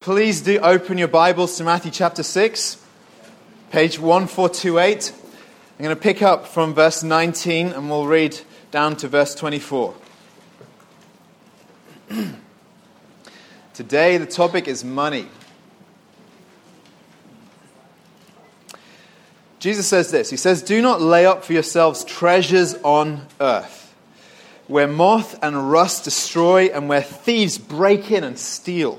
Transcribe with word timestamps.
Please 0.00 0.40
do 0.40 0.58
open 0.60 0.96
your 0.96 1.08
Bibles 1.08 1.58
to 1.58 1.64
Matthew 1.64 1.90
chapter 1.90 2.22
6, 2.22 2.82
page 3.70 3.98
1428. 3.98 5.12
I'm 5.78 5.84
going 5.84 5.94
to 5.94 6.00
pick 6.00 6.22
up 6.22 6.46
from 6.46 6.72
verse 6.72 7.02
19 7.02 7.66
and 7.66 7.90
we'll 7.90 8.06
read 8.06 8.40
down 8.70 8.96
to 8.96 9.08
verse 9.08 9.34
24. 9.34 9.94
Today, 13.74 14.16
the 14.16 14.24
topic 14.24 14.68
is 14.68 14.82
money. 14.82 15.28
Jesus 19.58 19.86
says 19.86 20.10
this 20.10 20.30
He 20.30 20.38
says, 20.38 20.62
Do 20.62 20.80
not 20.80 21.02
lay 21.02 21.26
up 21.26 21.44
for 21.44 21.52
yourselves 21.52 22.04
treasures 22.04 22.74
on 22.82 23.26
earth, 23.38 23.94
where 24.66 24.88
moth 24.88 25.38
and 25.42 25.70
rust 25.70 26.04
destroy 26.04 26.68
and 26.68 26.88
where 26.88 27.02
thieves 27.02 27.58
break 27.58 28.10
in 28.10 28.24
and 28.24 28.38
steal. 28.38 28.98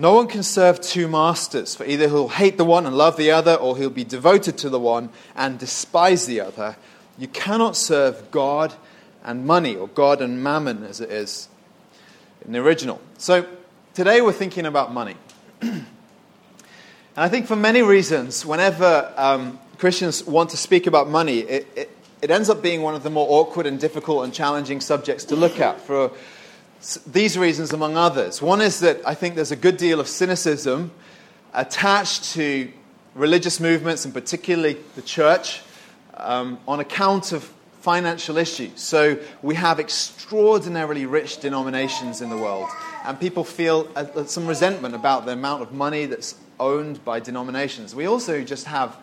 No 0.00 0.14
one 0.14 0.28
can 0.28 0.44
serve 0.44 0.80
two 0.80 1.08
masters, 1.08 1.74
for 1.74 1.84
either 1.84 2.06
he'll 2.08 2.28
hate 2.28 2.56
the 2.56 2.64
one 2.64 2.86
and 2.86 2.96
love 2.96 3.16
the 3.16 3.32
other, 3.32 3.54
or 3.54 3.76
he'll 3.76 3.90
be 3.90 4.04
devoted 4.04 4.56
to 4.58 4.68
the 4.68 4.78
one 4.78 5.10
and 5.34 5.58
despise 5.58 6.26
the 6.26 6.40
other. 6.40 6.76
You 7.18 7.26
cannot 7.26 7.76
serve 7.76 8.30
God 8.30 8.74
and 9.24 9.44
money, 9.44 9.74
or 9.74 9.88
God 9.88 10.22
and 10.22 10.40
mammon, 10.40 10.84
as 10.84 11.00
it 11.00 11.10
is 11.10 11.48
in 12.44 12.52
the 12.52 12.60
original. 12.60 13.00
So 13.18 13.44
today 13.92 14.20
we're 14.20 14.32
thinking 14.32 14.66
about 14.66 14.92
money. 14.92 15.16
and 15.60 15.84
I 17.16 17.28
think 17.28 17.48
for 17.48 17.56
many 17.56 17.82
reasons, 17.82 18.46
whenever 18.46 19.12
um, 19.16 19.58
Christians 19.78 20.24
want 20.24 20.50
to 20.50 20.56
speak 20.56 20.86
about 20.86 21.08
money, 21.08 21.40
it, 21.40 21.66
it, 21.74 21.90
it 22.22 22.30
ends 22.30 22.48
up 22.48 22.62
being 22.62 22.82
one 22.82 22.94
of 22.94 23.02
the 23.02 23.10
more 23.10 23.26
awkward 23.28 23.66
and 23.66 23.80
difficult 23.80 24.22
and 24.24 24.32
challenging 24.32 24.80
subjects 24.80 25.24
to 25.24 25.34
look 25.36 25.58
at 25.58 25.80
for 25.80 26.12
these 27.06 27.36
reasons, 27.36 27.72
among 27.72 27.96
others. 27.96 28.40
One 28.40 28.60
is 28.60 28.80
that 28.80 29.00
I 29.06 29.14
think 29.14 29.34
there's 29.34 29.50
a 29.50 29.56
good 29.56 29.76
deal 29.76 30.00
of 30.00 30.08
cynicism 30.08 30.90
attached 31.52 32.32
to 32.34 32.70
religious 33.14 33.58
movements, 33.60 34.04
and 34.04 34.14
particularly 34.14 34.76
the 34.94 35.02
church, 35.02 35.62
um, 36.14 36.58
on 36.68 36.80
account 36.80 37.32
of 37.32 37.50
financial 37.80 38.36
issues. 38.36 38.80
So 38.80 39.18
we 39.42 39.54
have 39.54 39.80
extraordinarily 39.80 41.06
rich 41.06 41.40
denominations 41.40 42.20
in 42.20 42.28
the 42.28 42.36
world, 42.36 42.68
and 43.04 43.18
people 43.18 43.44
feel 43.44 43.88
uh, 43.96 44.24
some 44.24 44.46
resentment 44.46 44.94
about 44.94 45.26
the 45.26 45.32
amount 45.32 45.62
of 45.62 45.72
money 45.72 46.06
that's 46.06 46.34
owned 46.60 47.04
by 47.04 47.20
denominations. 47.20 47.94
We 47.94 48.06
also 48.06 48.42
just 48.42 48.66
have, 48.66 48.96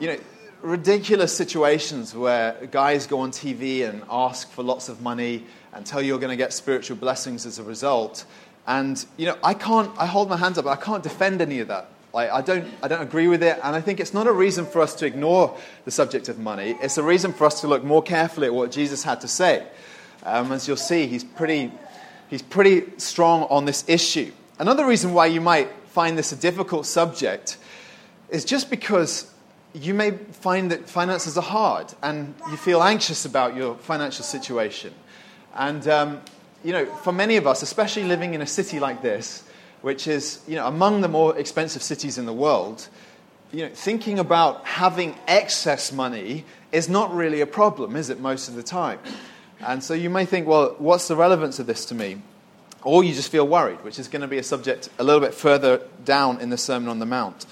you 0.00 0.08
know, 0.08 0.18
ridiculous 0.62 1.36
situations 1.36 2.14
where 2.14 2.56
guys 2.70 3.06
go 3.06 3.20
on 3.20 3.32
TV 3.32 3.88
and 3.88 4.02
ask 4.08 4.48
for 4.50 4.62
lots 4.62 4.88
of 4.88 5.02
money 5.02 5.44
and 5.72 5.84
tell 5.84 6.00
you 6.00 6.08
you're 6.08 6.18
going 6.18 6.30
to 6.30 6.36
get 6.36 6.52
spiritual 6.52 6.96
blessings 6.96 7.44
as 7.46 7.58
a 7.58 7.62
result. 7.62 8.24
And, 8.66 9.04
you 9.16 9.26
know, 9.26 9.36
I 9.42 9.54
can't, 9.54 9.90
I 9.98 10.06
hold 10.06 10.28
my 10.28 10.36
hands 10.36 10.58
up, 10.58 10.66
I 10.66 10.76
can't 10.76 11.02
defend 11.02 11.40
any 11.40 11.58
of 11.58 11.68
that. 11.68 11.88
Like, 12.14 12.30
I, 12.30 12.42
don't, 12.42 12.66
I 12.82 12.88
don't 12.88 13.00
agree 13.00 13.26
with 13.26 13.42
it, 13.42 13.58
and 13.62 13.74
I 13.74 13.80
think 13.80 13.98
it's 13.98 14.12
not 14.12 14.26
a 14.26 14.32
reason 14.32 14.66
for 14.66 14.82
us 14.82 14.94
to 14.96 15.06
ignore 15.06 15.56
the 15.84 15.90
subject 15.90 16.28
of 16.28 16.38
money. 16.38 16.76
It's 16.82 16.98
a 16.98 17.02
reason 17.02 17.32
for 17.32 17.46
us 17.46 17.62
to 17.62 17.66
look 17.66 17.82
more 17.82 18.02
carefully 18.02 18.48
at 18.48 18.54
what 18.54 18.70
Jesus 18.70 19.02
had 19.02 19.22
to 19.22 19.28
say. 19.28 19.66
Um, 20.24 20.52
as 20.52 20.68
you'll 20.68 20.76
see, 20.76 21.06
he's 21.06 21.24
pretty, 21.24 21.72
he's 22.28 22.42
pretty 22.42 22.98
strong 22.98 23.44
on 23.44 23.64
this 23.64 23.84
issue. 23.88 24.30
Another 24.58 24.86
reason 24.86 25.14
why 25.14 25.26
you 25.26 25.40
might 25.40 25.70
find 25.86 26.16
this 26.16 26.32
a 26.32 26.36
difficult 26.36 26.84
subject 26.86 27.56
is 28.28 28.44
just 28.44 28.70
because 28.70 29.31
you 29.74 29.94
may 29.94 30.10
find 30.10 30.70
that 30.70 30.88
finances 30.88 31.38
are 31.38 31.42
hard 31.42 31.92
and 32.02 32.34
you 32.50 32.56
feel 32.56 32.82
anxious 32.82 33.24
about 33.24 33.56
your 33.56 33.74
financial 33.76 34.24
situation. 34.24 34.92
And, 35.54 35.86
um, 35.88 36.20
you 36.62 36.72
know, 36.72 36.86
for 36.86 37.12
many 37.12 37.36
of 37.36 37.46
us, 37.46 37.62
especially 37.62 38.04
living 38.04 38.34
in 38.34 38.42
a 38.42 38.46
city 38.46 38.80
like 38.80 39.02
this, 39.02 39.44
which 39.80 40.06
is, 40.06 40.40
you 40.46 40.56
know, 40.56 40.66
among 40.66 41.00
the 41.00 41.08
more 41.08 41.36
expensive 41.36 41.82
cities 41.82 42.18
in 42.18 42.26
the 42.26 42.32
world, 42.32 42.88
you 43.52 43.66
know, 43.66 43.74
thinking 43.74 44.18
about 44.18 44.64
having 44.64 45.14
excess 45.26 45.92
money 45.92 46.44
is 46.70 46.88
not 46.88 47.14
really 47.14 47.40
a 47.40 47.46
problem, 47.46 47.96
is 47.96 48.08
it, 48.08 48.20
most 48.20 48.48
of 48.48 48.54
the 48.54 48.62
time? 48.62 48.98
And 49.60 49.82
so 49.82 49.94
you 49.94 50.10
may 50.10 50.24
think, 50.24 50.46
well, 50.46 50.74
what's 50.78 51.08
the 51.08 51.16
relevance 51.16 51.58
of 51.58 51.66
this 51.66 51.84
to 51.86 51.94
me? 51.94 52.22
Or 52.82 53.04
you 53.04 53.14
just 53.14 53.30
feel 53.30 53.46
worried, 53.46 53.84
which 53.84 53.98
is 53.98 54.08
going 54.08 54.22
to 54.22 54.28
be 54.28 54.38
a 54.38 54.42
subject 54.42 54.88
a 54.98 55.04
little 55.04 55.20
bit 55.20 55.34
further 55.34 55.82
down 56.04 56.40
in 56.40 56.50
the 56.50 56.56
Sermon 56.56 56.88
on 56.88 56.98
the 56.98 57.06
Mount. 57.06 57.46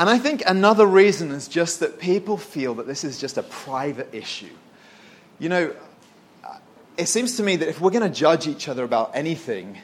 And 0.00 0.08
I 0.08 0.18
think 0.18 0.42
another 0.46 0.86
reason 0.86 1.30
is 1.30 1.46
just 1.46 1.80
that 1.80 2.00
people 2.00 2.38
feel 2.38 2.72
that 2.76 2.86
this 2.86 3.04
is 3.04 3.20
just 3.20 3.36
a 3.36 3.42
private 3.42 4.08
issue. 4.14 4.48
You 5.38 5.50
know, 5.50 5.74
it 6.96 7.04
seems 7.04 7.36
to 7.36 7.42
me 7.42 7.56
that 7.56 7.68
if 7.68 7.82
we're 7.82 7.90
going 7.90 8.10
to 8.10 8.18
judge 8.18 8.48
each 8.48 8.66
other 8.66 8.82
about 8.82 9.10
anything, 9.12 9.76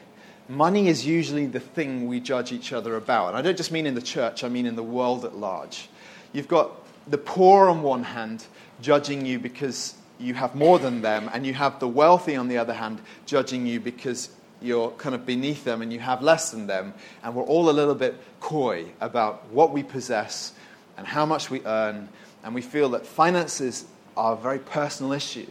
money 0.49 0.87
is 0.87 1.05
usually 1.05 1.45
the 1.45 1.59
thing 1.59 2.07
we 2.07 2.19
judge 2.19 2.51
each 2.51 2.73
other 2.73 2.95
about. 2.95 3.27
And 3.27 3.37
I 3.37 3.43
don't 3.43 3.55
just 3.55 3.71
mean 3.71 3.85
in 3.85 3.93
the 3.93 4.01
church, 4.01 4.43
I 4.43 4.49
mean 4.49 4.65
in 4.65 4.75
the 4.75 4.81
world 4.81 5.23
at 5.23 5.35
large. 5.35 5.87
You've 6.33 6.47
got 6.47 6.71
the 7.07 7.19
poor 7.19 7.69
on 7.69 7.83
one 7.83 8.01
hand 8.01 8.43
judging 8.81 9.23
you 9.23 9.37
because 9.37 9.93
you 10.17 10.33
have 10.33 10.55
more 10.55 10.79
than 10.79 11.03
them, 11.03 11.29
and 11.31 11.45
you 11.45 11.53
have 11.53 11.79
the 11.79 11.87
wealthy 11.87 12.35
on 12.35 12.47
the 12.47 12.57
other 12.57 12.73
hand 12.73 13.01
judging 13.27 13.67
you 13.67 13.79
because 13.79 14.29
you're 14.61 14.91
kind 14.91 15.13
of 15.15 15.25
beneath 15.25 15.63
them 15.63 15.81
and 15.81 15.93
you 15.93 15.99
have 15.99 16.21
less 16.21 16.51
than 16.51 16.67
them. 16.67 16.93
And 17.23 17.35
we're 17.35 17.43
all 17.43 17.69
a 17.69 17.71
little 17.71 17.95
bit 17.95 18.15
coy 18.39 18.85
about 19.01 19.45
what 19.51 19.71
we 19.71 19.83
possess 19.83 20.53
and 20.97 21.05
how 21.05 21.25
much 21.25 21.49
we 21.49 21.63
earn. 21.65 22.09
And 22.43 22.55
we 22.55 22.61
feel 22.61 22.89
that 22.89 23.05
finances 23.05 23.85
are 24.15 24.33
a 24.33 24.37
very 24.37 24.59
personal 24.59 25.13
issue. 25.13 25.47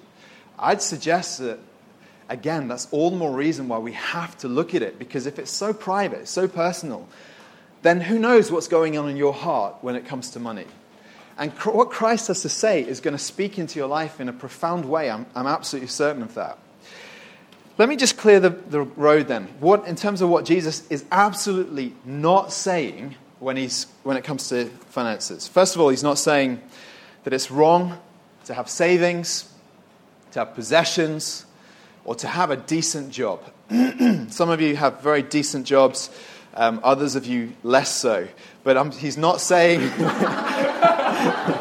I'd 0.58 0.82
suggest 0.82 1.38
that, 1.38 1.58
again, 2.28 2.68
that's 2.68 2.88
all 2.90 3.10
the 3.10 3.16
more 3.16 3.32
reason 3.32 3.68
why 3.68 3.78
we 3.78 3.92
have 3.92 4.36
to 4.38 4.48
look 4.48 4.74
at 4.74 4.82
it, 4.82 4.98
because 4.98 5.26
if 5.26 5.38
it's 5.38 5.50
so 5.50 5.72
private, 5.72 6.26
so 6.26 6.48
personal, 6.48 7.06
then 7.82 8.00
who 8.00 8.18
knows 8.18 8.50
what's 8.50 8.68
going 8.68 8.96
on 8.98 9.08
in 9.08 9.16
your 9.16 9.34
heart 9.34 9.76
when 9.82 9.94
it 9.94 10.06
comes 10.06 10.30
to 10.30 10.40
money? 10.40 10.66
And 11.38 11.52
what 11.52 11.90
Christ 11.90 12.28
has 12.28 12.42
to 12.42 12.48
say 12.48 12.82
is 12.82 13.00
going 13.00 13.16
to 13.16 13.22
speak 13.22 13.58
into 13.58 13.78
your 13.78 13.88
life 13.88 14.20
in 14.20 14.28
a 14.28 14.32
profound 14.32 14.86
way. 14.86 15.10
I'm, 15.10 15.26
I'm 15.34 15.46
absolutely 15.46 15.88
certain 15.88 16.22
of 16.22 16.34
that. 16.34 16.58
Let 17.78 17.90
me 17.90 17.96
just 17.96 18.16
clear 18.16 18.40
the, 18.40 18.50
the 18.50 18.80
road 18.80 19.28
then. 19.28 19.48
What, 19.60 19.86
in 19.86 19.96
terms 19.96 20.22
of 20.22 20.30
what 20.30 20.46
Jesus 20.46 20.86
is 20.88 21.04
absolutely 21.12 21.94
not 22.06 22.50
saying 22.50 23.16
when, 23.38 23.58
he's, 23.58 23.86
when 24.02 24.16
it 24.16 24.24
comes 24.24 24.48
to 24.48 24.66
finances. 24.88 25.46
First 25.46 25.74
of 25.74 25.82
all, 25.82 25.90
he's 25.90 26.02
not 26.02 26.18
saying 26.18 26.62
that 27.24 27.34
it's 27.34 27.50
wrong 27.50 27.98
to 28.46 28.54
have 28.54 28.70
savings, 28.70 29.52
to 30.32 30.38
have 30.38 30.54
possessions, 30.54 31.44
or 32.04 32.14
to 32.14 32.26
have 32.26 32.50
a 32.50 32.56
decent 32.56 33.10
job. 33.10 33.42
Some 34.30 34.48
of 34.48 34.62
you 34.62 34.74
have 34.76 35.02
very 35.02 35.22
decent 35.22 35.66
jobs, 35.66 36.08
um, 36.54 36.80
others 36.82 37.14
of 37.14 37.26
you 37.26 37.52
less 37.62 37.94
so. 37.94 38.26
But 38.64 38.78
um, 38.78 38.90
he's 38.90 39.18
not 39.18 39.42
saying. 39.42 39.80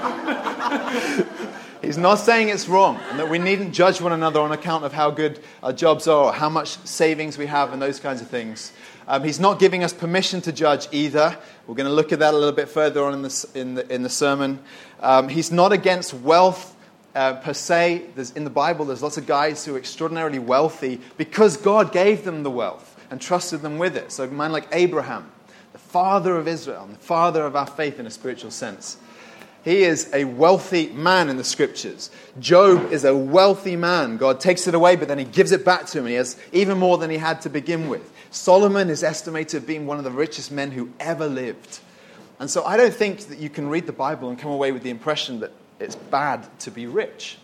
he's 1.86 1.98
not 1.98 2.16
saying 2.16 2.50
it's 2.50 2.68
wrong 2.68 3.00
and 3.10 3.20
that 3.20 3.30
we 3.30 3.38
needn't 3.38 3.74
judge 3.74 4.02
one 4.02 4.12
another 4.12 4.40
on 4.40 4.52
account 4.52 4.84
of 4.84 4.92
how 4.92 5.12
good 5.12 5.40
our 5.62 5.72
jobs 5.72 6.08
are 6.08 6.26
or 6.26 6.34
how 6.34 6.50
much 6.50 6.78
savings 6.80 7.38
we 7.38 7.46
have 7.46 7.72
and 7.72 7.82
those 7.82 8.00
kinds 8.00 8.22
of 8.22 8.28
things. 8.28 8.72
Um, 9.08 9.24
he's 9.24 9.40
not 9.40 9.60
giving 9.60 9.84
us 9.84 9.94
permission 9.94 10.42
to 10.42 10.52
judge 10.52 10.88
either. 10.92 11.38
We're 11.68 11.76
going 11.76 11.88
to 11.88 11.94
look 11.94 12.12
at 12.12 12.20
that 12.20 12.34
a 12.34 12.38
little 12.38 12.56
bit 12.56 12.70
further 12.70 13.04
on 13.04 13.14
in 13.14 13.22
the, 13.22 13.50
in 13.54 13.76
the, 13.76 13.94
in 13.94 14.04
the 14.04 14.10
sermon. 14.10 14.60
Um, 15.00 15.30
he's 15.30 15.52
not 15.52 15.72
against 15.72 16.14
wealth 16.14 16.76
uh, 17.14 17.36
per 17.36 17.54
se. 17.54 18.04
There's, 18.16 18.32
in 18.32 18.44
the 18.44 18.50
Bible, 18.50 18.86
there's 18.86 19.04
lots 19.04 19.18
of 19.18 19.28
guys 19.28 19.64
who 19.64 19.76
are 19.76 19.78
extraordinarily 19.78 20.40
wealthy 20.40 21.00
because 21.18 21.56
God 21.56 21.92
gave 21.92 22.24
them 22.24 22.42
the 22.42 22.52
wealth 22.52 23.00
and 23.12 23.22
trusted 23.22 23.62
them 23.62 23.78
with 23.78 23.96
it. 23.96 24.12
So, 24.12 24.24
a 24.24 24.28
man 24.28 24.52
like 24.52 24.68
Abraham, 24.72 25.32
the 25.72 25.80
father 25.80 26.36
of 26.36 26.48
Israel, 26.48 26.84
and 26.84 26.96
the 26.96 27.00
father 27.00 27.46
of 27.46 27.56
our 27.56 27.68
faith 27.68 28.00
in 28.00 28.08
a 28.08 28.12
spiritual 28.12 28.52
sense. 28.52 28.98
He 29.66 29.82
is 29.82 30.12
a 30.14 30.26
wealthy 30.26 30.90
man 30.90 31.28
in 31.28 31.38
the 31.38 31.44
scriptures. 31.44 32.12
Job 32.40 32.92
is 32.92 33.04
a 33.04 33.18
wealthy 33.18 33.76
man. 33.76 34.18
God 34.18 34.40
takes 34.40 34.68
it 34.68 34.76
away, 34.76 34.96
but 34.96 35.08
then 35.08 35.18
he 35.18 35.26
gives 35.26 35.52
it 35.52 35.66
back 35.66 35.88
to 35.88 35.98
him. 35.98 36.06
He 36.06 36.14
has 36.14 36.38
even 36.52 36.78
more 36.78 37.00
than 37.00 37.10
he 37.10 37.18
had 37.18 37.42
to 37.42 37.50
begin 37.50 37.90
with. 37.90 38.14
Solomon 38.30 38.92
is 38.92 39.04
estimated 39.04 39.66
being 39.66 39.88
one 39.88 39.98
of 39.98 40.04
the 40.04 40.12
richest 40.12 40.52
men 40.52 40.70
who 40.70 40.92
ever 41.00 41.28
lived. 41.28 41.80
And 42.38 42.48
so 42.48 42.64
I 42.64 42.78
don't 42.78 42.94
think 42.94 43.22
that 43.30 43.40
you 43.40 43.50
can 43.50 43.68
read 43.68 43.88
the 43.88 43.92
Bible 43.92 44.30
and 44.30 44.38
come 44.38 44.52
away 44.52 44.72
with 44.72 44.84
the 44.84 44.92
impression 44.92 45.40
that 45.40 45.52
it's 45.80 45.96
bad 45.96 46.48
to 46.60 46.70
be 46.70 46.86
rich. 46.86 47.40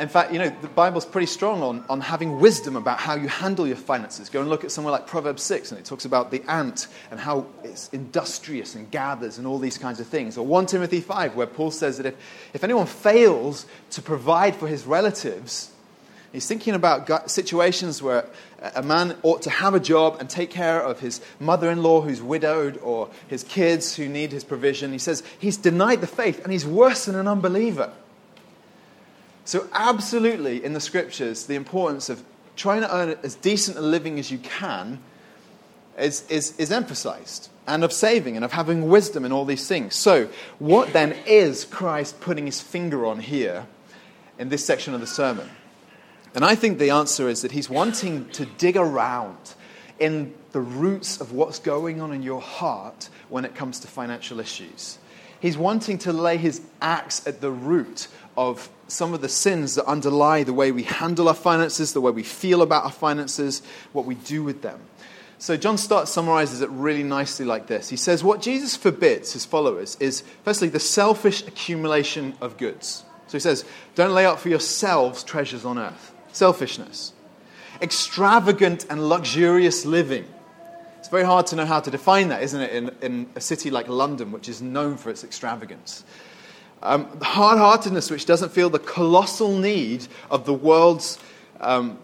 In 0.00 0.08
fact, 0.08 0.32
you 0.32 0.38
know, 0.38 0.48
the 0.48 0.68
Bible's 0.68 1.04
pretty 1.04 1.26
strong 1.26 1.62
on, 1.62 1.84
on 1.90 2.00
having 2.00 2.40
wisdom 2.40 2.74
about 2.74 2.98
how 2.98 3.16
you 3.16 3.28
handle 3.28 3.66
your 3.66 3.76
finances. 3.76 4.30
Go 4.30 4.40
and 4.40 4.48
look 4.48 4.64
at 4.64 4.70
somewhere 4.70 4.92
like 4.92 5.06
Proverbs 5.06 5.42
6, 5.42 5.72
and 5.72 5.78
it 5.78 5.84
talks 5.84 6.06
about 6.06 6.30
the 6.30 6.42
ant 6.48 6.86
and 7.10 7.20
how 7.20 7.46
it's 7.62 7.90
industrious 7.90 8.74
and 8.74 8.90
gathers 8.90 9.36
and 9.36 9.46
all 9.46 9.58
these 9.58 9.76
kinds 9.76 10.00
of 10.00 10.06
things. 10.06 10.38
Or 10.38 10.46
1 10.46 10.66
Timothy 10.66 11.02
5, 11.02 11.36
where 11.36 11.46
Paul 11.46 11.70
says 11.70 11.98
that 11.98 12.06
if, 12.06 12.14
if 12.54 12.64
anyone 12.64 12.86
fails 12.86 13.66
to 13.90 14.00
provide 14.00 14.56
for 14.56 14.66
his 14.66 14.86
relatives, 14.86 15.70
he's 16.32 16.46
thinking 16.46 16.74
about 16.74 17.30
situations 17.30 18.02
where 18.02 18.24
a 18.74 18.82
man 18.82 19.18
ought 19.22 19.42
to 19.42 19.50
have 19.50 19.74
a 19.74 19.80
job 19.80 20.16
and 20.18 20.30
take 20.30 20.50
care 20.50 20.82
of 20.82 21.00
his 21.00 21.20
mother 21.38 21.70
in 21.70 21.82
law 21.82 22.00
who's 22.00 22.22
widowed 22.22 22.78
or 22.78 23.10
his 23.28 23.44
kids 23.44 23.96
who 23.96 24.08
need 24.08 24.32
his 24.32 24.44
provision. 24.44 24.92
He 24.92 24.98
says 24.98 25.22
he's 25.38 25.58
denied 25.58 26.00
the 26.00 26.06
faith 26.06 26.42
and 26.42 26.50
he's 26.50 26.64
worse 26.64 27.04
than 27.04 27.16
an 27.16 27.28
unbeliever. 27.28 27.92
So, 29.50 29.66
absolutely, 29.72 30.64
in 30.64 30.74
the 30.74 30.80
scriptures, 30.80 31.46
the 31.46 31.56
importance 31.56 32.08
of 32.08 32.22
trying 32.54 32.82
to 32.82 32.96
earn 32.96 33.16
as 33.24 33.34
decent 33.34 33.76
a 33.76 33.80
living 33.80 34.16
as 34.20 34.30
you 34.30 34.38
can 34.38 35.00
is, 35.98 36.24
is, 36.30 36.56
is 36.56 36.70
emphasized, 36.70 37.48
and 37.66 37.82
of 37.82 37.92
saving 37.92 38.36
and 38.36 38.44
of 38.44 38.52
having 38.52 38.88
wisdom 38.88 39.24
in 39.24 39.32
all 39.32 39.44
these 39.44 39.66
things. 39.66 39.96
So, 39.96 40.28
what 40.60 40.92
then 40.92 41.16
is 41.26 41.64
Christ 41.64 42.20
putting 42.20 42.46
his 42.46 42.60
finger 42.60 43.04
on 43.04 43.18
here 43.18 43.66
in 44.38 44.50
this 44.50 44.64
section 44.64 44.94
of 44.94 45.00
the 45.00 45.08
sermon? 45.08 45.50
And 46.32 46.44
I 46.44 46.54
think 46.54 46.78
the 46.78 46.90
answer 46.90 47.28
is 47.28 47.42
that 47.42 47.50
he's 47.50 47.68
wanting 47.68 48.28
to 48.28 48.46
dig 48.46 48.76
around 48.76 49.54
in 49.98 50.32
the 50.52 50.60
roots 50.60 51.20
of 51.20 51.32
what's 51.32 51.58
going 51.58 52.00
on 52.00 52.12
in 52.12 52.22
your 52.22 52.40
heart 52.40 53.08
when 53.28 53.44
it 53.44 53.56
comes 53.56 53.80
to 53.80 53.88
financial 53.88 54.38
issues. 54.38 54.98
He's 55.40 55.58
wanting 55.58 55.98
to 55.98 56.12
lay 56.12 56.36
his 56.36 56.60
axe 56.80 57.26
at 57.26 57.40
the 57.40 57.50
root 57.50 58.06
of 58.40 58.70
some 58.88 59.12
of 59.12 59.20
the 59.20 59.28
sins 59.28 59.74
that 59.74 59.84
underlie 59.84 60.44
the 60.44 60.54
way 60.54 60.72
we 60.72 60.82
handle 60.82 61.28
our 61.28 61.34
finances, 61.34 61.92
the 61.92 62.00
way 62.00 62.10
we 62.10 62.22
feel 62.22 62.62
about 62.62 62.84
our 62.84 62.90
finances, 62.90 63.60
what 63.92 64.06
we 64.06 64.14
do 64.14 64.42
with 64.42 64.62
them. 64.62 64.80
So, 65.36 65.58
John 65.58 65.76
Stott 65.76 66.08
summarizes 66.08 66.62
it 66.62 66.70
really 66.70 67.02
nicely 67.02 67.44
like 67.44 67.66
this. 67.66 67.90
He 67.90 67.98
says, 67.98 68.24
What 68.24 68.40
Jesus 68.40 68.74
forbids 68.74 69.34
his 69.34 69.44
followers 69.44 69.98
is, 70.00 70.22
firstly, 70.42 70.70
the 70.70 70.80
selfish 70.80 71.46
accumulation 71.46 72.34
of 72.40 72.56
goods. 72.56 73.04
So, 73.26 73.32
he 73.32 73.40
says, 73.40 73.66
Don't 73.94 74.14
lay 74.14 74.24
up 74.24 74.38
for 74.38 74.48
yourselves 74.48 75.22
treasures 75.22 75.66
on 75.66 75.78
earth. 75.78 76.14
Selfishness. 76.32 77.12
Extravagant 77.82 78.86
and 78.88 79.06
luxurious 79.06 79.84
living. 79.84 80.26
It's 80.98 81.08
very 81.08 81.24
hard 81.24 81.46
to 81.48 81.56
know 81.56 81.66
how 81.66 81.80
to 81.80 81.90
define 81.90 82.28
that, 82.28 82.42
isn't 82.42 82.60
it, 82.60 82.72
in, 82.72 82.90
in 83.02 83.30
a 83.34 83.40
city 83.40 83.70
like 83.70 83.88
London, 83.88 84.32
which 84.32 84.48
is 84.48 84.62
known 84.62 84.96
for 84.96 85.10
its 85.10 85.24
extravagance. 85.24 86.04
Um, 86.82 87.20
hard 87.20 87.58
heartedness, 87.58 88.10
which 88.10 88.24
doesn't 88.24 88.52
feel 88.52 88.70
the 88.70 88.78
colossal 88.78 89.56
need 89.56 90.06
of 90.30 90.46
the 90.46 90.54
world's, 90.54 91.18
um, 91.60 91.98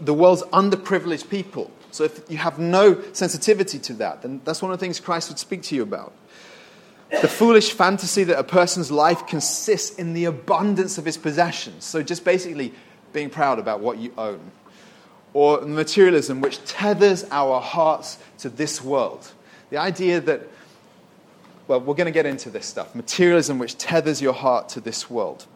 the 0.00 0.12
world's 0.12 0.42
underprivileged 0.44 1.30
people. 1.30 1.70
So 1.90 2.04
if 2.04 2.20
you 2.30 2.36
have 2.36 2.58
no 2.58 3.02
sensitivity 3.12 3.78
to 3.78 3.94
that, 3.94 4.22
then 4.22 4.42
that's 4.44 4.60
one 4.60 4.70
of 4.70 4.78
the 4.78 4.84
things 4.84 5.00
Christ 5.00 5.30
would 5.30 5.38
speak 5.38 5.62
to 5.62 5.74
you 5.74 5.82
about. 5.82 6.12
The 7.10 7.28
foolish 7.28 7.72
fantasy 7.72 8.24
that 8.24 8.38
a 8.38 8.44
person's 8.44 8.90
life 8.90 9.26
consists 9.26 9.96
in 9.96 10.12
the 10.12 10.26
abundance 10.26 10.98
of 10.98 11.06
his 11.06 11.16
possessions. 11.16 11.86
So 11.86 12.02
just 12.02 12.22
basically 12.22 12.74
being 13.14 13.30
proud 13.30 13.58
about 13.58 13.80
what 13.80 13.96
you 13.96 14.12
own. 14.18 14.50
Or 15.32 15.62
materialism, 15.62 16.42
which 16.42 16.62
tethers 16.66 17.24
our 17.30 17.62
hearts 17.62 18.18
to 18.38 18.50
this 18.50 18.84
world. 18.84 19.32
The 19.70 19.78
idea 19.78 20.20
that 20.20 20.42
well, 21.68 21.80
we're 21.80 21.94
going 21.94 22.06
to 22.06 22.10
get 22.10 22.26
into 22.26 22.50
this 22.50 22.66
stuff 22.66 22.94
materialism, 22.94 23.58
which 23.58 23.78
tethers 23.78 24.20
your 24.20 24.32
heart 24.32 24.68
to 24.70 24.80
this 24.80 25.08
world. 25.08 25.46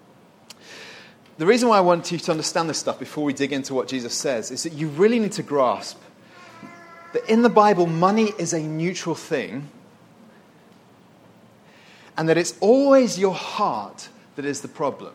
The 1.39 1.47
reason 1.47 1.69
why 1.69 1.79
I 1.79 1.81
want 1.81 2.13
you 2.13 2.19
to 2.19 2.31
understand 2.31 2.69
this 2.69 2.79
stuff 2.79 2.99
before 2.99 3.25
we 3.25 3.33
dig 3.33 3.53
into 3.53 3.75
what 3.75 3.89
Jesus 3.89 4.15
says 4.15 4.51
is 4.51 4.63
that 4.63 4.75
you 4.75 4.89
really 4.89 5.19
need 5.19 5.33
to 5.33 5.43
grasp 5.43 5.99
that 7.15 7.29
in 7.31 7.43
the 7.43 7.49
Bible, 7.49 7.87
money 7.87 8.33
is 8.39 8.53
a 8.53 8.61
neutral 8.61 9.15
thing, 9.15 9.69
and 12.17 12.29
that 12.29 12.39
it's 12.39 12.55
always 12.61 13.19
your 13.19 13.35
heart 13.35 14.09
that 14.37 14.45
is 14.45 14.61
the 14.61 14.69
problem. 14.69 15.15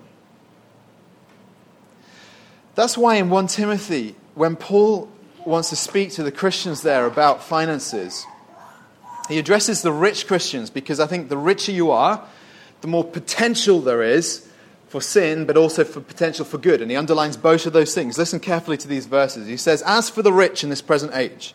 That's 2.75 2.97
why 2.97 3.15
in 3.15 3.29
1 3.29 3.47
Timothy, 3.47 4.15
when 4.35 4.55
Paul 4.55 5.09
wants 5.45 5.69
to 5.69 5.75
speak 5.75 6.11
to 6.11 6.23
the 6.23 6.31
Christians 6.31 6.81
there 6.81 7.05
about 7.05 7.41
finances, 7.41 8.25
he 9.27 9.38
addresses 9.39 9.81
the 9.81 9.91
rich 9.91 10.27
Christians 10.27 10.69
because 10.69 11.00
I 11.00 11.07
think 11.07 11.29
the 11.29 11.38
richer 11.38 11.71
you 11.71 11.91
are, 11.91 12.25
the 12.81 12.88
more 12.88 13.03
potential 13.03 13.81
there 13.81 14.01
is 14.01 14.47
for 14.88 15.01
sin, 15.01 15.45
but 15.45 15.57
also 15.57 15.83
for 15.83 16.00
potential 16.00 16.45
for 16.45 16.57
good. 16.57 16.81
And 16.81 16.89
he 16.89 16.97
underlines 16.97 17.35
both 17.35 17.65
of 17.65 17.74
those 17.74 17.94
things. 17.94 18.18
Listen 18.18 18.39
carefully 18.39 18.77
to 18.77 18.88
these 18.88 19.06
verses. 19.06 19.47
He 19.47 19.57
says, 19.57 19.81
As 19.85 20.09
for 20.09 20.21
the 20.21 20.31
rich 20.31 20.63
in 20.63 20.69
this 20.69 20.81
present 20.81 21.13
age, 21.13 21.53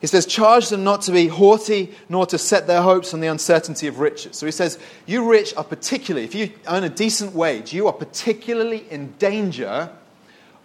he 0.00 0.06
says, 0.06 0.26
Charge 0.26 0.68
them 0.68 0.84
not 0.84 1.02
to 1.02 1.12
be 1.12 1.28
haughty, 1.28 1.94
nor 2.08 2.26
to 2.26 2.38
set 2.38 2.66
their 2.66 2.82
hopes 2.82 3.14
on 3.14 3.20
the 3.20 3.28
uncertainty 3.28 3.86
of 3.86 4.00
riches. 4.00 4.36
So 4.36 4.46
he 4.46 4.52
says, 4.52 4.78
You 5.06 5.30
rich 5.30 5.54
are 5.56 5.64
particularly, 5.64 6.24
if 6.24 6.34
you 6.34 6.50
earn 6.68 6.84
a 6.84 6.88
decent 6.88 7.34
wage, 7.34 7.72
you 7.72 7.86
are 7.86 7.92
particularly 7.92 8.86
in 8.90 9.12
danger 9.18 9.90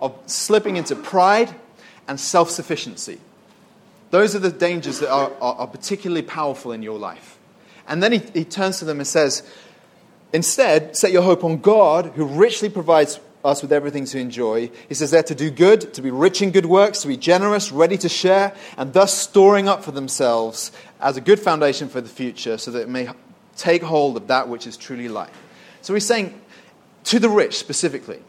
of 0.01 0.17
slipping 0.25 0.77
into 0.77 0.95
pride 0.95 1.53
and 2.07 2.19
self 2.19 2.49
sufficiency. 2.49 3.19
Those 4.11 4.35
are 4.35 4.39
the 4.39 4.51
dangers 4.51 4.99
that 4.99 5.09
are, 5.09 5.31
are, 5.41 5.55
are 5.55 5.67
particularly 5.67 6.21
powerful 6.21 6.71
in 6.71 6.83
your 6.83 6.99
life. 6.99 7.39
And 7.87 8.03
then 8.03 8.11
he, 8.11 8.19
he 8.33 8.45
turns 8.45 8.79
to 8.79 8.85
them 8.85 8.99
and 8.99 9.07
says, 9.07 9.43
Instead, 10.33 10.95
set 10.95 11.11
your 11.11 11.23
hope 11.23 11.43
on 11.43 11.57
God, 11.57 12.07
who 12.15 12.25
richly 12.25 12.69
provides 12.69 13.19
us 13.43 13.61
with 13.61 13.71
everything 13.71 14.05
to 14.05 14.19
enjoy. 14.19 14.69
He 14.87 14.93
says 14.93 15.11
they're 15.11 15.23
to 15.23 15.35
do 15.35 15.49
good, 15.49 15.93
to 15.95 16.01
be 16.01 16.11
rich 16.11 16.41
in 16.41 16.51
good 16.51 16.65
works, 16.65 17.01
to 17.01 17.07
be 17.07 17.17
generous, 17.17 17.71
ready 17.71 17.97
to 17.97 18.07
share, 18.07 18.53
and 18.77 18.93
thus 18.93 19.17
storing 19.17 19.67
up 19.67 19.83
for 19.83 19.91
themselves 19.91 20.71
as 20.99 21.17
a 21.17 21.21
good 21.21 21.39
foundation 21.39 21.89
for 21.89 22.01
the 22.01 22.09
future 22.09 22.57
so 22.57 22.71
that 22.71 22.81
it 22.81 22.89
may 22.89 23.09
take 23.57 23.81
hold 23.81 24.15
of 24.15 24.27
that 24.27 24.47
which 24.47 24.67
is 24.67 24.77
truly 24.77 25.09
life. 25.09 25.35
So 25.81 25.93
he's 25.93 26.05
saying 26.05 26.39
to 27.05 27.19
the 27.19 27.29
rich 27.29 27.57
specifically, 27.57 28.19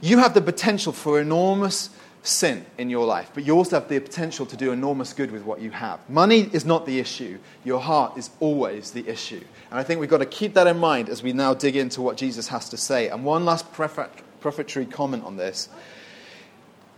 you 0.00 0.18
have 0.18 0.34
the 0.34 0.40
potential 0.40 0.92
for 0.92 1.20
enormous 1.20 1.90
sin 2.26 2.66
in 2.78 2.90
your 2.90 3.06
life, 3.06 3.30
but 3.34 3.44
you 3.44 3.54
also 3.54 3.78
have 3.78 3.88
the 3.88 3.98
potential 4.00 4.44
to 4.46 4.56
do 4.56 4.72
enormous 4.72 5.12
good 5.12 5.30
with 5.30 5.44
what 5.44 5.60
you 5.60 5.70
have. 5.70 5.98
Money 6.10 6.50
is 6.52 6.64
not 6.64 6.86
the 6.86 6.98
issue, 6.98 7.38
your 7.64 7.80
heart 7.80 8.18
is 8.18 8.30
always 8.40 8.90
the 8.90 9.06
issue. 9.08 9.42
And 9.70 9.78
I 9.78 9.82
think 9.82 10.00
we've 10.00 10.10
got 10.10 10.18
to 10.18 10.26
keep 10.26 10.54
that 10.54 10.66
in 10.66 10.78
mind 10.78 11.08
as 11.08 11.22
we 11.22 11.32
now 11.32 11.54
dig 11.54 11.76
into 11.76 12.02
what 12.02 12.16
Jesus 12.16 12.48
has 12.48 12.68
to 12.70 12.76
say. 12.76 13.08
And 13.08 13.24
one 13.24 13.44
last 13.44 13.72
prefatory 13.72 14.86
comment 14.86 15.24
on 15.24 15.36
this. 15.36 15.68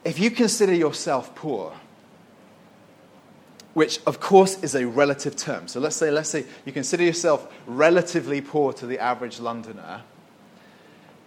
If 0.05 0.19
you 0.19 0.31
consider 0.31 0.75
yourself 0.75 1.35
poor, 1.35 1.75
which 3.75 4.01
of 4.07 4.21
course 4.21 4.63
is 4.63 4.75
a 4.75 4.87
relative 4.87 5.37
term. 5.37 5.69
So 5.69 5.79
let's 5.79 5.97
say, 5.97 6.11
let's 6.11 6.31
say 6.31 6.45
you 6.65 6.73
consider 6.73 7.05
yourself 7.05 7.53
relatively 7.67 8.41
poor 8.41 8.73
to 8.73 8.87
the 8.87 8.99
average 8.99 9.39
Londoner. 9.41 10.03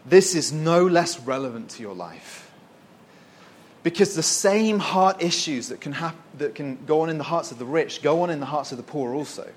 This 0.06 0.36
is 0.36 0.52
no 0.52 0.86
less 0.86 1.20
relevant 1.20 1.70
to 1.72 1.82
your 1.82 1.94
life 1.94 2.41
because 3.84 4.16
the 4.16 4.24
same 4.24 4.80
heart 4.80 5.22
issues 5.22 5.70
that 5.70 5.82
can, 5.82 5.94
hap- 5.94 6.16
that 6.38 6.56
can 6.56 6.78
go 6.86 7.02
on 7.02 7.10
in 7.10 7.18
the 7.18 7.24
hearts 7.24 7.52
of 7.52 7.60
the 7.60 7.66
rich 7.66 8.02
go 8.02 8.22
on 8.22 8.30
in 8.30 8.40
the 8.40 8.46
hearts 8.46 8.72
of 8.72 8.78
the 8.78 8.84
poor 8.84 9.14
also. 9.14 9.50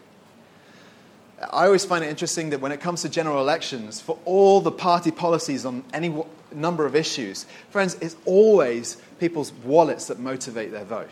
I 1.53 1.67
always 1.67 1.85
find 1.85 2.05
it 2.05 2.09
interesting 2.09 2.51
that 2.51 2.61
when 2.61 2.73
it 2.73 2.81
comes 2.81 3.03
to 3.03 3.09
general 3.09 3.41
elections, 3.41 4.01
for 4.01 4.19
all 4.25 4.61
the 4.61 4.71
party 4.71 5.11
policies 5.11 5.67
on 5.67 5.85
any 5.93 6.09
w- 6.09 6.27
number 6.53 6.87
of 6.87 6.95
issues, 6.95 7.45
friends, 7.71 7.97
it's 8.01 8.17
always 8.25 8.97
people's 9.19 9.53
wallets 9.53 10.07
that 10.07 10.19
motivate 10.19 10.71
their 10.71 10.85
vote. 10.85 11.11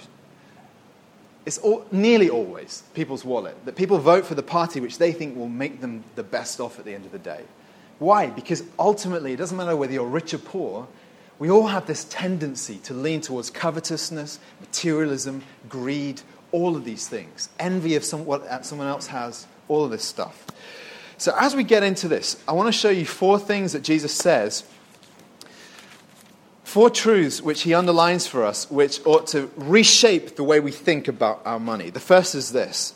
It's 1.45 1.59
all, 1.59 1.85
nearly 1.91 2.31
always 2.31 2.85
people's 2.95 3.25
wallet, 3.25 3.57
that 3.65 3.75
people 3.75 3.99
vote 3.99 4.25
for 4.25 4.37
the 4.37 4.45
party 4.45 4.81
which 4.81 4.99
they 4.99 5.13
think 5.13 5.37
will 5.37 5.49
make 5.49 5.81
them 5.81 6.05
the 6.15 6.23
best 6.23 6.61
off 6.61 6.79
at 6.79 6.85
the 6.85 6.95
end 6.95 7.05
of 7.05 7.13
the 7.13 7.19
day. 7.19 7.43
Why? 7.99 8.29
Because 8.29 8.63
ultimately, 8.79 9.33
it 9.33 9.37
doesn't 9.37 9.57
matter 9.57 9.77
whether 9.77 9.93
you're 9.93 10.07
rich 10.07 10.33
or 10.35 10.39
poor, 10.39 10.87
we 11.39 11.51
all 11.51 11.67
have 11.67 11.87
this 11.87 12.05
tendency 12.05 12.77
to 12.85 12.95
lean 12.95 13.21
towards 13.21 13.51
covetousness, 13.51 14.39
materialism, 14.61 15.43
greed, 15.69 16.23
all 16.53 16.77
of 16.77 16.85
these 16.85 17.09
things, 17.09 17.49
envy 17.59 17.97
of 17.97 18.05
some, 18.05 18.25
what 18.25 18.43
uh, 18.43 18.63
someone 18.63 18.87
else 18.87 19.09
has, 19.09 19.47
all 19.69 19.85
of 19.85 19.91
this 19.91 20.05
stuff. 20.05 20.47
So, 21.19 21.35
as 21.39 21.57
we 21.57 21.65
get 21.65 21.83
into 21.83 22.09
this, 22.09 22.43
I 22.47 22.53
want 22.53 22.69
to 22.69 22.73
show 22.73 22.91
you 22.91 23.07
four 23.07 23.39
things 23.39 23.73
that 23.73 23.83
Jesus 23.83 24.13
says, 24.13 24.65
four 26.65 26.91
truths 26.91 27.41
which 27.41 27.63
he 27.63 27.75
underlines 27.75 28.27
for 28.27 28.45
us, 28.45 28.71
which 28.71 29.05
ought 29.07 29.27
to 29.29 29.51
reshape 29.57 30.37
the 30.37 30.45
way 30.45 30.61
we 30.61 30.73
think 30.73 31.09
about 31.09 31.43
our 31.45 31.61
money. 31.61 31.91
The 31.91 32.01
first 32.01 32.35
is 32.35 32.53
this 32.53 32.95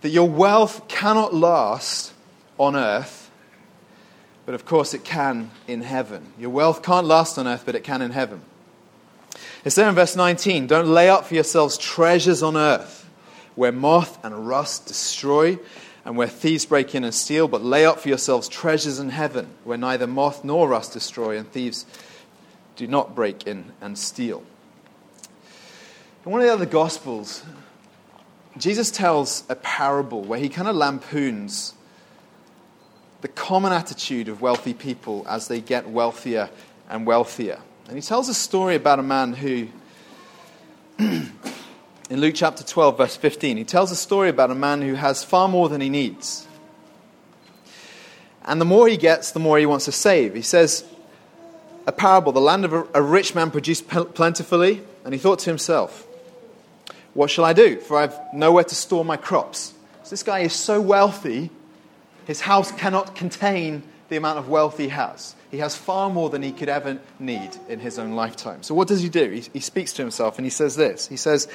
that 0.00 0.10
your 0.10 0.28
wealth 0.28 0.88
cannot 0.88 1.32
last 1.32 2.12
on 2.58 2.74
earth 2.74 3.21
but 4.52 4.60
of 4.60 4.66
course 4.66 4.92
it 4.92 5.02
can 5.02 5.50
in 5.66 5.80
heaven. 5.80 6.30
Your 6.38 6.50
wealth 6.50 6.82
can't 6.82 7.06
last 7.06 7.38
on 7.38 7.48
earth, 7.48 7.62
but 7.64 7.74
it 7.74 7.84
can 7.84 8.02
in 8.02 8.10
heaven. 8.10 8.42
It's 9.64 9.76
there 9.76 9.88
in 9.88 9.94
verse 9.94 10.14
19 10.14 10.66
Don't 10.66 10.88
lay 10.88 11.08
up 11.08 11.24
for 11.24 11.32
yourselves 11.32 11.78
treasures 11.78 12.42
on 12.42 12.54
earth 12.54 13.08
where 13.54 13.72
moth 13.72 14.22
and 14.22 14.46
rust 14.46 14.84
destroy 14.84 15.58
and 16.04 16.18
where 16.18 16.28
thieves 16.28 16.66
break 16.66 16.94
in 16.94 17.02
and 17.02 17.14
steal, 17.14 17.48
but 17.48 17.62
lay 17.62 17.86
up 17.86 18.00
for 18.00 18.10
yourselves 18.10 18.46
treasures 18.46 18.98
in 18.98 19.08
heaven, 19.08 19.48
where 19.64 19.78
neither 19.78 20.06
moth 20.06 20.44
nor 20.44 20.68
rust 20.68 20.92
destroy, 20.92 21.38
and 21.38 21.50
thieves 21.50 21.86
do 22.76 22.86
not 22.86 23.14
break 23.14 23.46
in 23.46 23.72
and 23.80 23.96
steal. 23.96 24.42
In 26.26 26.30
one 26.30 26.42
of 26.42 26.46
the 26.46 26.52
other 26.52 26.66
Gospels, 26.66 27.42
Jesus 28.58 28.90
tells 28.90 29.44
a 29.48 29.54
parable 29.54 30.20
where 30.20 30.38
he 30.38 30.50
kind 30.50 30.68
of 30.68 30.76
lampoons 30.76 31.72
the 33.22 33.28
common 33.28 33.72
attitude 33.72 34.28
of 34.28 34.42
wealthy 34.42 34.74
people 34.74 35.24
as 35.28 35.48
they 35.48 35.60
get 35.60 35.88
wealthier 35.88 36.50
and 36.90 37.06
wealthier. 37.06 37.60
And 37.86 37.96
he 37.96 38.02
tells 38.02 38.28
a 38.28 38.34
story 38.34 38.74
about 38.74 38.98
a 38.98 39.02
man 39.02 39.32
who, 39.32 39.68
in 40.98 41.30
Luke 42.10 42.34
chapter 42.34 42.64
12, 42.64 42.98
verse 42.98 43.16
15, 43.16 43.56
he 43.56 43.64
tells 43.64 43.92
a 43.92 43.96
story 43.96 44.28
about 44.28 44.50
a 44.50 44.56
man 44.56 44.82
who 44.82 44.94
has 44.94 45.22
far 45.22 45.48
more 45.48 45.68
than 45.68 45.80
he 45.80 45.88
needs. 45.88 46.46
And 48.44 48.60
the 48.60 48.64
more 48.64 48.88
he 48.88 48.96
gets, 48.96 49.30
the 49.30 49.38
more 49.38 49.56
he 49.56 49.66
wants 49.66 49.84
to 49.84 49.92
save. 49.92 50.34
He 50.34 50.42
says, 50.42 50.84
a 51.86 51.92
parable 51.92 52.32
the 52.32 52.40
land 52.40 52.64
of 52.64 52.72
a, 52.72 52.86
a 52.94 53.02
rich 53.02 53.36
man 53.36 53.52
produced 53.52 53.86
plentifully, 53.88 54.82
and 55.04 55.14
he 55.14 55.18
thought 55.18 55.38
to 55.40 55.50
himself, 55.50 56.08
What 57.14 57.30
shall 57.30 57.44
I 57.44 57.52
do? 57.52 57.78
For 57.78 57.98
I 57.98 58.02
have 58.02 58.20
nowhere 58.34 58.64
to 58.64 58.74
store 58.74 59.04
my 59.04 59.16
crops. 59.16 59.74
So 60.02 60.10
this 60.10 60.24
guy 60.24 60.40
is 60.40 60.52
so 60.52 60.80
wealthy 60.80 61.50
his 62.26 62.40
house 62.40 62.72
cannot 62.72 63.14
contain 63.14 63.82
the 64.08 64.16
amount 64.16 64.38
of 64.38 64.48
wealth 64.48 64.78
he 64.78 64.88
has. 64.88 65.34
He 65.50 65.58
has 65.58 65.76
far 65.76 66.10
more 66.10 66.30
than 66.30 66.42
he 66.42 66.52
could 66.52 66.68
ever 66.68 66.98
need 67.18 67.50
in 67.68 67.80
his 67.80 67.98
own 67.98 68.12
lifetime. 68.12 68.62
So, 68.62 68.74
what 68.74 68.88
does 68.88 69.02
he 69.02 69.08
do? 69.08 69.30
He, 69.30 69.44
he 69.52 69.60
speaks 69.60 69.92
to 69.94 70.02
himself 70.02 70.38
and 70.38 70.46
he 70.46 70.50
says 70.50 70.76
this 70.76 71.06
He 71.06 71.16
says, 71.16 71.48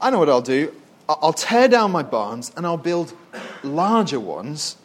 I 0.00 0.10
know 0.10 0.18
what 0.18 0.28
I'll 0.28 0.40
do. 0.40 0.74
I'll 1.08 1.32
tear 1.32 1.68
down 1.68 1.90
my 1.90 2.02
barns 2.02 2.52
and 2.56 2.66
I'll 2.66 2.76
build 2.76 3.14
larger 3.62 4.20
ones. 4.20 4.76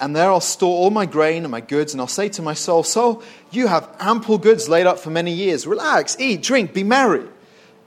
And 0.00 0.14
there 0.14 0.28
I'll 0.30 0.40
store 0.40 0.76
all 0.76 0.90
my 0.90 1.06
grain 1.06 1.44
and 1.44 1.50
my 1.50 1.60
goods. 1.60 1.94
And 1.94 2.00
I'll 2.00 2.08
say 2.08 2.28
to 2.30 2.42
my 2.42 2.54
soul, 2.54 2.82
Soul, 2.82 3.22
you 3.52 3.68
have 3.68 3.88
ample 4.00 4.38
goods 4.38 4.68
laid 4.68 4.86
up 4.86 4.98
for 4.98 5.10
many 5.10 5.32
years. 5.32 5.66
Relax, 5.66 6.16
eat, 6.18 6.42
drink, 6.42 6.74
be 6.74 6.82
merry. 6.82 7.26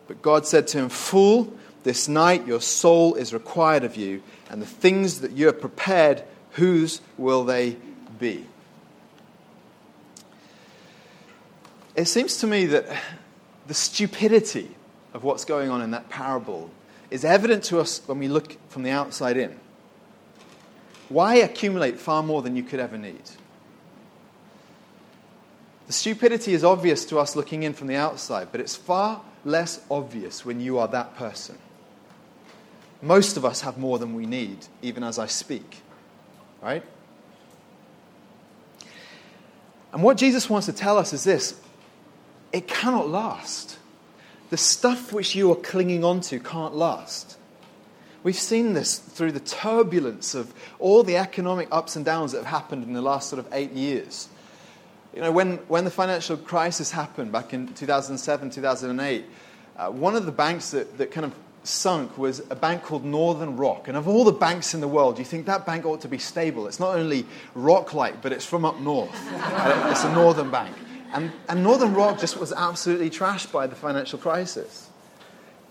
But 0.08 0.22
God 0.22 0.48
said 0.48 0.68
to 0.70 0.78
him, 0.78 0.90
Fool, 0.90 1.54
this 1.84 2.08
night 2.08 2.48
your 2.48 2.62
soul 2.62 3.16
is 3.16 3.34
required 3.34 3.84
of 3.84 3.96
you 3.96 4.22
and 4.50 4.62
the 4.62 4.66
things 4.66 5.22
that 5.22 5.32
you 5.32 5.46
have 5.48 5.62
prepared, 5.62 6.24
whose 6.52 7.02
will 7.18 7.44
they 7.44 7.78
be? 8.20 8.46
It 11.96 12.06
seems 12.06 12.38
to 12.38 12.48
me 12.48 12.66
that 12.68 12.86
the 13.68 13.74
stupidity 13.74 14.76
of 15.14 15.24
what's 15.24 15.46
going 15.46 15.70
on 15.70 15.82
in 15.82 15.92
that 15.92 16.10
parable 16.10 16.70
is 17.10 17.26
evident 17.26 17.64
to 17.66 17.80
us 17.80 18.02
when 18.06 18.20
we 18.20 18.28
look 18.28 18.56
from 18.70 18.84
the 18.84 18.92
outside 18.92 19.38
in. 19.38 19.58
Why 21.10 21.36
accumulate 21.36 22.00
far 22.00 22.22
more 22.22 22.42
than 22.42 22.56
you 22.56 22.64
could 22.64 22.80
ever 22.80 22.98
need? 22.98 23.22
The 25.88 25.94
stupidity 25.94 26.54
is 26.54 26.66
obvious 26.66 27.06
to 27.06 27.18
us 27.18 27.36
looking 27.36 27.64
in 27.64 27.74
from 27.74 27.88
the 27.88 27.96
outside, 27.96 28.50
but 28.52 28.60
it's 28.60 28.76
far 28.76 29.22
less 29.46 29.84
obvious 29.90 30.46
when 30.46 30.60
you 30.60 30.80
are 30.80 30.88
that 30.90 31.16
person. 31.16 31.58
Most 33.08 33.38
of 33.38 33.46
us 33.46 33.62
have 33.62 33.78
more 33.78 33.98
than 34.00 34.14
we 34.14 34.26
need, 34.26 34.58
even 34.82 35.02
as 35.02 35.18
I 35.18 35.28
speak. 35.28 35.82
Right? 36.62 36.84
And 39.94 40.04
what 40.04 40.18
Jesus 40.18 40.50
wants 40.50 40.66
to 40.66 40.74
tell 40.74 40.98
us 40.98 41.14
is 41.14 41.24
this 41.24 41.60
it 42.52 42.68
cannot 42.68 43.08
last. 43.08 43.80
The 44.50 44.58
stuff 44.58 45.14
which 45.14 45.36
you 45.36 45.52
are 45.52 45.56
clinging 45.56 46.04
onto 46.04 46.40
can't 46.40 46.76
last. 46.76 47.38
We've 48.24 48.36
seen 48.36 48.74
this 48.74 48.98
through 48.98 49.32
the 49.32 49.40
turbulence 49.40 50.36
of 50.36 50.54
all 50.80 51.04
the 51.04 51.16
economic 51.16 51.70
ups 51.72 51.96
and 51.96 52.04
downs 52.04 52.34
that 52.34 52.40
have 52.40 52.48
happened 52.48 52.84
in 52.84 52.94
the 52.94 53.02
last 53.02 53.30
sort 53.30 53.40
of 53.40 53.48
eight 53.54 53.72
years. 53.72 54.28
You 55.16 55.22
know, 55.22 55.32
when, 55.32 55.58
when 55.70 55.86
the 55.86 55.92
financial 55.92 56.36
crisis 56.36 56.92
happened 56.92 57.32
back 57.32 57.54
in 57.54 57.74
2007, 57.74 58.50
2008, 58.50 59.26
uh, 59.78 59.90
one 59.92 60.16
of 60.16 60.26
the 60.26 60.32
banks 60.32 60.72
that, 60.72 60.98
that 60.98 61.12
kind 61.12 61.26
of 61.26 61.34
sunk 61.68 62.18
was 62.18 62.42
a 62.50 62.56
bank 62.56 62.84
called 62.84 63.04
Northern 63.04 63.58
Rock. 63.58 63.88
And 63.88 63.98
of 63.98 64.08
all 64.08 64.24
the 64.24 64.32
banks 64.32 64.74
in 64.74 64.82
the 64.82 64.88
world, 64.88 65.20
you 65.20 65.26
think 65.26 65.46
that 65.46 65.66
bank 65.66 65.86
ought 65.86 66.02
to 66.02 66.08
be 66.08 66.18
stable. 66.18 66.68
It's 66.68 66.80
not 66.80 66.96
only 66.96 67.26
rock 67.54 67.94
like, 67.94 68.22
but 68.22 68.32
it's 68.32 68.46
from 68.46 68.66
up 68.66 68.80
north. 68.80 69.12
Uh, 69.34 69.90
it's 69.92 70.04
a 70.04 70.14
northern 70.14 70.50
bank. 70.50 70.76
And, 71.14 71.32
and 71.48 71.64
Northern 71.64 71.94
Rock 71.94 72.20
just 72.20 72.38
was 72.38 72.52
absolutely 72.52 73.10
trashed 73.10 73.52
by 73.52 73.68
the 73.68 73.76
financial 73.76 74.20
crisis. 74.20 74.90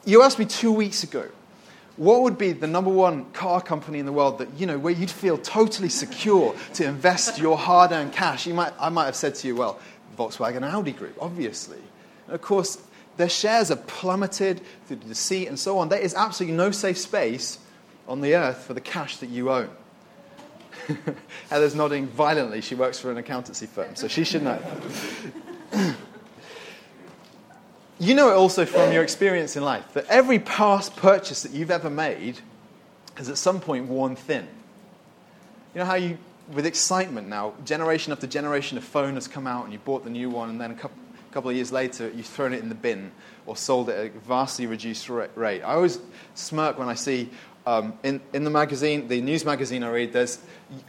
You 0.05 0.23
asked 0.23 0.38
me 0.38 0.47
two 0.47 0.73
weeks 0.73 1.03
ago, 1.03 1.29
what 1.97 2.23
would 2.23 2.37
be 2.38 2.53
the 2.53 2.67
number 2.67 2.91
one 2.91 3.25
car 3.33 3.61
company 3.61 3.99
in 3.99 4.07
the 4.07 4.12
world 4.12 4.38
that, 4.38 4.49
you 4.59 4.67
know, 4.67 4.79
where 4.79 4.93
you'd 4.93 5.11
feel 5.11 5.38
totally 5.38 5.88
secure 5.88 6.55
to 6.75 6.85
invest 6.85 7.38
your 7.38 7.57
hard 7.57 7.93
earned 7.93 8.12
cash? 8.12 8.47
You 8.47 8.55
might, 8.55 8.73
I 8.79 8.88
might 8.88 9.07
have 9.07 9.17
said 9.17 9.35
to 9.37 9.49
you, 9.49 9.57
well, 9.57 9.79
Volkswagen 10.17 10.62
Audi 10.62 10.93
Group, 10.93 11.17
obviously. 11.21 11.81
And 12.26 12.35
of 12.35 12.43
course, 12.43 12.76
their 13.17 13.29
shares 13.29 13.71
are 13.71 13.77
plummeted 13.77 14.61
through 14.87 14.97
the 14.97 15.07
deceit 15.07 15.49
and 15.49 15.59
so 15.59 15.79
on. 15.79 15.89
There 15.89 16.01
is 16.01 16.15
absolutely 16.15 16.57
no 16.57 16.71
safe 16.71 16.99
space 16.99 17.59
on 18.07 18.21
the 18.21 18.35
earth 18.35 18.65
for 18.65 18.75
the 18.75 18.81
cash 18.81 19.17
that 19.19 19.31
you 19.31 19.51
own. 19.51 19.71
Heather's 21.51 21.75
nodding 21.75 22.07
violently. 22.07 22.61
She 22.61 22.75
works 22.75 22.99
for 22.99 23.11
an 23.11 23.17
accountancy 23.17 23.67
firm, 23.67 23.97
so 23.97 24.09
she 24.09 24.25
should 24.25 24.43
know. 24.43 24.61
you 27.99 28.15
know 28.15 28.31
it 28.31 28.35
also 28.35 28.65
from 28.65 28.93
your 28.93 29.03
experience 29.03 29.57
in 29.57 29.65
life 29.65 29.95
that 29.95 30.07
every 30.07 30.39
past 30.39 30.95
purchase 30.97 31.43
that 31.43 31.53
you've 31.53 31.71
ever 31.71 31.91
made 31.91 32.41
has 33.17 33.29
at 33.29 33.39
some 33.39 33.61
point 33.61 33.87
worn 33.87 34.15
thin. 34.15 34.47
You 35.75 35.81
know 35.81 35.87
how 35.87 35.95
you, 35.95 36.19
with 36.53 36.67
excitement 36.67 37.29
now, 37.29 37.55
generation 37.65 38.13
after 38.13 38.27
generation 38.27 38.79
of 38.79 38.85
phone 38.85 39.15
has 39.15 39.27
come 39.27 39.47
out 39.47 39.65
and 39.65 39.73
you 39.73 39.79
bought 39.79 40.05
the 40.05 40.11
new 40.11 40.31
one, 40.31 40.51
and 40.51 40.61
then 40.61 40.71
a 40.71 40.75
couple, 40.75 40.97
couple 41.37 41.50
of 41.50 41.57
years 41.57 41.71
later, 41.71 42.11
you've 42.16 42.25
thrown 42.25 42.55
it 42.55 42.62
in 42.62 42.71
the 42.71 42.75
bin 42.75 43.12
or 43.45 43.55
sold 43.55 43.90
it 43.90 43.99
at 43.99 44.16
a 44.16 44.19
vastly 44.21 44.66
reduced 44.66 45.07
rate. 45.11 45.61
I 45.61 45.75
always 45.75 45.99
smirk 46.35 46.78
when 46.78 46.88
I 46.88 46.95
see 46.95 47.28
um, 47.66 47.93
in, 48.02 48.23
in 48.33 48.45
the 48.45 48.49
magazine, 48.49 49.07
the 49.09 49.21
news 49.21 49.45
magazine 49.45 49.83
I 49.83 49.90
read, 49.90 50.14
there's 50.14 50.38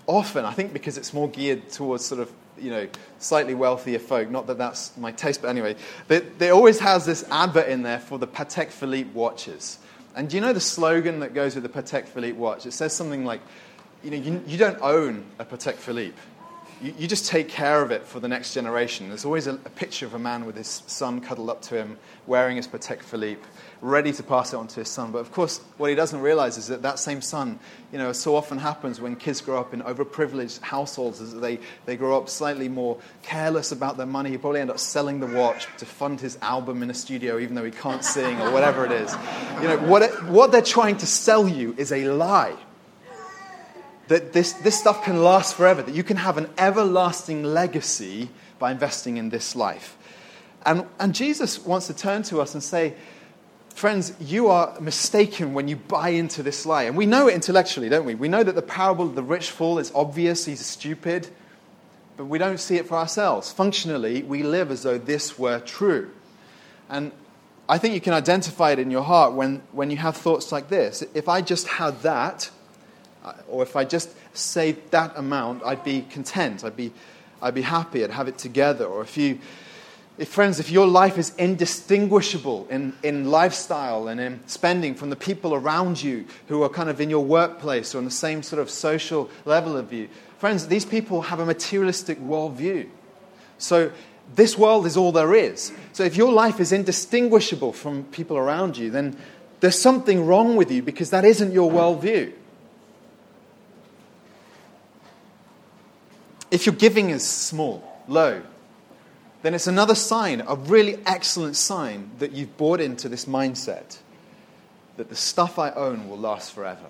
often, 0.05 0.45
I 0.45 0.53
think 0.53 0.71
because 0.71 0.97
it's 0.97 1.13
more 1.13 1.27
geared 1.27 1.67
towards 1.67 2.05
sort 2.05 2.21
of, 2.21 2.31
you 2.57 2.71
know, 2.71 2.87
slightly 3.19 3.55
wealthier 3.55 3.99
folk, 3.99 4.29
not 4.29 4.47
that 4.47 4.57
that's 4.57 4.95
my 4.95 5.11
taste, 5.11 5.41
but 5.41 5.49
anyway, 5.49 5.75
they, 6.07 6.19
they 6.19 6.49
always 6.51 6.79
has 6.79 7.05
this 7.05 7.25
advert 7.29 7.67
in 7.67 7.83
there 7.83 7.99
for 7.99 8.17
the 8.17 8.27
Patek 8.27 8.69
Philippe 8.69 9.09
watches. 9.13 9.79
And 10.15 10.29
do 10.29 10.37
you 10.37 10.41
know 10.41 10.53
the 10.53 10.61
slogan 10.61 11.19
that 11.19 11.33
goes 11.33 11.55
with 11.55 11.63
the 11.63 11.81
Patek 11.81 12.07
Philippe 12.07 12.37
watch? 12.37 12.65
It 12.65 12.71
says 12.71 12.93
something 12.93 13.25
like, 13.25 13.41
you 14.01 14.11
know, 14.11 14.17
you, 14.17 14.41
you 14.47 14.57
don't 14.57 14.81
own 14.81 15.25
a 15.39 15.43
Patek 15.43 15.75
Philippe 15.75 16.15
you, 16.81 16.93
you, 16.97 17.07
just 17.07 17.25
take 17.25 17.49
care 17.49 17.81
of 17.81 17.91
it 17.91 18.03
for 18.03 18.19
the 18.19 18.27
next 18.27 18.53
generation. 18.53 19.09
There's 19.09 19.25
always 19.25 19.47
a, 19.47 19.53
a, 19.53 19.69
picture 19.69 20.05
of 20.05 20.13
a 20.13 20.19
man 20.19 20.45
with 20.45 20.55
his 20.55 20.83
son 20.87 21.21
cuddled 21.21 21.49
up 21.49 21.61
to 21.63 21.75
him, 21.75 21.97
wearing 22.25 22.57
his 22.57 22.67
Patek 22.67 23.01
Philippe, 23.01 23.41
ready 23.81 24.11
to 24.13 24.23
pass 24.23 24.53
it 24.53 24.57
on 24.57 24.67
to 24.67 24.81
his 24.81 24.89
son. 24.89 25.11
But 25.11 25.19
of 25.19 25.31
course, 25.31 25.59
what 25.77 25.89
he 25.89 25.95
doesn't 25.95 26.19
realize 26.19 26.57
is 26.57 26.67
that 26.67 26.81
that 26.83 26.99
same 26.99 27.21
son, 27.21 27.59
you 27.91 27.97
know, 27.97 28.11
so 28.13 28.35
often 28.35 28.57
happens 28.57 29.01
when 29.01 29.15
kids 29.15 29.41
grow 29.41 29.59
up 29.59 29.73
in 29.73 29.81
overprivileged 29.81 30.61
households, 30.61 31.19
is 31.19 31.33
that 31.33 31.39
they, 31.39 31.59
they 31.85 31.97
grow 31.97 32.17
up 32.17 32.29
slightly 32.29 32.69
more 32.69 32.97
careless 33.23 33.71
about 33.71 33.97
their 33.97 34.05
money. 34.05 34.29
He 34.29 34.37
probably 34.37 34.61
end 34.61 34.69
up 34.69 34.79
selling 34.79 35.19
the 35.19 35.27
watch 35.27 35.67
to 35.77 35.85
fund 35.85 36.19
his 36.19 36.37
album 36.41 36.83
in 36.83 36.89
a 36.89 36.93
studio, 36.95 37.39
even 37.39 37.55
though 37.55 37.65
he 37.65 37.71
can't 37.71 38.03
sing 38.03 38.39
or 38.41 38.51
whatever 38.51 38.85
it 38.85 38.91
is. 38.91 39.15
You 39.61 39.67
know, 39.67 39.77
what, 39.87 40.03
it, 40.03 40.23
what 40.25 40.51
they're 40.51 40.61
trying 40.61 40.97
to 40.97 41.07
sell 41.07 41.47
you 41.47 41.73
is 41.77 41.91
a 41.91 42.09
lie 42.09 42.55
that 44.07 44.33
this, 44.33 44.53
this 44.53 44.79
stuff 44.79 45.03
can 45.03 45.23
last 45.23 45.55
forever, 45.55 45.81
that 45.81 45.93
you 45.93 46.03
can 46.03 46.17
have 46.17 46.37
an 46.37 46.49
everlasting 46.57 47.43
legacy 47.43 48.29
by 48.59 48.71
investing 48.71 49.17
in 49.17 49.29
this 49.29 49.55
life. 49.55 49.97
And, 50.65 50.85
and 50.99 51.13
Jesus 51.13 51.63
wants 51.63 51.87
to 51.87 51.93
turn 51.93 52.23
to 52.23 52.41
us 52.41 52.53
and 52.53 52.63
say, 52.63 52.93
Friends, 53.77 54.15
you 54.19 54.47
are 54.47 54.75
mistaken 54.81 55.53
when 55.53 55.67
you 55.67 55.75
buy 55.75 56.09
into 56.09 56.41
this 56.41 56.65
lie. 56.65 56.85
And 56.85 56.97
we 56.97 57.05
know 57.05 57.27
it 57.27 57.35
intellectually, 57.35 57.89
don't 57.89 58.05
we? 58.05 58.15
We 58.15 58.27
know 58.27 58.41
that 58.41 58.55
the 58.55 58.63
parable 58.63 59.05
of 59.05 59.13
the 59.13 59.21
rich 59.21 59.51
fool 59.51 59.77
is 59.77 59.91
obvious, 59.93 60.45
he's 60.45 60.65
stupid, 60.65 61.27
but 62.17 62.25
we 62.25 62.39
don't 62.39 62.59
see 62.59 62.77
it 62.77 62.87
for 62.87 62.95
ourselves. 62.95 63.51
Functionally, 63.51 64.23
we 64.23 64.41
live 64.41 64.71
as 64.71 64.81
though 64.81 64.97
this 64.97 65.37
were 65.37 65.59
true. 65.59 66.09
And 66.89 67.11
I 67.69 67.77
think 67.77 67.93
you 67.93 68.01
can 68.01 68.13
identify 68.13 68.71
it 68.71 68.79
in 68.79 68.89
your 68.89 69.03
heart 69.03 69.33
when, 69.33 69.61
when 69.71 69.91
you 69.91 69.97
have 69.97 70.17
thoughts 70.17 70.51
like 70.51 70.69
this. 70.69 71.03
If 71.13 71.29
I 71.29 71.41
just 71.41 71.67
had 71.67 72.01
that, 72.01 72.49
or 73.47 73.63
if 73.63 73.75
I 73.75 73.83
just 73.83 74.09
saved 74.35 74.91
that 74.91 75.13
amount, 75.17 75.63
I'd 75.63 75.83
be 75.83 76.01
content. 76.01 76.63
I'd 76.63 76.75
be, 76.75 76.91
I'd 77.41 77.53
be 77.53 77.61
happy. 77.61 78.03
I'd 78.03 78.11
have 78.11 78.27
it 78.27 78.37
together. 78.37 78.85
Or 78.85 79.01
if 79.01 79.17
you, 79.17 79.39
if 80.17 80.29
friends, 80.29 80.59
if 80.59 80.71
your 80.71 80.87
life 80.87 81.17
is 81.17 81.33
indistinguishable 81.37 82.67
in, 82.69 82.93
in 83.03 83.29
lifestyle 83.29 84.07
and 84.07 84.19
in 84.19 84.39
spending 84.47 84.95
from 84.95 85.09
the 85.09 85.15
people 85.15 85.53
around 85.53 86.01
you 86.01 86.25
who 86.47 86.63
are 86.63 86.69
kind 86.69 86.89
of 86.89 86.99
in 86.99 87.09
your 87.09 87.23
workplace 87.23 87.93
or 87.93 87.99
on 87.99 88.05
the 88.05 88.11
same 88.11 88.41
sort 88.41 88.61
of 88.61 88.69
social 88.69 89.29
level 89.45 89.77
of 89.77 89.93
you, 89.93 90.09
friends, 90.39 90.67
these 90.67 90.85
people 90.85 91.23
have 91.23 91.39
a 91.39 91.45
materialistic 91.45 92.19
worldview. 92.19 92.89
So 93.57 93.91
this 94.35 94.57
world 94.57 94.85
is 94.85 94.97
all 94.97 95.11
there 95.11 95.33
is. 95.33 95.71
So 95.93 96.03
if 96.03 96.15
your 96.15 96.31
life 96.31 96.59
is 96.59 96.71
indistinguishable 96.71 97.73
from 97.73 98.03
people 98.05 98.37
around 98.37 98.77
you, 98.77 98.89
then 98.89 99.17
there's 99.59 99.79
something 99.79 100.25
wrong 100.25 100.55
with 100.55 100.71
you 100.71 100.81
because 100.81 101.09
that 101.11 101.25
isn't 101.25 101.51
your 101.51 101.71
worldview. 101.71 102.33
If 106.51 106.65
your 106.65 106.75
giving 106.75 107.09
is 107.09 107.25
small, 107.25 107.83
low, 108.07 108.41
then 109.41 109.53
it's 109.53 109.67
another 109.67 109.95
sign, 109.95 110.41
a 110.47 110.55
really 110.55 110.97
excellent 111.05 111.55
sign, 111.55 112.11
that 112.19 112.31
you've 112.31 112.57
bought 112.57 112.81
into 112.81 113.07
this 113.07 113.25
mindset 113.25 113.97
that 114.97 115.09
the 115.09 115.15
stuff 115.15 115.59
I 115.59 115.71
own 115.71 116.09
will 116.09 116.17
last 116.17 116.53
forever. 116.53 116.89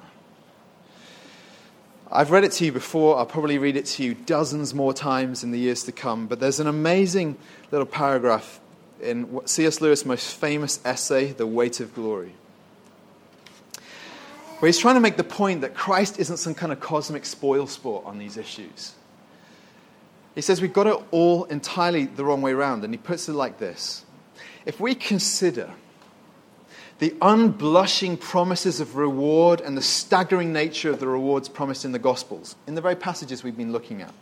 I've 2.09 2.31
read 2.31 2.45
it 2.45 2.53
to 2.53 2.65
you 2.65 2.71
before. 2.71 3.17
I'll 3.17 3.25
probably 3.25 3.57
read 3.57 3.75
it 3.75 3.85
to 3.85 4.03
you 4.03 4.13
dozens 4.13 4.73
more 4.73 4.93
times 4.93 5.43
in 5.43 5.51
the 5.51 5.59
years 5.59 5.83
to 5.83 5.91
come. 5.91 6.27
But 6.27 6.39
there's 6.39 6.61
an 6.61 6.67
amazing 6.67 7.37
little 7.69 7.85
paragraph 7.85 8.61
in 9.01 9.41
C.S. 9.45 9.81
Lewis' 9.81 10.05
most 10.05 10.35
famous 10.35 10.79
essay, 10.85 11.33
The 11.33 11.45
Weight 11.45 11.81
of 11.81 11.93
Glory, 11.93 12.33
where 14.59 14.67
he's 14.67 14.79
trying 14.79 14.95
to 14.95 15.01
make 15.01 15.17
the 15.17 15.23
point 15.23 15.61
that 15.61 15.75
Christ 15.75 16.17
isn't 16.17 16.37
some 16.37 16.55
kind 16.55 16.71
of 16.71 16.79
cosmic 16.79 17.25
spoil 17.25 17.67
sport 17.67 18.05
on 18.05 18.17
these 18.17 18.37
issues. 18.37 18.93
He 20.37 20.43
says 20.43 20.61
we've 20.61 20.71
got 20.71 20.85
it 20.85 20.95
all 21.09 21.45
entirely 21.45 22.05
the 22.05 22.23
wrong 22.23 22.43
way 22.43 22.51
around, 22.51 22.83
and 22.83 22.93
he 22.93 22.99
puts 22.99 23.27
it 23.27 23.33
like 23.33 23.57
this 23.57 24.05
If 24.67 24.79
we 24.79 24.93
consider 24.93 25.71
the 26.99 27.09
unblushing 27.23 28.19
promises 28.19 28.79
of 28.79 28.97
reward 28.97 29.61
and 29.61 29.75
the 29.75 29.81
staggering 29.81 30.53
nature 30.53 30.91
of 30.91 30.99
the 30.99 31.07
rewards 31.07 31.49
promised 31.49 31.85
in 31.85 31.91
the 31.91 31.97
Gospels, 31.97 32.55
in 32.67 32.75
the 32.75 32.81
very 32.81 32.95
passages 32.95 33.43
we've 33.43 33.57
been 33.57 33.71
looking 33.71 34.03
at, 34.03 34.13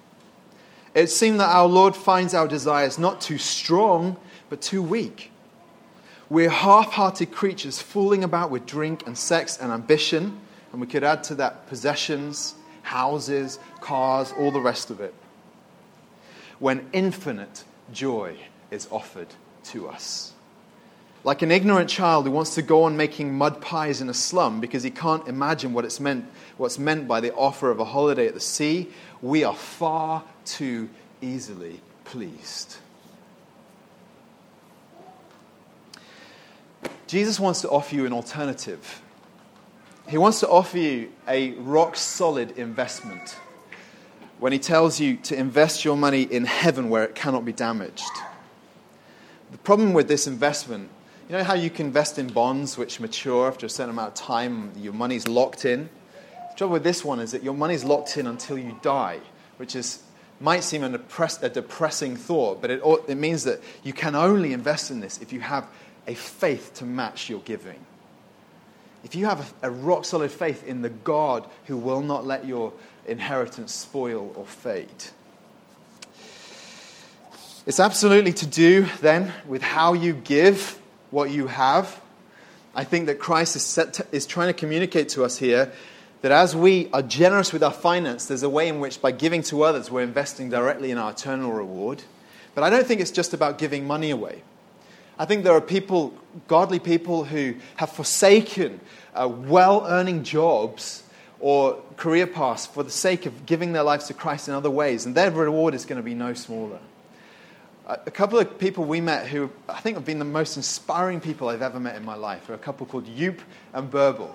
it 0.94 1.08
seems 1.08 1.38
that 1.40 1.54
our 1.54 1.68
Lord 1.68 1.98
finds 1.98 2.34
our 2.34 2.48
desires 2.48 2.98
not 2.98 3.20
too 3.20 3.38
strong, 3.38 4.16
but 4.48 4.62
too 4.62 4.82
weak. 4.82 5.34
We're 6.30 6.50
half 6.50 6.94
hearted 6.94 7.34
creatures 7.34 7.82
fooling 7.82 8.24
about 8.24 8.52
with 8.52 8.66
drink 8.66 9.06
and 9.06 9.18
sex 9.18 9.58
and 9.58 9.70
ambition, 9.70 10.40
and 10.72 10.80
we 10.80 10.88
could 10.88 11.04
add 11.04 11.26
to 11.26 11.36
that 11.36 11.68
possessions, 11.68 12.56
houses, 12.84 13.60
cars, 13.82 14.34
all 14.38 14.52
the 14.52 14.62
rest 14.62 14.90
of 14.90 15.02
it 15.02 15.14
when 16.60 16.88
infinite 16.94 17.64
joy 17.92 18.36
is 18.72 18.88
offered 18.92 19.28
to 19.66 19.88
us. 19.88 20.34
Like 21.24 21.42
an 21.42 21.52
ignorant 21.52 21.90
child 21.90 22.26
who 22.26 22.32
wants 22.32 22.54
to 22.56 22.62
go 22.62 22.84
on 22.84 22.98
making 22.98 23.34
mud 23.34 23.60
pies 23.60 24.00
in 24.00 24.10
a 24.10 24.14
slum 24.14 24.62
because 24.62 24.84
he 24.84 24.92
can't 24.92 25.28
imagine 25.28 25.74
what 25.74 25.84
it's 25.84 26.00
meant, 26.00 26.26
what's 26.58 26.78
meant 26.78 27.08
by 27.08 27.20
the 27.20 27.34
offer 27.34 27.72
of 27.72 27.80
a 27.80 27.86
holiday 27.86 28.28
at 28.28 28.36
the 28.36 28.40
sea, 28.40 28.90
we 29.24 29.44
are 29.44 29.56
far 29.56 30.24
too 30.46 30.88
easily 31.22 31.82
pleased. 32.04 32.78
Jesus 37.08 37.40
wants 37.40 37.62
to 37.62 37.70
offer 37.70 37.96
you 37.96 38.06
an 38.06 38.14
alternative. 38.14 39.02
He 40.08 40.18
wants 40.20 40.40
to 40.42 40.50
offer 40.50 40.78
you 40.78 41.12
a 41.28 41.52
rock 41.54 41.96
solid 41.96 42.58
investment 42.58 43.36
when 44.39 44.51
he 44.51 44.60
tells 44.60 45.00
you 45.00 45.18
to 45.18 45.36
invest 45.36 45.86
your 45.86 45.96
money 45.96 46.24
in 46.24 46.46
heaven 46.46 46.89
where 46.89 47.04
it 47.04 47.15
cannot 47.15 47.46
be 47.46 47.54
damaged. 47.54 48.04
The 49.51 49.58
problem 49.60 49.94
with 49.94 50.08
this 50.08 50.27
investment, 50.27 50.89
you 51.30 51.38
know 51.38 51.44
how 51.44 51.54
you 51.54 51.70
can 51.70 51.88
invest 51.88 52.20
in 52.20 52.27
bonds 52.27 52.77
which 52.77 53.00
mature 53.00 53.48
after 53.48 53.65
a 53.65 53.70
certain 53.70 53.92
amount 53.92 54.10
of 54.10 54.13
time, 54.15 54.72
your 54.75 54.94
money's 54.94 55.27
locked 55.27 55.65
in? 55.65 55.89
The 56.51 56.58
trouble 56.58 56.74
with 56.74 56.84
this 56.84 57.04
one 57.06 57.20
is 57.20 57.32
that 57.32 57.44
your 57.44 57.54
money's 57.54 57.84
locked 57.84 58.18
in 58.18 58.27
until 58.27 58.58
you 58.58 58.77
die, 58.82 59.20
which 59.58 59.75
is, 59.75 60.04
might 60.39 60.63
seem 60.63 60.84
a, 60.84 60.89
depress, 60.89 61.42
a 61.42 61.50
depressing 61.50 62.18
thought, 62.18 62.62
but 62.62 62.70
it, 62.70 62.82
it 63.08 63.15
means 63.15 63.46
that 63.46 63.62
you 63.84 63.94
can 63.94 64.15
only 64.15 64.51
invest 64.51 64.92
in 64.92 65.00
this 65.00 65.22
if 65.22 65.32
you 65.32 65.39
have 65.39 65.68
a 66.08 66.13
faith 66.13 66.74
to 66.75 66.86
match 66.86 67.30
your 67.30 67.39
giving. 67.42 67.80
If 69.04 69.15
you 69.15 69.25
have 69.27 69.54
a 69.62 69.70
rock 69.70 70.04
solid 70.04 70.32
faith 70.32 70.65
in 70.68 70.82
the 70.82 70.89
God 70.89 71.48
who 71.65 71.77
will 71.77 72.01
not 72.01 72.25
let 72.25 72.46
your 72.46 72.74
inheritance 73.08 73.74
spoil 73.74 74.34
or 74.36 74.46
fade. 74.46 74.90
It's 77.66 77.80
absolutely 77.80 78.34
to 78.34 78.46
do 78.46 78.86
then 79.02 79.34
with 79.48 79.62
how 79.62 79.94
you 79.94 80.14
give 80.14 80.80
what 81.10 81.32
you 81.32 81.48
have. 81.48 82.00
I 82.76 82.84
think 82.84 83.08
that 83.08 83.20
Christ 83.20 83.56
is, 83.56 83.74
to, 83.74 84.06
is 84.12 84.26
trying 84.26 84.48
to 84.48 84.54
communicate 84.54 85.10
to 85.10 85.24
us 85.24 85.38
here 85.38 85.72
that 86.22 86.32
as 86.32 86.56
we 86.56 86.90
are 86.92 87.02
generous 87.02 87.54
with 87.54 87.64
our 87.64 87.72
finance, 87.72 88.26
there's 88.26 88.44
a 88.44 88.50
way 88.50 88.68
in 88.68 88.79
which 88.79 89.01
by 89.01 89.12
giving 89.12 89.42
to 89.44 89.64
others, 89.64 89.90
we're 89.90 90.01
investing 90.01 90.50
directly 90.50 90.92
in 90.92 90.98
our 90.98 91.12
eternal 91.12 91.51
reward. 91.51 92.03
But 92.53 92.64
I 92.64 92.70
don't 92.70 92.86
think 92.86 93.01
it's 93.01 93.12
just 93.12 93.34
about 93.34 93.58
giving 93.58 93.88
money 93.88 94.12
away. 94.12 94.42
I 95.18 95.25
think 95.25 95.44
there 95.44 95.53
are 95.53 95.62
people, 95.62 96.14
godly 96.48 96.79
people, 96.79 97.24
who 97.24 97.56
have 97.77 97.92
forsaken 97.92 98.79
uh, 99.14 99.27
well 99.27 99.86
earning 99.88 100.24
jobs 100.24 101.03
or 101.46 101.79
career 101.96 102.25
paths 102.25 102.66
for 102.66 102.81
the 102.81 102.90
sake 102.90 103.27
of 103.27 103.46
giving 103.46 103.72
their 103.72 103.84
lives 103.84 104.08
to 104.08 104.16
Christ 104.16 104.48
in 104.48 104.55
other 104.55 104.72
ways, 104.72 105.05
and 105.05 105.14
their 105.14 105.29
reward 105.29 105.75
is 105.75 105.86
going 105.86 105.98
to 105.98 106.03
be 106.03 106.16
no 106.16 106.34
smaller. 106.34 106.79
A 107.86 108.10
couple 108.10 108.40
of 108.40 108.58
people 108.58 108.84
we 108.84 109.00
met 109.00 109.27
who 109.27 109.51
I 109.70 109.79
think 109.79 109.96
have 109.96 110.05
been 110.05 110.18
the 110.18 110.25
most 110.25 110.58
inspiring 110.58 111.22
people 111.22 111.48
I've 111.48 111.62
ever 111.62 111.79
met 111.79 111.98
in 111.98 112.03
my 112.03 112.16
life 112.16 112.50
are 112.50 112.55
a 112.55 112.58
couple 112.58 112.88
called 112.88 113.05
Joop 113.05 113.42
and 113.74 113.92
Bärbel, 113.92 114.31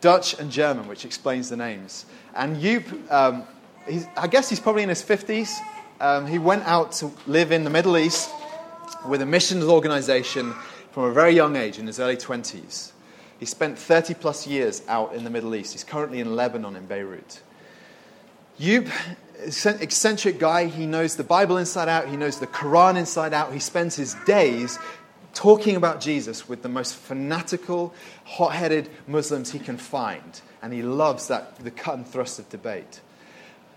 Dutch 0.00 0.32
and 0.40 0.50
German, 0.50 0.88
which 0.88 1.04
explains 1.04 1.50
the 1.50 1.56
names. 1.58 2.06
And 2.34 2.56
Joop, 2.56 3.12
um, 3.12 3.44
I 4.16 4.26
guess 4.26 4.48
he's 4.48 4.58
probably 4.58 4.84
in 4.84 4.88
his 4.88 5.02
50s. 5.02 5.58
Um, 6.00 6.26
he 6.26 6.38
went 6.38 6.62
out 6.62 6.92
to 6.92 7.10
live 7.26 7.52
in 7.52 7.62
the 7.62 7.68
Middle 7.68 7.98
East 7.98 8.30
with 9.06 9.20
a 9.20 9.26
missions 9.26 9.64
organization 9.64 10.54
from 10.92 11.04
a 11.04 11.12
very 11.12 11.32
young 11.32 11.56
age, 11.56 11.78
in 11.78 11.86
his 11.86 12.00
early 12.00 12.16
20s. 12.16 12.91
He 13.42 13.46
spent 13.46 13.76
30 13.76 14.14
plus 14.14 14.46
years 14.46 14.82
out 14.86 15.16
in 15.16 15.24
the 15.24 15.30
Middle 15.30 15.56
East. 15.56 15.72
He's 15.72 15.82
currently 15.82 16.20
in 16.20 16.36
Lebanon, 16.36 16.76
in 16.76 16.86
Beirut. 16.86 17.40
Joop, 18.60 18.88
eccentric 19.36 20.38
guy, 20.38 20.66
he 20.66 20.86
knows 20.86 21.16
the 21.16 21.24
Bible 21.24 21.56
inside 21.56 21.88
out, 21.88 22.06
he 22.06 22.16
knows 22.16 22.38
the 22.38 22.46
Quran 22.46 22.96
inside 22.96 23.34
out. 23.34 23.52
He 23.52 23.58
spends 23.58 23.96
his 23.96 24.14
days 24.26 24.78
talking 25.34 25.74
about 25.74 26.00
Jesus 26.00 26.48
with 26.48 26.62
the 26.62 26.68
most 26.68 26.94
fanatical, 26.94 27.92
hot 28.22 28.52
headed 28.52 28.88
Muslims 29.08 29.50
he 29.50 29.58
can 29.58 29.76
find. 29.76 30.40
And 30.62 30.72
he 30.72 30.82
loves 30.82 31.26
that, 31.26 31.56
the 31.56 31.72
cut 31.72 31.96
and 31.96 32.06
thrust 32.06 32.38
of 32.38 32.48
debate. 32.48 33.00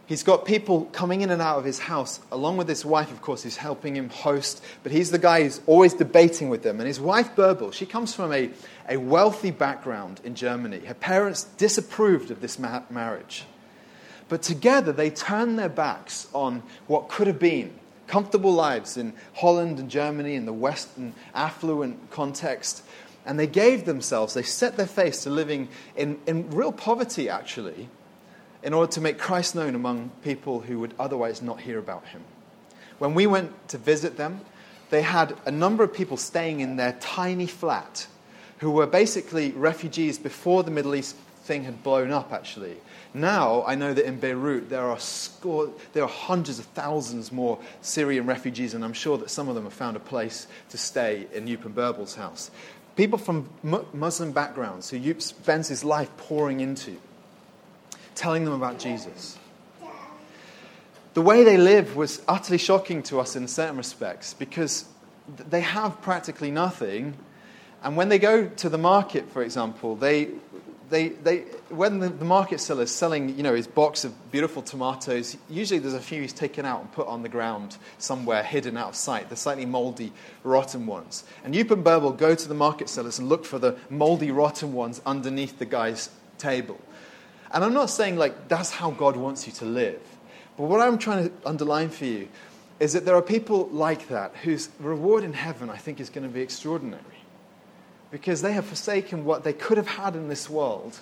He's 0.07 0.21
got 0.21 0.45
people 0.45 0.85
coming 0.91 1.21
in 1.21 1.31
and 1.31 1.41
out 1.41 1.57
of 1.57 1.65
his 1.65 1.79
house, 1.79 2.19
along 2.31 2.57
with 2.57 2.67
his 2.67 2.85
wife, 2.85 3.11
of 3.11 3.23
course, 3.23 3.41
who's 3.41 3.57
helping 3.57 3.95
him 3.95 4.09
host. 4.09 4.63
But 4.83 4.91
he's 4.91 5.09
the 5.09 5.17
guy 5.17 5.41
who's 5.41 5.61
always 5.65 5.95
debating 5.95 6.49
with 6.49 6.61
them. 6.61 6.79
And 6.79 6.85
his 6.85 6.99
wife, 6.99 7.35
Bärbel, 7.35 7.73
she 7.73 7.87
comes 7.87 8.13
from 8.13 8.31
a, 8.31 8.51
a 8.87 8.97
wealthy 8.97 9.49
background 9.49 10.21
in 10.23 10.35
Germany. 10.35 10.85
Her 10.85 10.93
parents 10.93 11.45
disapproved 11.57 12.29
of 12.29 12.39
this 12.39 12.59
ma- 12.59 12.83
marriage. 12.91 13.45
But 14.29 14.43
together, 14.43 14.91
they 14.91 15.09
turned 15.09 15.57
their 15.57 15.69
backs 15.69 16.27
on 16.33 16.61
what 16.85 17.09
could 17.09 17.25
have 17.25 17.39
been 17.39 17.73
comfortable 18.05 18.51
lives 18.51 18.97
in 18.97 19.13
Holland 19.33 19.79
and 19.79 19.89
Germany, 19.89 20.35
in 20.35 20.45
the 20.45 20.53
Western 20.53 21.15
affluent 21.33 22.11
context. 22.11 22.83
And 23.25 23.39
they 23.39 23.47
gave 23.47 23.85
themselves, 23.85 24.35
they 24.35 24.43
set 24.43 24.77
their 24.77 24.85
face 24.85 25.23
to 25.23 25.31
living 25.31 25.67
in, 25.95 26.19
in 26.27 26.51
real 26.51 26.71
poverty, 26.71 27.27
actually 27.27 27.89
in 28.65 28.73
order 28.73 28.91
to 28.91 28.99
make 28.99 29.19
Christ 29.19 29.53
known 29.53 29.75
among 29.75 30.09
people 30.23 30.59
who 30.59 30.79
would 30.79 30.95
otherwise 30.99 31.39
not 31.39 31.61
hear 31.61 31.77
about 31.77 32.07
him. 32.07 32.23
When 32.97 33.13
we 33.13 33.27
went 33.27 33.69
to 33.69 33.77
visit 33.77 34.17
them, 34.17 34.41
they 34.89 35.03
had 35.03 35.37
a 35.45 35.51
number 35.51 35.83
of 35.83 35.93
people 35.93 36.17
staying 36.17 36.61
in 36.61 36.75
their 36.75 36.93
tiny 36.99 37.45
flat 37.45 38.07
who 38.59 38.71
were 38.71 38.87
basically 38.87 39.51
refugees 39.51 40.17
before 40.17 40.63
the 40.63 40.71
Middle 40.71 40.95
East 40.95 41.15
thing 41.43 41.63
had 41.65 41.83
blown 41.83 42.11
up, 42.11 42.33
actually. 42.33 42.77
Now, 43.13 43.63
I 43.67 43.75
know 43.75 43.93
that 43.93 44.03
in 44.03 44.19
Beirut 44.19 44.69
there 44.69 44.89
are, 44.89 44.99
score, 44.99 45.69
there 45.93 46.03
are 46.03 46.09
hundreds 46.09 46.57
of 46.57 46.65
thousands 46.65 47.31
more 47.31 47.59
Syrian 47.81 48.25
refugees, 48.25 48.73
and 48.73 48.83
I'm 48.83 48.93
sure 48.93 49.19
that 49.19 49.29
some 49.29 49.47
of 49.47 49.53
them 49.53 49.65
have 49.65 49.73
found 49.73 49.95
a 49.95 49.99
place 49.99 50.47
to 50.69 50.77
stay 50.79 51.27
in 51.33 51.45
Joop 51.45 51.65
and 51.65 52.09
house. 52.15 52.49
People 52.95 53.19
from 53.19 53.47
Muslim 53.93 54.31
backgrounds 54.31 54.89
who 54.89 54.99
Joop 54.99 55.21
spends 55.21 55.67
his 55.67 55.83
life 55.83 56.09
pouring 56.17 56.61
into 56.61 56.97
telling 58.15 58.45
them 58.45 58.53
about 58.53 58.79
Jesus. 58.79 59.37
The 61.13 61.21
way 61.21 61.43
they 61.43 61.57
live 61.57 61.95
was 61.95 62.21
utterly 62.27 62.57
shocking 62.57 63.01
to 63.03 63.19
us 63.19 63.35
in 63.35 63.47
certain 63.47 63.77
respects 63.77 64.33
because 64.33 64.85
they 65.49 65.61
have 65.61 66.01
practically 66.01 66.51
nothing. 66.51 67.15
And 67.83 67.95
when 67.95 68.09
they 68.09 68.19
go 68.19 68.47
to 68.47 68.69
the 68.69 68.77
market, 68.77 69.29
for 69.29 69.41
example, 69.41 69.95
they, 69.95 70.29
they, 70.89 71.09
they, 71.09 71.39
when 71.69 71.99
the, 71.99 72.09
the 72.09 72.25
market 72.25 72.59
seller 72.59 72.83
is 72.83 72.91
selling 72.91 73.35
you 73.37 73.43
know, 73.43 73.55
his 73.55 73.65
box 73.67 74.03
of 74.03 74.31
beautiful 74.31 74.61
tomatoes, 74.61 75.37
usually 75.49 75.79
there's 75.79 75.93
a 75.93 76.01
few 76.01 76.21
he's 76.21 76.33
taken 76.33 76.65
out 76.65 76.81
and 76.81 76.91
put 76.91 77.07
on 77.07 77.21
the 77.21 77.29
ground 77.29 77.77
somewhere 77.97 78.43
hidden 78.43 78.75
out 78.75 78.89
of 78.89 78.95
sight, 78.95 79.29
the 79.29 79.35
slightly 79.35 79.65
moldy, 79.65 80.11
rotten 80.43 80.85
ones. 80.85 81.23
And 81.43 81.53
Joop 81.53 81.71
and 81.71 81.83
Bärbel 81.83 82.17
go 82.17 82.35
to 82.35 82.47
the 82.47 82.53
market 82.53 82.89
sellers 82.89 83.19
and 83.19 83.29
look 83.29 83.45
for 83.45 83.57
the 83.57 83.77
moldy, 83.89 84.31
rotten 84.31 84.73
ones 84.73 85.01
underneath 85.05 85.59
the 85.59 85.65
guy's 85.65 86.09
table. 86.37 86.79
And 87.51 87.63
I'm 87.63 87.73
not 87.73 87.89
saying 87.89 88.17
like 88.17 88.47
that's 88.47 88.71
how 88.71 88.91
God 88.91 89.15
wants 89.15 89.47
you 89.47 89.53
to 89.53 89.65
live. 89.65 90.01
But 90.57 90.63
what 90.65 90.81
I'm 90.81 90.97
trying 90.97 91.29
to 91.29 91.33
underline 91.45 91.89
for 91.89 92.05
you 92.05 92.27
is 92.79 92.93
that 92.93 93.05
there 93.05 93.15
are 93.15 93.21
people 93.21 93.67
like 93.69 94.09
that 94.09 94.35
whose 94.43 94.69
reward 94.79 95.23
in 95.23 95.33
heaven 95.33 95.69
I 95.69 95.77
think 95.77 95.99
is 95.99 96.09
going 96.09 96.27
to 96.27 96.33
be 96.33 96.41
extraordinary. 96.41 97.03
Because 98.11 98.41
they 98.41 98.53
have 98.53 98.65
forsaken 98.65 99.25
what 99.25 99.43
they 99.43 99.53
could 99.53 99.77
have 99.77 99.87
had 99.87 100.15
in 100.15 100.29
this 100.29 100.49
world 100.49 100.99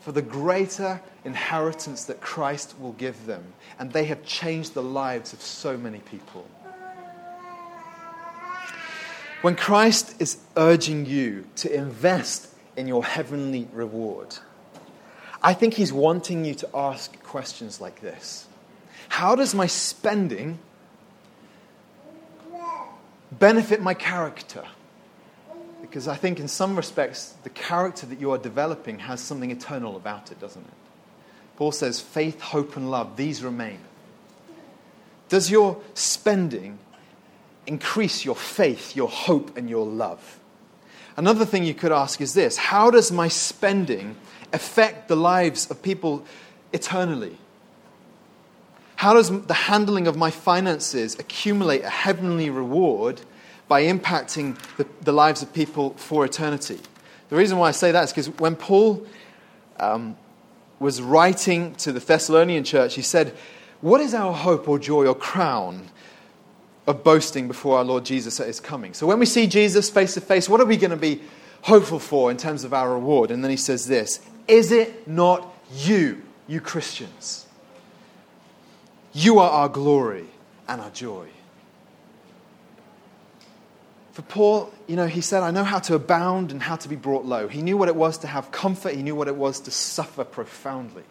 for 0.00 0.12
the 0.12 0.22
greater 0.22 1.00
inheritance 1.24 2.04
that 2.04 2.20
Christ 2.20 2.74
will 2.78 2.92
give 2.92 3.26
them. 3.26 3.42
And 3.78 3.92
they 3.92 4.04
have 4.04 4.24
changed 4.24 4.74
the 4.74 4.82
lives 4.82 5.32
of 5.32 5.40
so 5.40 5.76
many 5.76 5.98
people. 5.98 6.46
When 9.42 9.56
Christ 9.56 10.20
is 10.20 10.38
urging 10.56 11.06
you 11.06 11.46
to 11.56 11.72
invest 11.72 12.48
in 12.76 12.86
your 12.86 13.04
heavenly 13.04 13.68
reward, 13.72 14.36
I 15.46 15.54
think 15.54 15.74
he's 15.74 15.92
wanting 15.92 16.44
you 16.44 16.54
to 16.54 16.68
ask 16.74 17.22
questions 17.22 17.80
like 17.80 18.00
this 18.00 18.48
How 19.08 19.36
does 19.36 19.54
my 19.54 19.68
spending 19.68 20.58
benefit 23.30 23.80
my 23.80 23.94
character? 23.94 24.64
Because 25.80 26.08
I 26.08 26.16
think, 26.16 26.40
in 26.40 26.48
some 26.48 26.74
respects, 26.74 27.34
the 27.44 27.50
character 27.50 28.06
that 28.06 28.20
you 28.20 28.32
are 28.32 28.38
developing 28.38 28.98
has 28.98 29.20
something 29.20 29.52
eternal 29.52 29.94
about 29.94 30.32
it, 30.32 30.40
doesn't 30.40 30.62
it? 30.62 30.74
Paul 31.54 31.70
says, 31.70 32.00
faith, 32.00 32.40
hope, 32.40 32.76
and 32.76 32.90
love, 32.90 33.16
these 33.16 33.44
remain. 33.44 33.78
Does 35.28 35.48
your 35.48 35.80
spending 35.94 36.80
increase 37.68 38.24
your 38.24 38.34
faith, 38.34 38.96
your 38.96 39.08
hope, 39.08 39.56
and 39.56 39.70
your 39.70 39.86
love? 39.86 40.40
Another 41.16 41.46
thing 41.46 41.64
you 41.64 41.74
could 41.74 41.92
ask 41.92 42.20
is 42.20 42.34
this 42.34 42.56
How 42.56 42.90
does 42.90 43.10
my 43.10 43.28
spending 43.28 44.16
affect 44.52 45.08
the 45.08 45.16
lives 45.16 45.70
of 45.70 45.82
people 45.82 46.24
eternally? 46.72 47.36
How 48.96 49.12
does 49.12 49.42
the 49.42 49.54
handling 49.54 50.06
of 50.06 50.16
my 50.16 50.30
finances 50.30 51.18
accumulate 51.18 51.82
a 51.82 51.90
heavenly 51.90 52.48
reward 52.48 53.20
by 53.68 53.82
impacting 53.82 54.58
the, 54.76 54.86
the 55.02 55.12
lives 55.12 55.42
of 55.42 55.52
people 55.52 55.90
for 55.94 56.24
eternity? 56.24 56.80
The 57.28 57.36
reason 57.36 57.58
why 57.58 57.68
I 57.68 57.72
say 57.72 57.92
that 57.92 58.04
is 58.04 58.10
because 58.10 58.28
when 58.38 58.56
Paul 58.56 59.06
um, 59.78 60.16
was 60.78 61.02
writing 61.02 61.74
to 61.76 61.92
the 61.92 62.00
Thessalonian 62.00 62.64
church, 62.64 62.94
he 62.94 63.02
said, 63.02 63.36
What 63.80 64.00
is 64.00 64.14
our 64.14 64.32
hope 64.32 64.68
or 64.68 64.78
joy 64.78 65.06
or 65.06 65.14
crown 65.14 65.90
of 66.86 67.02
boasting 67.02 67.48
before 67.48 67.78
our 67.78 67.84
Lord 67.84 68.04
Jesus 68.04 68.40
at 68.40 68.46
his 68.46 68.60
coming? 68.60 68.94
So 68.94 69.06
when 69.06 69.18
we 69.18 69.26
see 69.26 69.46
Jesus 69.46 69.90
face 69.90 70.14
to 70.14 70.20
face, 70.20 70.48
what 70.48 70.60
are 70.60 70.66
we 70.66 70.76
going 70.76 70.90
to 70.90 70.96
be 70.96 71.20
hopeful 71.62 71.98
for 71.98 72.30
in 72.30 72.36
terms 72.36 72.64
of 72.64 72.72
our 72.72 72.92
reward? 72.92 73.30
And 73.30 73.42
then 73.42 73.50
he 73.50 73.56
says 73.56 73.86
this 73.86 74.20
Is 74.48 74.72
it 74.72 75.08
not 75.08 75.54
you, 75.74 76.22
you 76.46 76.60
Christians? 76.60 77.46
You 79.12 79.38
are 79.38 79.50
our 79.50 79.68
glory 79.68 80.26
and 80.68 80.80
our 80.80 80.90
joy. 80.90 81.28
For 84.12 84.22
Paul, 84.22 84.72
you 84.86 84.96
know, 84.96 85.06
he 85.06 85.20
said, 85.20 85.42
I 85.42 85.50
know 85.50 85.64
how 85.64 85.78
to 85.80 85.94
abound 85.94 86.50
and 86.50 86.62
how 86.62 86.76
to 86.76 86.88
be 86.88 86.96
brought 86.96 87.26
low. 87.26 87.48
He 87.48 87.60
knew 87.60 87.76
what 87.76 87.88
it 87.88 87.96
was 87.96 88.16
to 88.18 88.26
have 88.26 88.50
comfort, 88.50 88.94
he 88.94 89.02
knew 89.02 89.14
what 89.14 89.28
it 89.28 89.36
was 89.36 89.60
to 89.60 89.70
suffer 89.70 90.24
profoundly. 90.24 91.02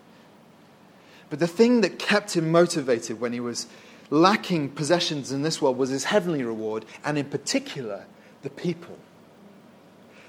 But 1.30 1.40
the 1.40 1.48
thing 1.48 1.82
that 1.82 2.00
kept 2.00 2.36
him 2.36 2.52
motivated 2.52 3.20
when 3.20 3.34
he 3.34 3.40
was 3.40 3.68
lacking 4.10 4.70
possessions 4.70 5.32
in 5.32 5.42
this 5.42 5.62
world 5.62 5.78
was 5.78 5.90
his 5.90 6.06
heavenly 6.06 6.44
reward, 6.44 6.86
and 7.04 7.18
in 7.18 7.26
particular, 7.26 8.06
the 8.42 8.50
people. 8.50 8.98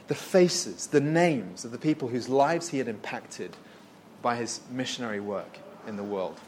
The 0.09 0.15
faces, 0.15 0.87
the 0.87 1.01
names 1.01 1.65
of 1.65 1.73
the 1.73 1.79
people 1.79 2.09
whose 2.09 2.29
lives 2.29 2.69
he 2.69 2.79
had 2.79 2.89
impacted 2.89 3.57
by 4.23 4.37
his 4.37 4.61
missionary 4.71 5.21
work 5.21 5.59
in 5.87 5.97
the 5.97 6.05
world. 6.05 6.39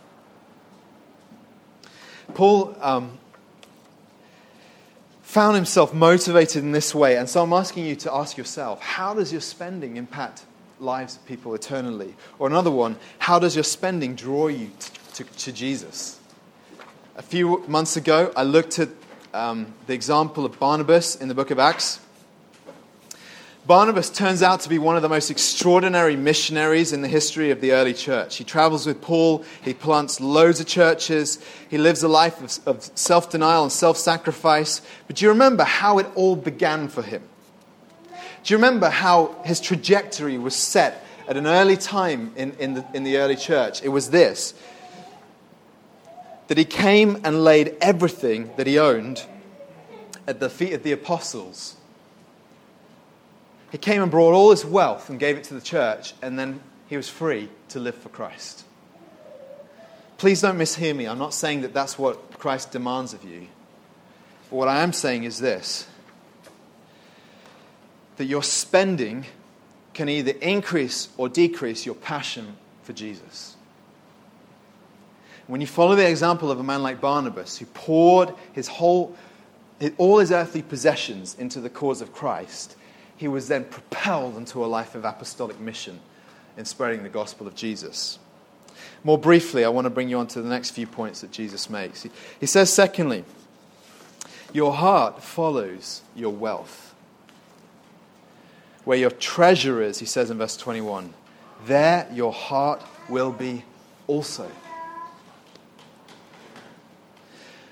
Paul 2.35 2.77
um, 2.81 3.19
found 5.23 5.57
himself 5.57 5.93
motivated 5.93 6.62
in 6.62 6.73
this 6.73 6.95
way. 6.95 7.17
And 7.17 7.29
so 7.29 7.43
I'm 7.43 7.53
asking 7.53 7.85
you 7.85 7.97
to 7.97 8.14
ask 8.14 8.37
yourself 8.37 8.81
how 8.81 9.14
does 9.14 9.31
your 9.31 9.41
spending 9.41 9.97
impact 9.97 10.45
lives 10.81 11.17
of 11.17 11.27
people 11.27 11.55
eternally? 11.55 12.14
Or 12.38 12.47
another 12.47 12.71
one, 12.71 12.97
how 13.19 13.38
does 13.38 13.55
your 13.55 13.64
spending 13.64 14.14
draw 14.14 14.49
you 14.49 14.71
to, 14.79 15.12
to, 15.14 15.25
to 15.25 15.53
Jesus? 15.53 16.17
A 17.18 17.22
few 17.22 17.64
months 17.66 17.96
ago, 17.96 18.33
I 18.37 18.44
looked 18.44 18.78
at 18.78 18.90
um, 19.35 19.74
the 19.88 19.92
example 19.92 20.44
of 20.44 20.57
Barnabas 20.61 21.16
in 21.16 21.26
the 21.26 21.35
book 21.35 21.50
of 21.50 21.59
Acts. 21.59 21.98
Barnabas 23.66 24.09
turns 24.09 24.40
out 24.40 24.61
to 24.61 24.68
be 24.68 24.78
one 24.78 24.94
of 24.94 25.02
the 25.02 25.09
most 25.09 25.28
extraordinary 25.28 26.14
missionaries 26.14 26.92
in 26.92 27.02
the 27.02 27.09
history 27.09 27.50
of 27.50 27.61
the 27.61 27.72
early 27.72 27.92
church. 27.92 28.37
He 28.37 28.44
travels 28.44 28.87
with 28.87 29.02
Paul, 29.02 29.44
he 29.62 29.74
plants 29.74 30.20
loads 30.20 30.61
of 30.61 30.68
churches, 30.68 31.44
he 31.68 31.76
lives 31.76 32.04
a 32.04 32.09
life 32.09 32.40
of, 32.40 32.68
of 32.68 32.85
self 32.96 33.31
denial 33.31 33.64
and 33.64 33.72
self 33.72 33.96
sacrifice. 33.96 34.81
But 35.09 35.16
do 35.16 35.24
you 35.24 35.31
remember 35.31 35.64
how 35.64 35.98
it 35.98 36.07
all 36.14 36.37
began 36.37 36.87
for 36.87 37.02
him? 37.02 37.22
Do 38.44 38.54
you 38.54 38.59
remember 38.59 38.90
how 38.90 39.35
his 39.44 39.59
trajectory 39.61 40.38
was 40.38 40.54
set 40.54 41.04
at 41.26 41.37
an 41.37 41.48
early 41.48 41.76
time 41.76 42.33
in, 42.37 42.52
in, 42.61 42.74
the, 42.74 42.87
in 42.94 43.02
the 43.02 43.16
early 43.16 43.35
church? 43.35 43.83
It 43.83 43.88
was 43.88 44.11
this 44.11 44.54
that 46.49 46.59
he 46.59 46.65
came 46.65 47.21
and 47.25 47.45
laid 47.45 47.77
everything 47.81 48.51
that 48.57 48.67
he 48.67 48.79
owned 48.79 49.25
at 50.27 50.41
the 50.41 50.51
feet 50.51 50.73
of 50.73 50.83
the 50.83 50.93
apostles 50.93 51.79
he 53.71 53.79
came 53.79 54.03
and 54.03 54.11
brought 54.11 54.33
all 54.33 54.51
his 54.51 54.65
wealth 54.65 55.11
and 55.11 55.19
gave 55.19 55.37
it 55.37 55.45
to 55.45 55.55
the 55.55 55.61
church, 55.61 56.15
and 56.23 56.39
then 56.39 56.61
he 56.89 56.97
was 56.97 57.09
free 57.09 57.49
to 57.69 57.79
live 57.79 57.95
for 57.95 58.09
Christ. 58.09 58.65
Please 60.17 60.41
don't 60.41 60.59
mishear 60.59 60.97
me. 60.97 61.07
I'm 61.07 61.19
not 61.19 61.35
saying 61.35 61.61
that 61.63 61.75
that's 61.75 61.99
what 61.99 62.39
Christ 62.39 62.73
demands 62.73 63.13
of 63.13 63.25
you. 63.25 63.47
But 64.51 64.57
what 64.57 64.69
I 64.69 64.83
am 64.83 64.93
saying 64.93 65.25
is 65.25 65.39
this 65.39 65.87
that 68.17 68.25
your 68.25 68.43
spending 68.43 69.27
can 69.95 70.09
either 70.09 70.33
increase 70.41 71.09
or 71.17 71.29
decrease 71.29 71.87
your 71.87 71.95
passion 71.95 72.57
for 72.83 72.93
Jesus. 72.93 73.55
When 75.49 75.63
you 75.63 75.67
follow 75.67 75.97
the 75.97 76.09
example 76.09 76.51
of 76.51 76.61
a 76.61 76.63
man 76.63 76.83
like 76.83 77.01
Barnabas, 77.01 77.57
who 77.57 77.65
poured 77.67 78.35
his 78.53 78.69
whole, 78.69 79.17
all 79.97 80.19
his 80.19 80.31
earthly 80.31 80.61
possessions 80.63 81.35
into 81.39 81.59
the 81.61 81.71
cause 81.71 82.03
of 82.03 82.13
Christ, 82.13 82.77
he 83.17 83.29
was 83.29 83.49
then 83.49 83.65
propelled 83.65 84.37
into 84.37 84.63
a 84.65 84.67
life 84.67 84.95
of 84.95 85.05
apostolic 85.05 85.59
mission 85.59 86.01
in 86.59 86.67
spreading 86.67 87.03
the 87.03 87.09
gospel 87.09 87.47
of 87.47 87.55
Jesus. 87.55 88.19
More 89.03 89.17
briefly, 89.17 89.65
I 89.65 89.71
want 89.71 89.87
to 89.87 89.91
bring 89.91 90.11
you 90.11 90.19
on 90.19 90.27
to 90.29 90.43
the 90.43 90.49
next 90.49 90.71
few 90.71 90.87
points 90.87 91.23
that 91.23 91.33
Jesus 91.33 91.71
makes. 91.71 92.03
He, 92.03 92.11
he 92.41 92.47
says, 92.47 92.71
secondly, 92.71 93.25
your 94.53 94.75
heart 94.75 95.23
follows 95.23 96.03
your 96.15 96.33
wealth. 96.33 96.95
Where 98.85 98.99
your 98.99 99.11
treasure 99.11 99.81
is, 99.81 99.99
he 99.99 100.07
says 100.07 100.31
in 100.31 100.39
verse 100.39 100.57
21, 100.59 101.15
there 101.67 102.07
your 102.13 102.33
heart 102.33 102.83
will 103.09 103.33
be 103.33 103.65
also. 104.07 104.51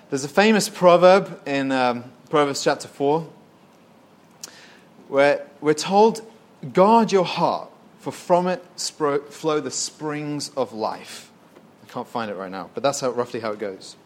There's 0.09 0.23
a 0.23 0.29
famous 0.29 0.69
proverb 0.69 1.41
in 1.49 1.73
um, 1.73 2.05
Proverbs 2.31 2.63
chapter 2.63 2.87
4 2.87 3.29
where 5.09 5.45
we're 5.61 5.75
told, 5.75 6.21
guard 6.73 7.11
your 7.11 7.25
heart, 7.25 7.71
for 7.99 8.13
from 8.13 8.47
it 8.47 8.65
flow 8.77 9.59
the 9.59 9.71
springs 9.73 10.51
of 10.51 10.73
life. 10.73 11.33
I 11.83 11.91
can't 11.91 12.07
find 12.07 12.31
it 12.31 12.35
right 12.35 12.53
now, 12.53 12.71
but 12.73 12.85
that's 12.85 13.01
how, 13.01 13.11
roughly 13.11 13.41
how 13.41 13.51
it 13.51 13.59
goes. 13.59 13.97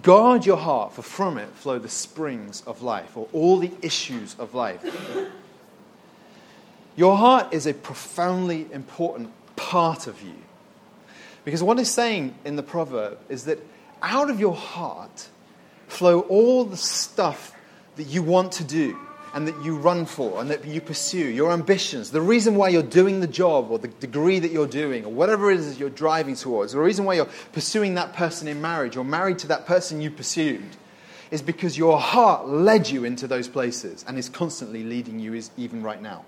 Guard 0.00 0.46
your 0.46 0.58
heart, 0.58 0.92
for 0.92 1.02
from 1.02 1.38
it 1.38 1.48
flow 1.54 1.80
the 1.80 1.88
springs 1.88 2.62
of 2.64 2.82
life, 2.82 3.16
or 3.16 3.26
all 3.32 3.58
the 3.58 3.72
issues 3.82 4.36
of 4.38 4.54
life. 4.54 4.80
Your 6.94 7.16
heart 7.16 7.52
is 7.52 7.66
a 7.66 7.74
profoundly 7.74 8.68
important 8.72 9.32
part 9.56 10.06
of 10.06 10.22
you. 10.22 10.36
Because 11.44 11.64
what 11.64 11.80
it's 11.80 11.90
saying 11.90 12.36
in 12.44 12.54
the 12.54 12.62
proverb 12.62 13.18
is 13.28 13.44
that 13.46 13.58
out 14.02 14.30
of 14.30 14.40
your 14.40 14.54
heart 14.54 15.28
flow 15.88 16.20
all 16.20 16.64
the 16.64 16.76
stuff 16.76 17.52
that 17.96 18.06
you 18.06 18.22
want 18.22 18.52
to 18.52 18.64
do, 18.64 18.98
and 19.34 19.46
that 19.46 19.62
you 19.62 19.76
run 19.76 20.06
for 20.06 20.40
and 20.40 20.50
that 20.50 20.64
you 20.64 20.80
pursue, 20.80 21.18
your 21.18 21.52
ambitions, 21.52 22.10
the 22.10 22.20
reason 22.20 22.56
why 22.56 22.70
you're 22.70 22.82
doing 22.82 23.20
the 23.20 23.26
job 23.26 23.70
or 23.70 23.78
the 23.78 23.88
degree 23.88 24.38
that 24.38 24.50
you're 24.50 24.66
doing 24.66 25.04
or 25.04 25.12
whatever 25.12 25.50
it 25.50 25.60
is 25.60 25.78
you're 25.78 25.90
driving 25.90 26.34
towards, 26.34 26.72
the 26.72 26.78
reason 26.78 27.04
why 27.04 27.12
you're 27.12 27.28
pursuing 27.52 27.94
that 27.94 28.14
person 28.14 28.48
in 28.48 28.62
marriage 28.62 28.96
or 28.96 29.04
married 29.04 29.38
to 29.38 29.46
that 29.46 29.66
person 29.66 30.00
you 30.00 30.10
pursued, 30.10 30.64
is 31.30 31.42
because 31.42 31.76
your 31.76 32.00
heart 32.00 32.48
led 32.48 32.88
you 32.88 33.04
into 33.04 33.26
those 33.26 33.46
places 33.46 34.06
and 34.08 34.18
is 34.18 34.30
constantly 34.30 34.82
leading 34.82 35.18
you 35.18 35.34
is 35.34 35.50
even 35.58 35.82
right 35.82 36.00
now. 36.00 36.24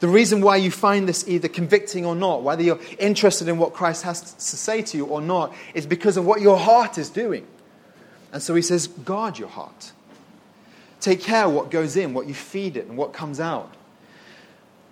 The 0.00 0.08
reason 0.08 0.40
why 0.40 0.56
you 0.56 0.70
find 0.70 1.08
this 1.08 1.26
either 1.28 1.48
convicting 1.48 2.04
or 2.04 2.14
not, 2.14 2.42
whether 2.42 2.62
you're 2.62 2.80
interested 2.98 3.48
in 3.48 3.58
what 3.58 3.72
Christ 3.72 4.02
has 4.02 4.20
to 4.34 4.56
say 4.56 4.82
to 4.82 4.96
you 4.96 5.06
or 5.06 5.20
not, 5.20 5.54
is 5.74 5.86
because 5.86 6.16
of 6.16 6.24
what 6.24 6.40
your 6.40 6.56
heart 6.56 6.98
is 6.98 7.10
doing. 7.10 7.46
And 8.32 8.42
so 8.42 8.54
he 8.54 8.62
says, 8.62 8.86
guard 8.86 9.38
your 9.38 9.48
heart. 9.48 9.92
Take 11.00 11.20
care 11.20 11.48
what 11.48 11.70
goes 11.70 11.96
in, 11.96 12.14
what 12.14 12.26
you 12.26 12.34
feed 12.34 12.76
it, 12.76 12.86
and 12.86 12.96
what 12.96 13.12
comes 13.12 13.40
out. 13.40 13.74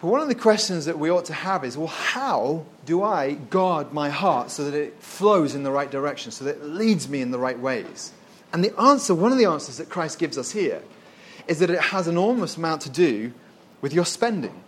But 0.01 0.09
one 0.09 0.21
of 0.21 0.29
the 0.29 0.35
questions 0.35 0.87
that 0.87 0.99
we 0.99 1.11
ought 1.11 1.27
to 1.27 1.35
have 1.35 1.65
is 1.65 1.77
well, 1.77 1.87
how 1.87 2.65
do 2.87 3.03
I 3.03 3.35
guard 3.35 3.93
my 3.93 4.09
heart 4.09 4.51
so 4.51 4.65
that 4.65 4.75
it 4.75 5.01
flows 5.01 5.55
in 5.55 5.63
the 5.63 5.71
right 5.71 5.91
direction, 5.91 6.33
so 6.33 6.45
that 6.47 6.57
it 6.57 6.65
leads 6.65 7.09
me 7.09 7.21
in 7.21 7.31
the 7.31 7.39
right 7.39 7.59
ways? 7.59 8.13
And 8.53 8.65
the 8.65 8.79
answer, 8.81 9.15
one 9.15 9.31
of 9.31 9.39
the 9.39 9.45
answers 9.45 9.77
that 9.77 9.89
Christ 9.89 10.19
gives 10.19 10.37
us 10.39 10.51
here, 10.51 10.83
is 11.47 11.59
that 11.61 11.71
it 11.71 11.81
has 11.81 12.07
an 12.07 12.15
enormous 12.15 12.57
amount 12.57 12.83
to 12.83 12.91
do 12.91 13.33
with 13.81 13.93
your 13.93 14.05
spending. 14.05 14.63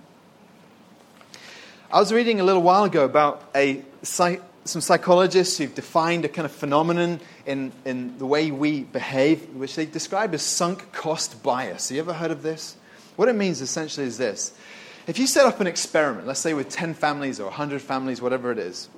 I 1.93 1.99
was 2.01 2.11
reading 2.11 2.41
a 2.41 2.45
little 2.45 2.63
while 2.63 2.85
ago 2.85 3.05
about 3.05 3.43
a, 3.55 3.83
some 4.03 4.41
psychologists 4.65 5.59
who've 5.59 5.75
defined 5.75 6.25
a 6.25 6.29
kind 6.31 6.47
of 6.47 6.53
phenomenon 6.53 7.21
in, 7.45 7.71
in 7.85 8.17
the 8.17 8.25
way 8.25 8.51
we 8.51 8.85
behave, 8.85 9.55
which 9.55 9.77
they 9.77 9.85
describe 9.85 10.33
as 10.33 10.41
sunk 10.41 10.91
cost 10.93 11.43
bias. 11.43 11.91
Have 11.91 11.97
you 11.97 12.01
ever 12.01 12.15
heard 12.15 12.31
of 12.31 12.43
this? 12.43 12.77
What 13.17 13.29
it 13.29 13.35
means 13.35 13.61
essentially 13.61 14.07
is 14.07 14.17
this. 14.17 14.55
If 15.07 15.19
you 15.19 15.27
set 15.27 15.45
up 15.45 15.61
an 15.61 15.67
experiment, 15.67 16.27
let's 16.27 16.41
say 16.41 16.55
with 16.55 16.71
10 16.71 16.95
families 16.95 17.39
or 17.39 17.45
100 17.45 17.83
families, 17.83 18.23
whatever 18.23 18.51
it 18.51 18.59
is, 18.59 18.89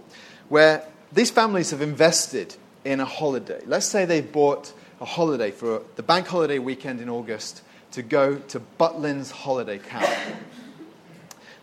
where 0.49 0.87
these 1.13 1.33
families 1.33 1.73
have 1.73 1.83
invested 1.83 2.55
in 2.85 3.01
a 3.01 3.05
holiday. 3.05 3.61
Let's 3.67 3.87
say 3.87 4.05
they've 4.05 4.31
bought 4.31 4.73
a 5.01 5.05
holiday 5.05 5.51
for 5.51 5.83
the 5.97 6.05
bank 6.05 6.29
holiday 6.29 6.61
weekend 6.61 7.01
in 7.01 7.09
August 7.09 7.63
to 7.91 8.03
go 8.03 8.37
to 8.37 8.61
Butlins 8.79 9.33
Holiday 9.33 9.79
Camp, 9.79 10.09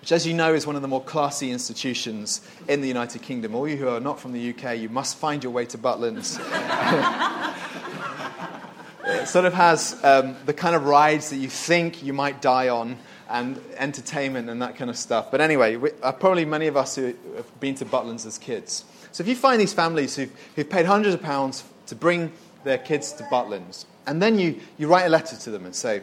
which, 0.02 0.12
as 0.12 0.26
you 0.26 0.34
know, 0.34 0.54
is 0.54 0.66
one 0.66 0.76
of 0.76 0.82
the 0.82 0.88
more 0.88 1.04
classy 1.04 1.52
institutions 1.52 2.42
in 2.68 2.82
the 2.82 2.88
United 2.88 3.22
Kingdom. 3.22 3.54
All 3.54 3.68
you 3.68 3.78
who 3.78 3.88
are 3.88 4.00
not 4.00 4.20
from 4.20 4.34
the 4.34 4.50
UK, 4.50 4.80
you 4.80 4.90
must 4.90 5.18
find 5.18 5.44
your 5.44 5.54
way 5.54 5.66
to 5.68 5.78
Butlins. 5.78 6.40
it 9.06 9.28
sort 9.28 9.46
of 9.46 9.54
has 9.54 10.04
um, 10.04 10.36
the 10.48 10.54
kind 10.54 10.76
of 10.76 10.86
rides 10.86 11.30
that 11.30 11.38
you 11.38 11.50
think 11.50 12.02
you 12.02 12.14
might 12.14 12.42
die 12.42 12.70
on 12.70 12.98
and 13.30 13.62
entertainment 13.78 14.50
and 14.50 14.60
that 14.64 14.76
kind 14.76 14.90
of 14.90 14.98
stuff. 14.98 15.30
But 15.30 15.40
anyway, 15.40 15.76
we, 15.76 15.92
uh, 16.02 16.12
probably 16.14 16.46
many 16.46 16.66
of 16.66 16.76
us 16.76 16.96
who 16.96 17.14
have 17.36 17.60
been 17.60 17.76
to 17.76 17.86
Butlins 17.86 18.26
as 18.26 18.40
kids. 18.40 18.84
So 19.12 19.22
if 19.22 19.28
you 19.28 19.36
find 19.36 19.62
these 19.62 19.74
families 19.74 20.16
who've, 20.16 20.34
who've 20.56 20.70
paid 20.70 20.88
hundreds 20.88 21.14
of 21.14 21.22
pounds 21.22 21.64
to 21.86 21.96
bring 21.96 22.32
their 22.64 22.80
kids 22.80 23.14
to 23.14 23.24
Butlins, 23.26 23.86
and 24.08 24.20
then 24.20 24.40
you, 24.40 24.60
you 24.80 24.88
write 24.88 25.06
a 25.06 25.10
letter 25.10 25.36
to 25.36 25.52
them 25.52 25.66
and 25.66 25.76
say, 25.76 26.02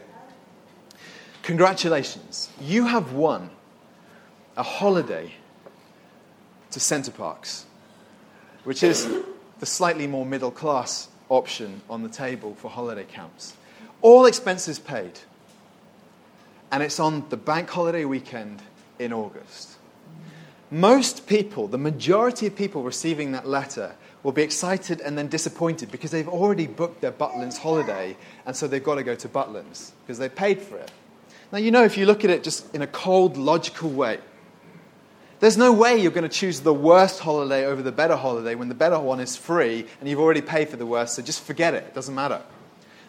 Congratulations, 1.42 2.50
you 2.61 2.87
have 2.87 3.14
won 3.14 3.50
a 4.58 4.62
holiday 4.62 5.32
to 6.72 6.80
Center 6.80 7.12
Parcs, 7.12 7.64
which 8.64 8.82
is 8.82 9.08
the 9.60 9.66
slightly 9.66 10.08
more 10.08 10.26
middle 10.26 10.50
class 10.50 11.08
option 11.28 11.80
on 11.88 12.02
the 12.02 12.08
table 12.08 12.56
for 12.56 12.68
holiday 12.68 13.04
camps. 13.04 13.54
All 14.02 14.26
expenses 14.26 14.80
paid. 14.80 15.12
And 16.72 16.82
it's 16.82 16.98
on 16.98 17.26
the 17.30 17.36
bank 17.36 17.70
holiday 17.70 18.04
weekend 18.04 18.60
in 18.98 19.12
August. 19.12 19.76
Most 20.72 21.26
people, 21.28 21.68
the 21.68 21.78
majority 21.78 22.48
of 22.48 22.56
people 22.56 22.82
receiving 22.82 23.32
that 23.32 23.46
letter, 23.46 23.94
will 24.24 24.32
be 24.32 24.42
excited 24.42 25.00
and 25.00 25.16
then 25.16 25.28
disappointed 25.28 25.92
because 25.92 26.10
they've 26.10 26.28
already 26.28 26.66
booked 26.66 27.00
their 27.00 27.12
Butlins 27.12 27.58
holiday 27.58 28.16
and 28.44 28.56
so 28.56 28.66
they've 28.66 28.82
got 28.82 28.96
to 28.96 29.04
go 29.04 29.14
to 29.14 29.28
Butlins 29.28 29.92
because 30.02 30.18
they 30.18 30.28
paid 30.28 30.60
for 30.60 30.76
it. 30.76 30.90
Now, 31.52 31.58
you 31.58 31.70
know, 31.70 31.84
if 31.84 31.96
you 31.96 32.04
look 32.04 32.24
at 32.24 32.30
it 32.30 32.42
just 32.42 32.74
in 32.74 32.82
a 32.82 32.86
cold, 32.86 33.36
logical 33.36 33.88
way, 33.88 34.18
there's 35.40 35.57
no 35.57 35.72
way 35.72 35.98
you're 35.98 36.11
going 36.11 36.29
to 36.29 36.37
choose 36.37 36.61
the 36.61 36.74
worst 36.74 37.20
holiday 37.20 37.64
over 37.64 37.83
the 37.83 37.92
better 37.92 38.16
holiday 38.16 38.55
when 38.55 38.68
the 38.68 38.74
better 38.74 38.98
one 38.98 39.20
is 39.20 39.37
free 39.37 39.87
and 40.01 40.09
you've 40.09 40.18
already 40.18 40.42
paid 40.42 40.68
for 40.68 40.77
the 40.77 40.87
worst, 40.87 41.14
so 41.14 41.22
just 41.22 41.42
forget 41.42 41.74
it. 41.74 41.85
It 41.85 41.94
doesn't 41.94 42.14
matter. 42.14 42.42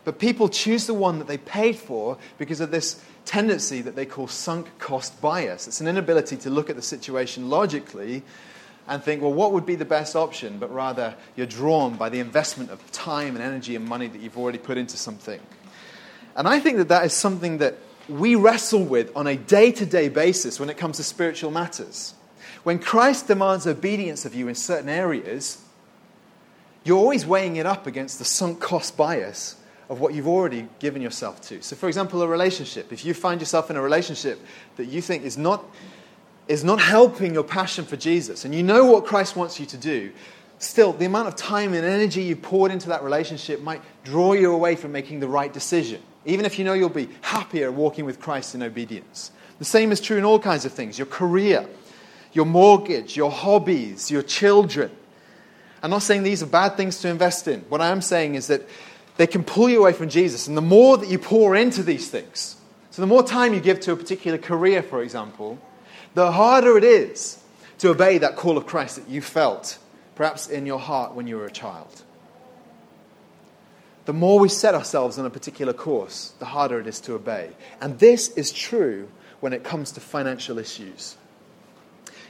But 0.05 0.19
people 0.19 0.49
choose 0.49 0.87
the 0.87 0.93
one 0.93 1.19
that 1.19 1.27
they 1.27 1.37
paid 1.37 1.75
for 1.75 2.17
because 2.37 2.61
of 2.61 2.71
this 2.71 3.03
tendency 3.25 3.81
that 3.81 3.95
they 3.95 4.05
call 4.05 4.27
sunk 4.27 4.79
cost 4.79 5.19
bias. 5.21 5.67
It's 5.67 5.81
an 5.81 5.87
inability 5.87 6.37
to 6.37 6.49
look 6.49 6.69
at 6.69 6.75
the 6.75 6.81
situation 6.81 7.49
logically 7.49 8.23
and 8.87 9.03
think, 9.03 9.21
well, 9.21 9.33
what 9.33 9.51
would 9.51 9.65
be 9.65 9.75
the 9.75 9.85
best 9.85 10.15
option? 10.15 10.57
But 10.57 10.73
rather, 10.73 11.15
you're 11.35 11.45
drawn 11.45 11.95
by 11.95 12.09
the 12.09 12.19
investment 12.19 12.71
of 12.71 12.91
time 12.91 13.35
and 13.35 13.43
energy 13.43 13.75
and 13.75 13.85
money 13.85 14.07
that 14.07 14.19
you've 14.19 14.37
already 14.37 14.57
put 14.57 14.77
into 14.77 14.97
something. 14.97 15.39
And 16.35 16.47
I 16.47 16.59
think 16.59 16.77
that 16.77 16.87
that 16.87 17.05
is 17.05 17.13
something 17.13 17.59
that 17.59 17.75
we 18.07 18.33
wrestle 18.35 18.83
with 18.83 19.15
on 19.15 19.27
a 19.27 19.35
day 19.35 19.71
to 19.73 19.85
day 19.85 20.09
basis 20.09 20.59
when 20.59 20.69
it 20.69 20.77
comes 20.77 20.97
to 20.97 21.03
spiritual 21.03 21.51
matters. 21.51 22.15
When 22.63 22.79
Christ 22.79 23.27
demands 23.27 23.67
obedience 23.67 24.25
of 24.25 24.35
you 24.35 24.47
in 24.47 24.55
certain 24.55 24.89
areas, 24.89 25.61
you're 26.83 26.97
always 26.97 27.25
weighing 27.25 27.57
it 27.57 27.65
up 27.65 27.87
against 27.87 28.19
the 28.19 28.25
sunk 28.25 28.59
cost 28.59 28.97
bias 28.97 29.55
of 29.89 29.99
what 29.99 30.13
you've 30.13 30.27
already 30.27 30.67
given 30.79 31.01
yourself 31.01 31.41
to. 31.41 31.61
So, 31.61 31.75
for 31.75 31.87
example, 31.87 32.21
a 32.21 32.27
relationship. 32.27 32.93
If 32.93 33.03
you 33.03 33.13
find 33.13 33.41
yourself 33.41 33.69
in 33.69 33.75
a 33.75 33.81
relationship 33.81 34.39
that 34.77 34.85
you 34.85 35.01
think 35.01 35.23
is 35.23 35.37
not, 35.37 35.65
is 36.47 36.63
not 36.63 36.79
helping 36.79 37.33
your 37.33 37.43
passion 37.43 37.85
for 37.85 37.97
Jesus, 37.97 38.45
and 38.45 38.53
you 38.53 38.61
know 38.61 38.85
what 38.85 39.05
Christ 39.05 39.35
wants 39.35 39.59
you 39.59 39.65
to 39.65 39.77
do, 39.77 40.11
still, 40.59 40.93
the 40.93 41.05
amount 41.05 41.27
of 41.27 41.35
time 41.35 41.73
and 41.73 41.83
energy 41.83 42.21
you 42.21 42.35
poured 42.35 42.71
into 42.71 42.89
that 42.89 43.03
relationship 43.03 43.61
might 43.61 43.81
draw 44.03 44.33
you 44.33 44.53
away 44.53 44.75
from 44.75 44.91
making 44.91 45.19
the 45.19 45.27
right 45.27 45.51
decision, 45.51 46.01
even 46.25 46.45
if 46.45 46.59
you 46.59 46.65
know 46.65 46.73
you'll 46.73 46.89
be 46.89 47.09
happier 47.21 47.71
walking 47.71 48.05
with 48.05 48.19
Christ 48.19 48.53
in 48.53 48.61
obedience. 48.61 49.31
The 49.57 49.65
same 49.65 49.91
is 49.91 49.99
true 49.99 50.17
in 50.17 50.23
all 50.23 50.39
kinds 50.39 50.65
of 50.65 50.71
things 50.71 50.97
your 50.97 51.07
career, 51.07 51.67
your 52.33 52.45
mortgage, 52.45 53.15
your 53.15 53.31
hobbies, 53.31 54.11
your 54.11 54.21
children. 54.21 54.91
I'm 55.81 55.89
not 55.89 56.03
saying 56.03 56.23
these 56.23 56.43
are 56.43 56.47
bad 56.47 56.75
things 56.75 56.99
to 57.01 57.09
invest 57.09 57.47
in. 57.47 57.61
What 57.69 57.81
I 57.81 57.89
am 57.89 58.01
saying 58.01 58.35
is 58.35 58.47
that 58.47 58.67
they 59.17 59.27
can 59.27 59.43
pull 59.43 59.69
you 59.69 59.79
away 59.79 59.93
from 59.93 60.09
Jesus. 60.09 60.47
And 60.47 60.55
the 60.55 60.61
more 60.61 60.97
that 60.97 61.09
you 61.09 61.19
pour 61.19 61.55
into 61.55 61.83
these 61.83 62.09
things, 62.09 62.55
so 62.91 63.01
the 63.01 63.07
more 63.07 63.23
time 63.23 63.53
you 63.53 63.59
give 63.59 63.79
to 63.81 63.91
a 63.91 63.95
particular 63.95 64.37
career, 64.37 64.83
for 64.83 65.01
example, 65.01 65.59
the 66.15 66.31
harder 66.31 66.77
it 66.77 66.83
is 66.83 67.41
to 67.79 67.89
obey 67.89 68.17
that 68.17 68.35
call 68.35 68.57
of 68.57 68.65
Christ 68.65 68.97
that 68.97 69.07
you 69.07 69.21
felt, 69.21 69.77
perhaps 70.15 70.47
in 70.47 70.65
your 70.65 70.79
heart 70.79 71.13
when 71.13 71.27
you 71.27 71.37
were 71.37 71.45
a 71.45 71.51
child. 71.51 72.03
The 74.05 74.13
more 74.13 74.39
we 74.39 74.49
set 74.49 74.73
ourselves 74.73 75.19
on 75.19 75.25
a 75.25 75.29
particular 75.29 75.71
course, 75.71 76.33
the 76.39 76.45
harder 76.45 76.79
it 76.79 76.87
is 76.87 76.99
to 77.01 77.13
obey. 77.13 77.51
And 77.79 77.99
this 77.99 78.29
is 78.29 78.51
true 78.51 79.07
when 79.39 79.53
it 79.53 79.63
comes 79.63 79.91
to 79.93 79.99
financial 79.99 80.57
issues. 80.57 81.15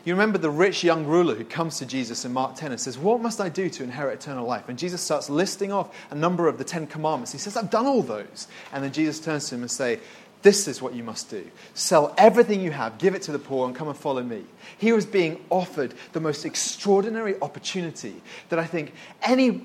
You 0.09 0.15
remember 0.15 0.39
the 0.39 0.49
rich 0.49 0.83
young 0.83 1.05
ruler 1.05 1.35
who 1.35 1.45
comes 1.45 1.77
to 1.77 1.85
Jesus 1.85 2.25
in 2.25 2.33
Mark 2.33 2.55
10 2.55 2.71
and 2.71 2.81
says, 2.81 2.97
What 2.97 3.21
must 3.21 3.39
I 3.39 3.47
do 3.47 3.69
to 3.69 3.83
inherit 3.83 4.19
eternal 4.19 4.47
life? 4.47 4.67
And 4.67 4.75
Jesus 4.75 5.01
starts 5.01 5.29
listing 5.29 5.71
off 5.71 5.95
a 6.09 6.15
number 6.15 6.47
of 6.47 6.57
the 6.57 6.63
Ten 6.63 6.87
Commandments. 6.87 7.31
He 7.31 7.37
says, 7.37 7.55
I've 7.55 7.69
done 7.69 7.85
all 7.85 8.01
those. 8.01 8.47
And 8.73 8.83
then 8.83 8.91
Jesus 8.91 9.19
turns 9.19 9.47
to 9.49 9.55
him 9.55 9.61
and 9.61 9.69
says, 9.69 9.99
This 10.41 10.67
is 10.67 10.81
what 10.81 10.95
you 10.95 11.03
must 11.03 11.29
do. 11.29 11.45
Sell 11.75 12.15
everything 12.17 12.59
you 12.59 12.71
have, 12.71 12.97
give 12.97 13.13
it 13.13 13.21
to 13.21 13.31
the 13.31 13.37
poor, 13.37 13.67
and 13.67 13.75
come 13.75 13.87
and 13.87 13.95
follow 13.95 14.23
me. 14.23 14.45
He 14.79 14.93
was 14.93 15.05
being 15.05 15.45
offered 15.51 15.93
the 16.13 16.19
most 16.19 16.43
extraordinary 16.43 17.39
opportunity 17.39 18.15
that 18.49 18.57
I 18.57 18.65
think 18.65 18.93
any 19.21 19.63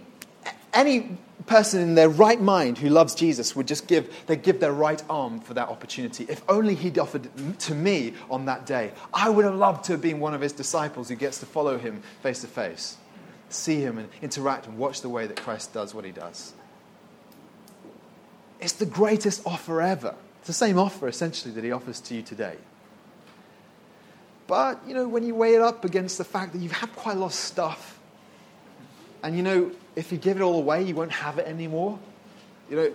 any 0.75 1.17
person 1.47 1.81
in 1.81 1.95
their 1.95 2.09
right 2.09 2.41
mind 2.41 2.79
who 2.79 2.89
loves 2.89 3.15
Jesus 3.15 3.55
would 3.55 3.69
just 3.69 3.87
give, 3.87 4.13
they 4.27 4.37
give 4.37 4.61
their 4.61 4.73
right 4.73 5.03
arm 5.11 5.41
for 5.41 5.55
that 5.55 5.69
opportunity. 5.69 6.27
If 6.29 6.43
only 6.49 6.75
he'd 6.75 6.99
offered 6.99 7.29
to 7.61 7.75
me 7.75 8.15
on 8.31 8.47
that 8.47 8.67
day. 8.67 8.93
I 9.13 9.29
would 9.29 9.45
have 9.45 9.55
loved 9.55 9.85
to 9.85 9.93
have 9.93 10.01
been 10.01 10.21
one 10.21 10.35
of 10.35 10.41
his 10.41 10.53
disciples 10.53 11.09
who 11.09 11.17
gets 11.17 11.41
to 11.41 11.47
follow 11.47 11.79
him 11.79 12.03
face 12.23 12.41
to 12.41 12.47
face, 12.47 12.97
see 13.49 13.81
him 13.81 13.99
and 13.99 14.09
interact 14.23 14.67
and 14.67 14.79
watch 14.79 15.03
the 15.03 15.09
way 15.09 15.27
that 15.27 15.37
Christ 15.37 15.73
does 15.75 15.95
what 15.95 16.05
he 16.05 16.13
does. 16.13 16.55
It's 18.61 18.73
the 18.73 18.87
greatest 18.87 19.47
offer 19.47 19.83
ever. 19.83 20.15
It's 20.39 20.47
the 20.47 20.53
same 20.53 20.79
offer, 20.79 21.09
essentially, 21.09 21.53
that 21.55 21.65
he 21.65 21.73
offers 21.73 22.01
to 22.01 22.15
you 22.15 22.23
today. 22.23 22.57
But, 24.47 24.81
you 24.87 24.95
know, 24.95 25.09
when 25.09 25.27
you 25.27 25.35
weigh 25.35 25.55
it 25.55 25.63
up 25.63 25.85
against 25.85 26.19
the 26.19 26.25
fact 26.25 26.53
that 26.53 26.59
you 26.59 26.69
have 26.69 26.95
quite 26.97 27.17
a 27.17 27.21
lot 27.21 27.27
of 27.27 27.33
stuff, 27.35 27.94
and 29.25 29.35
you 29.35 29.43
know, 29.43 29.71
if 29.97 30.13
you 30.13 30.19
give 30.19 30.37
it 30.37 30.43
all 30.43 30.57
away, 30.57 30.83
you 30.83 30.95
won't 30.95 31.11
have 31.11 31.39
it 31.39 31.47
anymore. 31.47 31.99
You 32.69 32.77
know, 32.77 32.93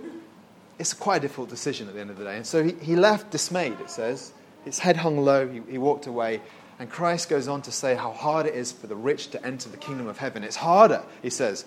it's 0.77 0.93
quite 0.93 1.17
a 1.17 1.19
difficult 1.21 1.49
decision 1.49 1.87
at 1.87 1.95
the 1.95 1.99
end 1.99 2.11
of 2.11 2.19
the 2.19 2.23
day. 2.23 2.37
And 2.37 2.45
so 2.45 2.63
he, 2.63 2.73
he 2.73 2.95
left 2.95 3.31
dismayed, 3.31 3.79
it 3.81 3.89
says. 3.89 4.31
His 4.63 4.77
head 4.77 4.95
hung 4.95 5.17
low, 5.17 5.47
he, 5.47 5.61
he 5.67 5.79
walked 5.79 6.05
away. 6.05 6.39
And 6.77 6.87
Christ 6.87 7.29
goes 7.29 7.47
on 7.47 7.63
to 7.63 7.71
say 7.71 7.95
how 7.95 8.11
hard 8.11 8.45
it 8.45 8.53
is 8.53 8.71
for 8.71 8.85
the 8.85 8.95
rich 8.95 9.31
to 9.31 9.43
enter 9.43 9.69
the 9.69 9.77
kingdom 9.77 10.05
of 10.05 10.19
heaven. 10.19 10.43
It's 10.43 10.55
harder, 10.55 11.01
he 11.23 11.31
says, 11.31 11.65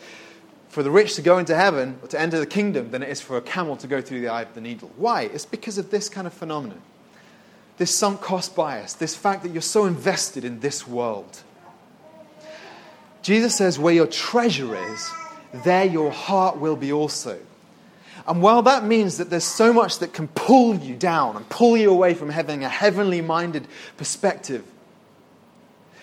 for 0.68 0.84
the 0.84 0.92
rich 0.92 1.16
to 1.16 1.22
go 1.22 1.38
into 1.38 1.56
heaven 1.56 1.98
or 2.00 2.06
to 2.08 2.20
enter 2.20 2.38
the 2.38 2.46
kingdom 2.46 2.92
than 2.92 3.02
it 3.02 3.08
is 3.08 3.20
for 3.20 3.36
a 3.36 3.42
camel 3.42 3.76
to 3.78 3.88
go 3.88 4.00
through 4.00 4.20
the 4.20 4.28
eye 4.28 4.42
of 4.42 4.54
the 4.54 4.60
needle. 4.60 4.92
Why? 4.96 5.22
It's 5.22 5.44
because 5.44 5.76
of 5.76 5.90
this 5.90 6.08
kind 6.08 6.28
of 6.28 6.32
phenomenon. 6.32 6.80
This 7.78 7.92
sunk 7.92 8.20
cost 8.20 8.54
bias, 8.54 8.92
this 8.94 9.16
fact 9.16 9.42
that 9.42 9.50
you're 9.50 9.60
so 9.60 9.86
invested 9.86 10.44
in 10.44 10.60
this 10.60 10.86
world. 10.86 11.42
Jesus 13.22 13.56
says, 13.56 13.78
where 13.78 13.94
your 13.94 14.06
treasure 14.06 14.76
is, 14.92 15.10
there 15.64 15.84
your 15.84 16.10
heart 16.10 16.58
will 16.58 16.76
be 16.76 16.92
also. 16.92 17.38
And 18.26 18.42
while 18.42 18.62
that 18.62 18.84
means 18.84 19.18
that 19.18 19.30
there's 19.30 19.44
so 19.44 19.72
much 19.72 19.98
that 19.98 20.12
can 20.12 20.28
pull 20.28 20.76
you 20.76 20.94
down 20.94 21.36
and 21.36 21.48
pull 21.48 21.76
you 21.76 21.90
away 21.90 22.14
from 22.14 22.30
having 22.30 22.62
a 22.64 22.68
heavenly 22.68 23.20
minded 23.20 23.66
perspective, 23.96 24.64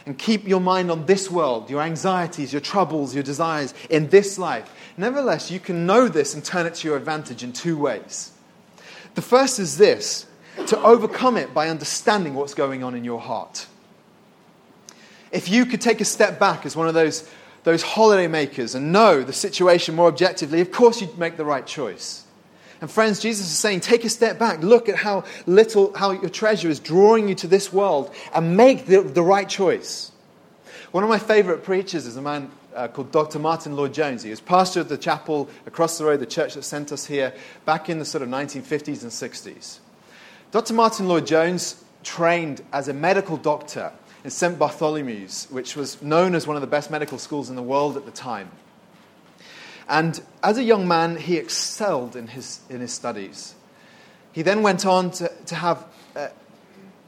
and 0.05 0.17
keep 0.17 0.47
your 0.47 0.61
mind 0.61 0.89
on 0.89 1.05
this 1.05 1.29
world, 1.29 1.69
your 1.69 1.81
anxieties, 1.81 2.51
your 2.51 2.61
troubles, 2.61 3.13
your 3.13 3.21
desires 3.21 3.75
in 3.91 4.09
this 4.09 4.39
life, 4.39 4.73
nevertheless, 4.97 5.51
you 5.51 5.59
can 5.59 5.85
know 5.85 6.07
this 6.07 6.33
and 6.33 6.43
turn 6.43 6.65
it 6.65 6.73
to 6.75 6.87
your 6.87 6.97
advantage 6.97 7.43
in 7.43 7.53
two 7.53 7.77
ways. 7.77 8.31
The 9.13 9.21
first 9.21 9.59
is 9.59 9.77
this 9.77 10.25
to 10.67 10.81
overcome 10.81 11.37
it 11.37 11.53
by 11.53 11.69
understanding 11.69 12.33
what's 12.33 12.55
going 12.55 12.83
on 12.83 12.95
in 12.95 13.03
your 13.03 13.19
heart. 13.19 13.67
If 15.31 15.49
you 15.49 15.65
could 15.65 15.81
take 15.81 16.01
a 16.01 16.05
step 16.05 16.39
back 16.39 16.65
as 16.65 16.75
one 16.75 16.87
of 16.87 16.93
those 16.93 17.29
those 17.63 17.83
holiday 17.83 18.27
makers 18.27 18.75
and 18.75 18.91
know 18.91 19.21
the 19.21 19.33
situation 19.33 19.95
more 19.95 20.07
objectively, 20.07 20.61
of 20.61 20.71
course 20.71 21.01
you'd 21.01 21.17
make 21.17 21.37
the 21.37 21.45
right 21.45 21.65
choice. 21.65 22.23
And 22.81 22.89
friends, 22.89 23.19
Jesus 23.19 23.47
is 23.47 23.57
saying, 23.57 23.81
take 23.81 24.05
a 24.05 24.09
step 24.09 24.39
back. 24.39 24.63
Look 24.63 24.87
at 24.87 24.95
how 24.95 25.25
little, 25.45 25.93
how 25.93 26.11
your 26.11 26.29
treasure 26.29 26.69
is 26.69 26.79
drawing 26.79 27.27
you 27.27 27.35
to 27.35 27.47
this 27.47 27.73
world 27.73 28.13
and 28.33 28.55
make 28.55 28.85
the, 28.85 29.01
the 29.01 29.21
right 29.21 29.49
choice. 29.49 30.11
One 30.91 31.03
of 31.03 31.09
my 31.09 31.19
favorite 31.19 31.63
preachers 31.63 32.05
is 32.05 32.15
a 32.15 32.21
man 32.21 32.49
uh, 32.73 32.87
called 32.87 33.11
Dr. 33.11 33.37
Martyn 33.37 33.75
Lloyd-Jones. 33.75 34.23
He 34.23 34.29
was 34.29 34.39
pastor 34.39 34.79
of 34.79 34.87
the 34.87 34.97
chapel 34.97 35.49
across 35.65 35.97
the 35.97 36.05
road, 36.05 36.21
the 36.21 36.25
church 36.25 36.53
that 36.53 36.63
sent 36.63 36.93
us 36.93 37.05
here, 37.05 37.33
back 37.65 37.89
in 37.89 37.99
the 37.99 38.05
sort 38.05 38.21
of 38.21 38.29
1950s 38.29 39.03
and 39.03 39.11
60s. 39.11 39.79
Dr. 40.51 40.73
Martyn 40.73 41.09
Lloyd-Jones 41.09 41.83
trained 42.03 42.61
as 42.71 42.87
a 42.87 42.93
medical 42.93 43.35
doctor 43.35 43.91
in 44.29 44.31
St. 44.31 44.59
Bartholomew's, 44.59 45.47
which 45.49 45.75
was 45.75 46.03
known 46.03 46.35
as 46.35 46.45
one 46.45 46.55
of 46.55 46.61
the 46.61 46.67
best 46.67 46.91
medical 46.91 47.17
schools 47.17 47.49
in 47.49 47.55
the 47.55 47.63
world 47.63 47.97
at 47.97 48.05
the 48.05 48.11
time. 48.11 48.51
And 49.87 50.21
as 50.43 50.59
a 50.59 50.63
young 50.63 50.87
man, 50.87 51.17
he 51.17 51.37
excelled 51.37 52.15
in 52.15 52.27
his, 52.27 52.59
in 52.69 52.79
his 52.79 52.93
studies. 52.93 53.55
He 54.31 54.43
then 54.43 54.61
went 54.61 54.85
on 54.85 55.09
to, 55.13 55.31
to 55.47 55.55
have 55.55 55.83
uh, 56.15 56.27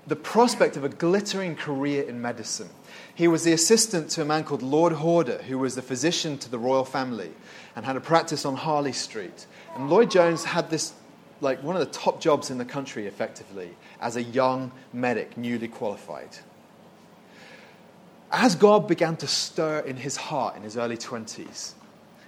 the 0.08 0.16
prospect 0.16 0.78
of 0.78 0.84
a 0.84 0.90
glittering 0.90 1.56
career 1.56 2.02
in 2.02 2.24
medicine. 2.24 2.70
He 3.14 3.28
was 3.28 3.44
the 3.44 3.54
assistant 3.54 4.10
to 4.12 4.24
a 4.24 4.26
man 4.26 4.44
called 4.44 4.64
Lord 4.64 4.94
Horder, 4.94 5.44
who 5.44 5.60
was 5.60 5.76
the 5.76 5.84
physician 5.84 6.40
to 6.40 6.50
the 6.50 6.58
royal 6.58 6.86
family 6.86 7.30
and 7.76 7.86
had 7.86 7.98
a 7.98 8.02
practice 8.02 8.46
on 8.46 8.56
Harley 8.56 8.94
Street. 8.94 9.46
And 9.76 9.92
Lloyd-Jones 9.92 10.44
had 10.44 10.72
this, 10.72 10.94
like, 11.40 11.62
one 11.62 11.76
of 11.76 11.82
the 11.82 12.00
top 12.00 12.20
jobs 12.20 12.50
in 12.50 12.58
the 12.58 12.66
country, 12.66 13.06
effectively, 13.06 13.78
as 14.02 14.16
a 14.16 14.24
young 14.24 14.72
medic, 14.92 15.38
newly 15.38 15.68
qualified. 15.68 16.36
As 18.32 18.56
God 18.56 18.88
began 18.88 19.18
to 19.18 19.28
stir 19.28 19.80
in 19.80 19.98
his 19.98 20.16
heart 20.16 20.56
in 20.56 20.64
his 20.64 20.78
early 20.78 20.98
20s, 20.98 21.74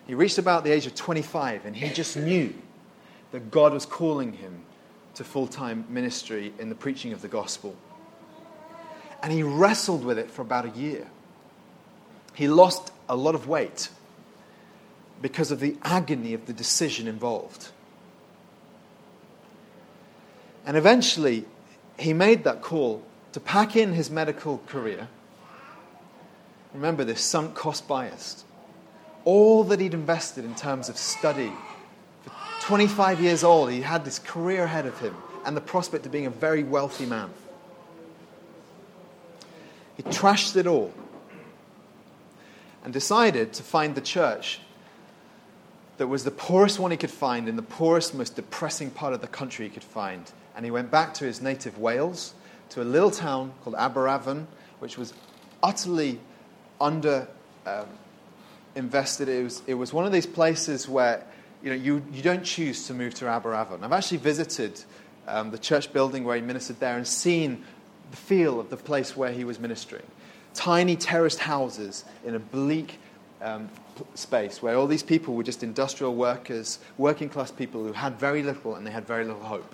he 0.06 0.14
reached 0.14 0.38
about 0.38 0.66
the 0.66 0.72
age 0.72 0.86
of 0.86 0.96
25 0.96 1.66
and 1.66 1.76
he 1.76 1.90
just 1.90 2.18
knew 2.18 2.54
that 3.32 3.50
God 3.50 3.74
was 3.74 3.86
calling 3.86 4.34
him 4.34 4.62
to 5.16 5.24
full 5.24 5.48
time 5.48 5.86
ministry 5.90 6.54
in 6.60 6.70
the 6.70 6.76
preaching 6.76 7.14
of 7.14 7.22
the 7.22 7.28
gospel. 7.28 7.76
And 9.22 9.32
he 9.32 9.44
wrestled 9.44 10.04
with 10.04 10.20
it 10.20 10.30
for 10.30 10.42
about 10.42 10.66
a 10.66 10.78
year. 10.78 11.08
He 12.34 12.48
lost 12.48 12.92
a 13.08 13.16
lot 13.16 13.36
of 13.36 13.48
weight 13.48 13.90
because 15.22 15.52
of 15.52 15.62
the 15.62 15.78
agony 15.84 16.34
of 16.34 16.48
the 16.48 16.54
decision 16.54 17.08
involved. 17.08 17.70
And 20.66 20.76
eventually, 20.76 21.46
he 21.98 22.14
made 22.14 22.44
that 22.44 22.62
call 22.62 23.04
to 23.32 23.40
pack 23.40 23.76
in 23.76 23.94
his 23.94 24.10
medical 24.10 24.58
career. 24.68 25.08
Remember 26.74 27.04
this 27.04 27.22
sunk 27.22 27.56
cost 27.56 27.88
bias. 27.88 28.44
All 29.26 29.64
that 29.66 29.80
he'd 29.80 29.94
invested 29.94 30.44
in 30.44 30.56
terms 30.56 30.90
of 30.90 30.98
study. 30.98 31.52
For 32.24 32.32
25 32.62 33.22
years 33.22 33.44
old, 33.44 33.72
he 33.72 33.82
had 33.82 34.04
this 34.04 34.20
career 34.20 34.64
ahead 34.64 34.86
of 34.86 35.00
him 35.00 35.16
and 35.46 35.56
the 35.56 35.62
prospect 35.62 36.06
of 36.06 36.12
being 36.12 36.26
a 36.26 36.32
very 36.32 36.64
wealthy 36.64 37.06
man. 37.06 37.30
He 39.96 40.04
trashed 40.04 40.56
it 40.56 40.66
all 40.66 40.94
and 42.84 42.92
decided 42.92 43.54
to 43.54 43.64
find 43.64 43.96
the 43.96 44.02
church 44.02 44.60
that 45.98 46.08
was 46.08 46.24
the 46.24 46.32
poorest 46.32 46.80
one 46.80 46.92
he 46.92 46.98
could 46.98 47.12
find 47.12 47.48
in 47.48 47.56
the 47.56 47.62
poorest, 47.62 48.16
most 48.16 48.36
depressing 48.36 48.90
part 48.90 49.14
of 49.14 49.22
the 49.22 49.28
country 49.28 49.68
he 49.68 49.72
could 49.74 49.84
find. 49.84 50.32
And 50.56 50.66
he 50.66 50.72
went 50.72 50.90
back 50.90 51.14
to 51.16 51.26
his 51.26 51.42
native 51.42 51.78
Wales, 51.78 52.34
to 52.70 52.82
a 52.82 52.84
little 52.84 53.12
town 53.12 53.54
called 53.64 53.76
Aberavon, 53.76 54.48
which 54.80 54.98
was 54.98 55.14
utterly 55.62 56.20
under 56.84 57.28
um, 57.66 57.88
invested. 58.76 59.30
It 59.30 59.44
was, 59.44 59.62
it 59.66 59.74
was 59.74 59.94
one 59.94 60.06
of 60.06 60.12
these 60.12 60.28
places 60.28 60.88
where 60.88 61.26
you, 61.64 61.70
know, 61.70 61.76
you, 61.76 62.04
you 62.12 62.22
don't 62.22 62.44
choose 62.44 62.88
to 62.88 62.94
move 62.94 63.14
to 63.16 63.26
Aberavon. 63.26 63.84
I've 63.84 63.94
actually 63.94 64.18
visited 64.18 64.84
um, 65.28 65.52
the 65.52 65.58
church 65.58 65.94
building 65.94 66.26
where 66.26 66.36
he 66.36 66.42
ministered 66.42 66.80
there 66.80 66.98
and 66.98 67.08
seen 67.08 67.64
the 68.12 68.18
feel 68.18 68.60
of 68.60 68.70
the 68.70 68.78
place 68.78 69.16
where 69.16 69.32
he 69.32 69.46
was 69.46 69.60
ministering. 69.60 70.04
Tiny 70.54 70.96
terraced 70.96 71.40
houses 71.40 72.04
in 72.26 72.36
a 72.36 72.40
bleak 72.40 73.00
um, 73.42 73.70
space 74.14 74.62
where 74.62 74.76
all 74.76 74.88
these 74.88 75.04
people 75.04 75.36
were 75.36 75.44
just 75.44 75.64
industrial 75.64 76.16
workers, 76.16 76.80
working 76.98 77.30
class 77.30 77.52
people 77.52 77.84
who 77.84 77.94
had 77.94 78.20
very 78.20 78.44
little 78.44 78.76
and 78.76 78.86
they 78.86 78.92
had 78.92 79.08
very 79.08 79.24
little 79.24 79.44
hope. 79.44 79.74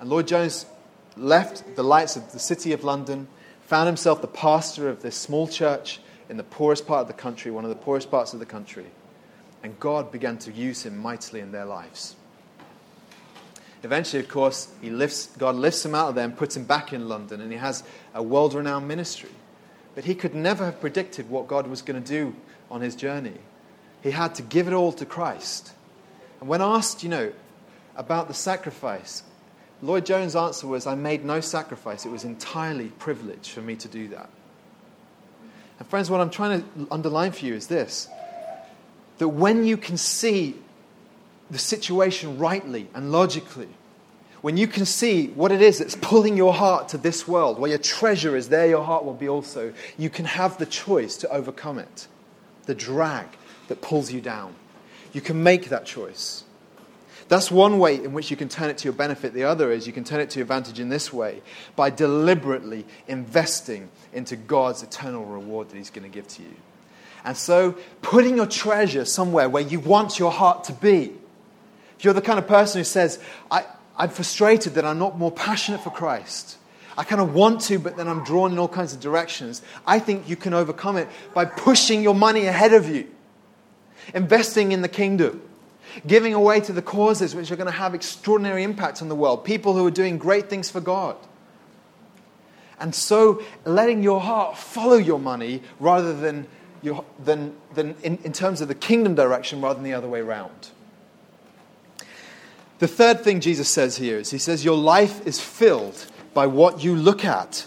And 0.00 0.08
Lloyd-Jones 0.08 0.66
left 1.16 1.76
the 1.76 1.82
lights 1.82 2.16
of 2.16 2.32
the 2.32 2.38
city 2.38 2.72
of 2.72 2.84
London, 2.84 3.26
found 3.66 3.88
himself 3.88 4.20
the 4.20 4.28
pastor 4.28 4.88
of 4.88 5.02
this 5.02 5.16
small 5.16 5.48
church 5.48 6.00
in 6.28 6.36
the 6.36 6.44
poorest 6.44 6.86
part 6.86 7.02
of 7.02 7.08
the 7.08 7.12
country, 7.12 7.50
one 7.50 7.64
of 7.64 7.70
the 7.70 7.76
poorest 7.76 8.10
parts 8.10 8.32
of 8.32 8.38
the 8.38 8.46
country. 8.46 8.86
And 9.62 9.78
God 9.80 10.12
began 10.12 10.38
to 10.38 10.52
use 10.52 10.86
him 10.86 10.96
mightily 10.96 11.40
in 11.40 11.50
their 11.50 11.64
lives. 11.64 12.14
Eventually, 13.82 14.22
of 14.22 14.28
course, 14.28 14.68
he 14.80 14.90
lifts, 14.90 15.26
God 15.38 15.56
lifts 15.56 15.84
him 15.84 15.94
out 15.94 16.10
of 16.10 16.14
there 16.14 16.24
and 16.24 16.36
puts 16.36 16.56
him 16.56 16.64
back 16.64 16.92
in 16.92 17.08
London, 17.08 17.40
and 17.40 17.50
he 17.50 17.58
has 17.58 17.82
a 18.14 18.22
world 18.22 18.54
renowned 18.54 18.86
ministry. 18.86 19.30
But 19.94 20.04
he 20.04 20.14
could 20.14 20.34
never 20.34 20.64
have 20.64 20.80
predicted 20.80 21.28
what 21.28 21.48
God 21.48 21.66
was 21.66 21.82
going 21.82 22.00
to 22.00 22.08
do 22.08 22.34
on 22.70 22.80
his 22.80 22.94
journey. 22.94 23.38
He 24.02 24.12
had 24.12 24.34
to 24.36 24.42
give 24.42 24.68
it 24.68 24.74
all 24.74 24.92
to 24.92 25.06
Christ. 25.06 25.72
And 26.40 26.48
when 26.48 26.62
asked, 26.62 27.02
you 27.02 27.08
know, 27.08 27.32
about 27.96 28.28
the 28.28 28.34
sacrifice, 28.34 29.22
Lloyd-Jones' 29.82 30.34
answer 30.34 30.66
was, 30.66 30.86
I 30.86 30.94
made 30.94 31.24
no 31.24 31.40
sacrifice. 31.40 32.06
It 32.06 32.10
was 32.10 32.24
entirely 32.24 32.88
privilege 32.98 33.50
for 33.50 33.60
me 33.60 33.76
to 33.76 33.88
do 33.88 34.08
that. 34.08 34.30
And, 35.78 35.88
friends, 35.88 36.10
what 36.10 36.20
I'm 36.20 36.30
trying 36.30 36.62
to 36.62 36.88
underline 36.90 37.32
for 37.32 37.44
you 37.44 37.54
is 37.54 37.66
this 37.66 38.08
that 39.18 39.28
when 39.28 39.64
you 39.64 39.78
can 39.78 39.96
see 39.96 40.54
the 41.50 41.58
situation 41.58 42.38
rightly 42.38 42.88
and 42.94 43.12
logically, 43.12 43.68
when 44.42 44.56
you 44.56 44.66
can 44.66 44.84
see 44.84 45.28
what 45.28 45.50
it 45.50 45.62
is 45.62 45.78
that's 45.78 45.96
pulling 45.96 46.36
your 46.36 46.52
heart 46.52 46.88
to 46.90 46.98
this 46.98 47.26
world, 47.26 47.58
where 47.58 47.70
your 47.70 47.78
treasure 47.78 48.36
is, 48.36 48.48
there 48.48 48.66
your 48.66 48.84
heart 48.84 49.04
will 49.04 49.14
be 49.14 49.28
also, 49.28 49.72
you 49.96 50.10
can 50.10 50.24
have 50.24 50.58
the 50.58 50.66
choice 50.66 51.16
to 51.16 51.28
overcome 51.30 51.78
it, 51.78 52.06
the 52.66 52.74
drag 52.74 53.26
that 53.68 53.80
pulls 53.80 54.12
you 54.12 54.20
down. 54.20 54.54
You 55.12 55.20
can 55.20 55.42
make 55.42 55.70
that 55.70 55.86
choice. 55.86 56.44
That's 57.28 57.50
one 57.50 57.78
way 57.78 57.96
in 57.96 58.12
which 58.12 58.30
you 58.30 58.36
can 58.36 58.48
turn 58.48 58.70
it 58.70 58.78
to 58.78 58.84
your 58.84 58.92
benefit. 58.92 59.34
The 59.34 59.44
other 59.44 59.72
is 59.72 59.86
you 59.86 59.92
can 59.92 60.04
turn 60.04 60.20
it 60.20 60.30
to 60.30 60.38
your 60.38 60.44
advantage 60.44 60.78
in 60.78 60.88
this 60.88 61.12
way 61.12 61.42
by 61.74 61.90
deliberately 61.90 62.84
investing 63.08 63.88
into 64.12 64.36
God's 64.36 64.82
eternal 64.82 65.24
reward 65.24 65.68
that 65.70 65.76
He's 65.76 65.90
going 65.90 66.08
to 66.08 66.14
give 66.14 66.28
to 66.28 66.42
you. 66.42 66.54
And 67.24 67.36
so, 67.36 67.76
putting 68.02 68.36
your 68.36 68.46
treasure 68.46 69.04
somewhere 69.04 69.48
where 69.48 69.62
you 69.62 69.80
want 69.80 70.18
your 70.18 70.30
heart 70.30 70.64
to 70.64 70.72
be 70.72 71.12
if 71.98 72.04
you're 72.04 72.14
the 72.14 72.22
kind 72.22 72.38
of 72.38 72.46
person 72.46 72.80
who 72.80 72.84
says, 72.84 73.18
I, 73.50 73.64
I'm 73.96 74.10
frustrated 74.10 74.74
that 74.74 74.84
I'm 74.84 74.98
not 74.98 75.18
more 75.18 75.32
passionate 75.32 75.80
for 75.80 75.90
Christ, 75.90 76.58
I 76.98 77.04
kind 77.04 77.20
of 77.20 77.34
want 77.34 77.62
to, 77.62 77.78
but 77.78 77.96
then 77.96 78.08
I'm 78.08 78.24
drawn 78.24 78.52
in 78.52 78.58
all 78.58 78.68
kinds 78.68 78.92
of 78.92 79.00
directions, 79.00 79.62
I 79.86 79.98
think 79.98 80.28
you 80.28 80.36
can 80.36 80.54
overcome 80.54 80.96
it 80.96 81.08
by 81.34 81.44
pushing 81.44 82.02
your 82.02 82.14
money 82.14 82.46
ahead 82.46 82.72
of 82.72 82.88
you, 82.88 83.08
investing 84.14 84.72
in 84.72 84.82
the 84.82 84.88
kingdom. 84.88 85.42
Giving 86.06 86.34
away 86.34 86.60
to 86.60 86.72
the 86.72 86.82
causes 86.82 87.34
which 87.34 87.50
are 87.50 87.56
going 87.56 87.70
to 87.70 87.72
have 87.72 87.94
extraordinary 87.94 88.62
impact 88.62 89.02
on 89.02 89.08
the 89.08 89.14
world, 89.14 89.44
people 89.44 89.74
who 89.74 89.86
are 89.86 89.90
doing 89.90 90.18
great 90.18 90.50
things 90.50 90.70
for 90.70 90.80
God. 90.80 91.16
And 92.78 92.94
so 92.94 93.42
letting 93.64 94.02
your 94.02 94.20
heart 94.20 94.58
follow 94.58 94.96
your 94.96 95.18
money 95.18 95.62
rather 95.80 96.14
than, 96.14 96.46
your, 96.82 97.04
than, 97.24 97.54
than 97.74 97.94
in, 98.02 98.18
in 98.18 98.32
terms 98.32 98.60
of 98.60 98.68
the 98.68 98.74
kingdom 98.74 99.14
direction 99.14 99.60
rather 99.60 99.74
than 99.74 99.84
the 99.84 99.94
other 99.94 100.08
way 100.08 100.20
around. 100.20 100.70
The 102.78 102.88
third 102.88 103.22
thing 103.22 103.40
Jesus 103.40 103.68
says 103.68 103.96
here 103.96 104.18
is 104.18 104.30
He 104.30 104.38
says, 104.38 104.64
Your 104.64 104.76
life 104.76 105.26
is 105.26 105.40
filled 105.40 106.06
by 106.34 106.46
what 106.46 106.84
you 106.84 106.94
look 106.94 107.24
at. 107.24 107.66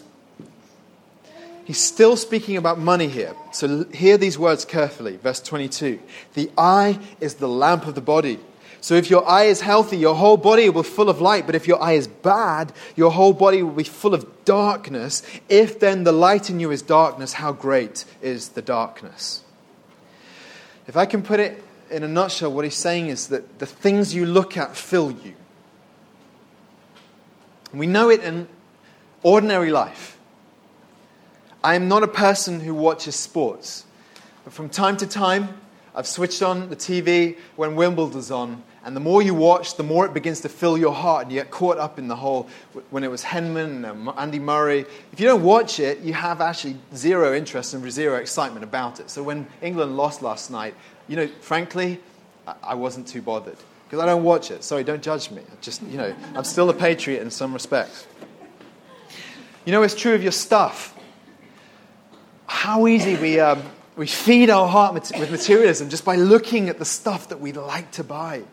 He's 1.69 1.77
still 1.77 2.17
speaking 2.17 2.57
about 2.57 2.79
money 2.79 3.07
here. 3.07 3.35
So 3.51 3.83
hear 3.83 4.17
these 4.17 4.39
words 4.39 4.65
carefully. 4.65 5.17
Verse 5.17 5.39
22 5.39 5.99
The 6.33 6.49
eye 6.57 6.97
is 7.19 7.35
the 7.35 7.47
lamp 7.47 7.85
of 7.85 7.93
the 7.93 8.01
body. 8.01 8.39
So 8.81 8.95
if 8.95 9.11
your 9.11 9.29
eye 9.29 9.43
is 9.43 9.61
healthy, 9.61 9.97
your 9.97 10.15
whole 10.15 10.35
body 10.35 10.67
will 10.67 10.81
be 10.81 10.89
full 10.89 11.09
of 11.09 11.21
light. 11.21 11.45
But 11.45 11.53
if 11.53 11.67
your 11.67 11.79
eye 11.79 11.91
is 11.91 12.07
bad, 12.07 12.73
your 12.95 13.11
whole 13.11 13.33
body 13.33 13.61
will 13.61 13.73
be 13.75 13.83
full 13.83 14.15
of 14.15 14.45
darkness. 14.45 15.21
If 15.47 15.79
then 15.79 16.05
the 16.05 16.11
light 16.11 16.49
in 16.49 16.59
you 16.59 16.71
is 16.71 16.81
darkness, 16.81 17.33
how 17.33 17.51
great 17.51 18.03
is 18.19 18.49
the 18.49 18.63
darkness? 18.63 19.43
If 20.87 20.97
I 20.97 21.05
can 21.05 21.21
put 21.21 21.39
it 21.39 21.63
in 21.91 22.01
a 22.01 22.07
nutshell, 22.07 22.51
what 22.51 22.65
he's 22.65 22.73
saying 22.73 23.09
is 23.09 23.27
that 23.27 23.59
the 23.59 23.67
things 23.67 24.15
you 24.15 24.25
look 24.25 24.57
at 24.57 24.75
fill 24.75 25.11
you. 25.11 25.35
We 27.71 27.85
know 27.85 28.09
it 28.09 28.23
in 28.23 28.47
ordinary 29.21 29.69
life. 29.69 30.18
I 31.63 31.75
am 31.75 31.89
not 31.89 32.03
a 32.03 32.07
person 32.07 32.61
who 32.61 32.73
watches 32.73 33.15
sports, 33.15 33.83
but 34.45 34.53
from 34.53 34.69
time 34.69 34.95
to 34.97 35.07
time, 35.07 35.49
I've 35.93 36.07
switched 36.07 36.41
on 36.41 36.69
the 36.69 36.75
TV 36.75 37.37
when 37.57 37.75
Wimbledon's 37.75 38.31
on, 38.31 38.63
and 38.85 38.95
the 38.95 39.01
more 39.01 39.21
you 39.21 39.33
watch, 39.33 39.75
the 39.75 39.83
more 39.83 40.05
it 40.05 40.13
begins 40.13 40.39
to 40.41 40.49
fill 40.49 40.77
your 40.77 40.93
heart, 40.93 41.23
and 41.23 41.31
you 41.33 41.39
get 41.39 41.51
caught 41.51 41.77
up 41.77 41.99
in 41.99 42.07
the 42.07 42.15
whole. 42.15 42.47
When 42.91 43.03
it 43.03 43.11
was 43.11 43.23
Henman 43.23 43.83
and 43.83 43.85
um, 43.85 44.13
Andy 44.17 44.39
Murray, 44.39 44.85
if 45.11 45.19
you 45.19 45.27
don't 45.27 45.43
watch 45.43 45.81
it, 45.81 45.99
you 45.99 46.13
have 46.13 46.39
actually 46.39 46.77
zero 46.95 47.35
interest 47.35 47.73
and 47.73 47.91
zero 47.91 48.15
excitement 48.15 48.63
about 48.63 49.01
it. 49.01 49.09
So 49.09 49.21
when 49.21 49.45
England 49.61 49.97
lost 49.97 50.21
last 50.21 50.49
night, 50.49 50.75
you 51.09 51.17
know, 51.17 51.27
frankly, 51.41 51.99
I 52.63 52.75
wasn't 52.75 53.05
too 53.05 53.21
bothered. 53.21 53.57
because 53.85 53.99
I 53.99 54.05
don't 54.05 54.23
watch 54.23 54.49
it. 54.49 54.63
Sorry, 54.63 54.85
don't 54.85 55.03
judge 55.03 55.29
me. 55.29 55.41
Just, 55.59 55.81
you 55.83 55.97
know, 55.97 56.15
I'm 56.35 56.45
still 56.45 56.69
a 56.69 56.73
patriot 56.73 57.21
in 57.21 57.29
some 57.29 57.51
respects. 57.51 58.07
You 59.65 59.73
know, 59.73 59.83
it's 59.83 59.95
true 59.95 60.13
of 60.13 60.23
your 60.23 60.31
stuff. 60.31 60.95
How 62.59 62.87
easy 62.87 63.15
we, 63.15 63.39
um, 63.39 63.63
we 63.95 64.05
feed 64.05 64.49
our 64.49 64.67
heart 64.67 64.93
with 64.93 65.31
materialism 65.31 65.87
just 65.87 66.03
by 66.03 66.17
looking 66.17 66.67
at 66.67 66.77
the 66.77 66.83
stuff 66.83 67.29
that 67.29 67.39
we'd 67.39 67.55
like 67.55 67.89
to 67.91 68.03
buy. 68.03 68.43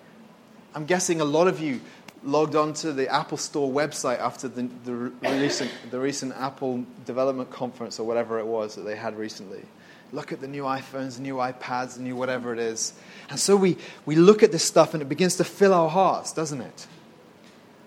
I'm 0.76 0.86
guessing 0.86 1.20
a 1.20 1.24
lot 1.24 1.48
of 1.48 1.58
you 1.58 1.80
logged 2.22 2.54
onto 2.54 2.92
the 2.92 3.12
Apple 3.12 3.36
Store 3.36 3.68
website 3.68 4.20
after 4.20 4.46
the, 4.46 4.70
the, 4.84 4.92
recent, 4.94 5.72
the 5.90 5.98
recent 5.98 6.34
Apple 6.36 6.86
development 7.04 7.50
conference 7.50 7.98
or 7.98 8.06
whatever 8.06 8.38
it 8.38 8.46
was 8.46 8.76
that 8.76 8.82
they 8.82 8.94
had 8.94 9.18
recently. 9.18 9.62
Look 10.12 10.30
at 10.30 10.40
the 10.40 10.46
new 10.46 10.62
iPhones, 10.62 11.18
new 11.18 11.34
iPads, 11.34 11.98
new 11.98 12.14
whatever 12.14 12.52
it 12.52 12.60
is. 12.60 12.92
And 13.28 13.40
so 13.40 13.56
we, 13.56 13.76
we 14.04 14.14
look 14.14 14.44
at 14.44 14.52
this 14.52 14.62
stuff 14.62 14.94
and 14.94 15.02
it 15.02 15.08
begins 15.08 15.34
to 15.38 15.44
fill 15.44 15.74
our 15.74 15.90
hearts, 15.90 16.32
doesn't 16.32 16.60
it? 16.60 16.86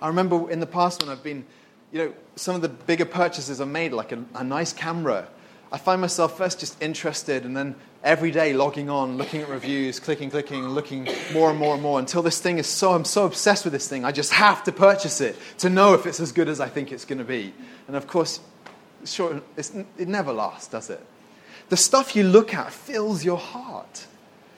I 0.02 0.10
remember 0.10 0.52
in 0.52 0.60
the 0.60 0.68
past 0.68 1.02
when 1.02 1.10
I've 1.10 1.24
been, 1.24 1.46
you 1.94 2.00
know, 2.00 2.14
some 2.36 2.56
of 2.56 2.62
the 2.62 2.68
bigger 2.68 3.06
purchases 3.06 3.62
are 3.62 3.66
made, 3.66 3.94
like 3.94 4.12
a, 4.12 4.22
a 4.36 4.44
nice 4.44 4.74
camera. 4.74 5.30
I 5.72 5.78
find 5.78 6.02
myself 6.02 6.38
first 6.38 6.60
just 6.60 6.82
interested 6.82 7.46
and 7.46 7.56
then 7.56 7.76
every 8.04 8.32
day 8.32 8.54
logging 8.54 8.90
on, 8.90 9.18
looking 9.18 9.42
at 9.42 9.50
reviews, 9.50 10.00
clicking, 10.00 10.32
clicking, 10.32 10.68
looking 10.68 11.08
more 11.32 11.50
and 11.50 11.60
more 11.60 11.74
and 11.74 11.84
more 11.84 12.00
until 12.00 12.24
this 12.24 12.40
thing 12.40 12.58
is 12.58 12.68
so, 12.68 12.94
I'm 12.94 13.06
so 13.06 13.26
obsessed 13.26 13.66
with 13.66 13.74
this 13.74 13.88
thing, 13.88 14.04
I 14.04 14.12
just 14.12 14.34
have 14.34 14.64
to 14.64 14.72
purchase 14.72 15.22
it 15.22 15.36
to 15.60 15.70
know 15.70 15.94
if 15.94 16.06
it's 16.06 16.20
as 16.20 16.32
good 16.32 16.50
as 16.50 16.60
I 16.60 16.70
think 16.70 16.92
it's 16.92 17.06
going 17.06 17.20
to 17.20 17.26
be. 17.26 17.54
And 17.88 17.96
of 17.96 18.08
course, 18.08 18.40
sure, 19.06 19.42
it 19.58 20.08
never 20.08 20.34
lasts, 20.34 20.70
does 20.70 20.90
it? 20.90 21.06
The 21.70 21.78
stuff 21.78 22.16
you 22.16 22.24
look 22.24 22.54
at 22.54 22.72
fills 22.72 23.24
your 23.24 23.38
heart. 23.38 24.08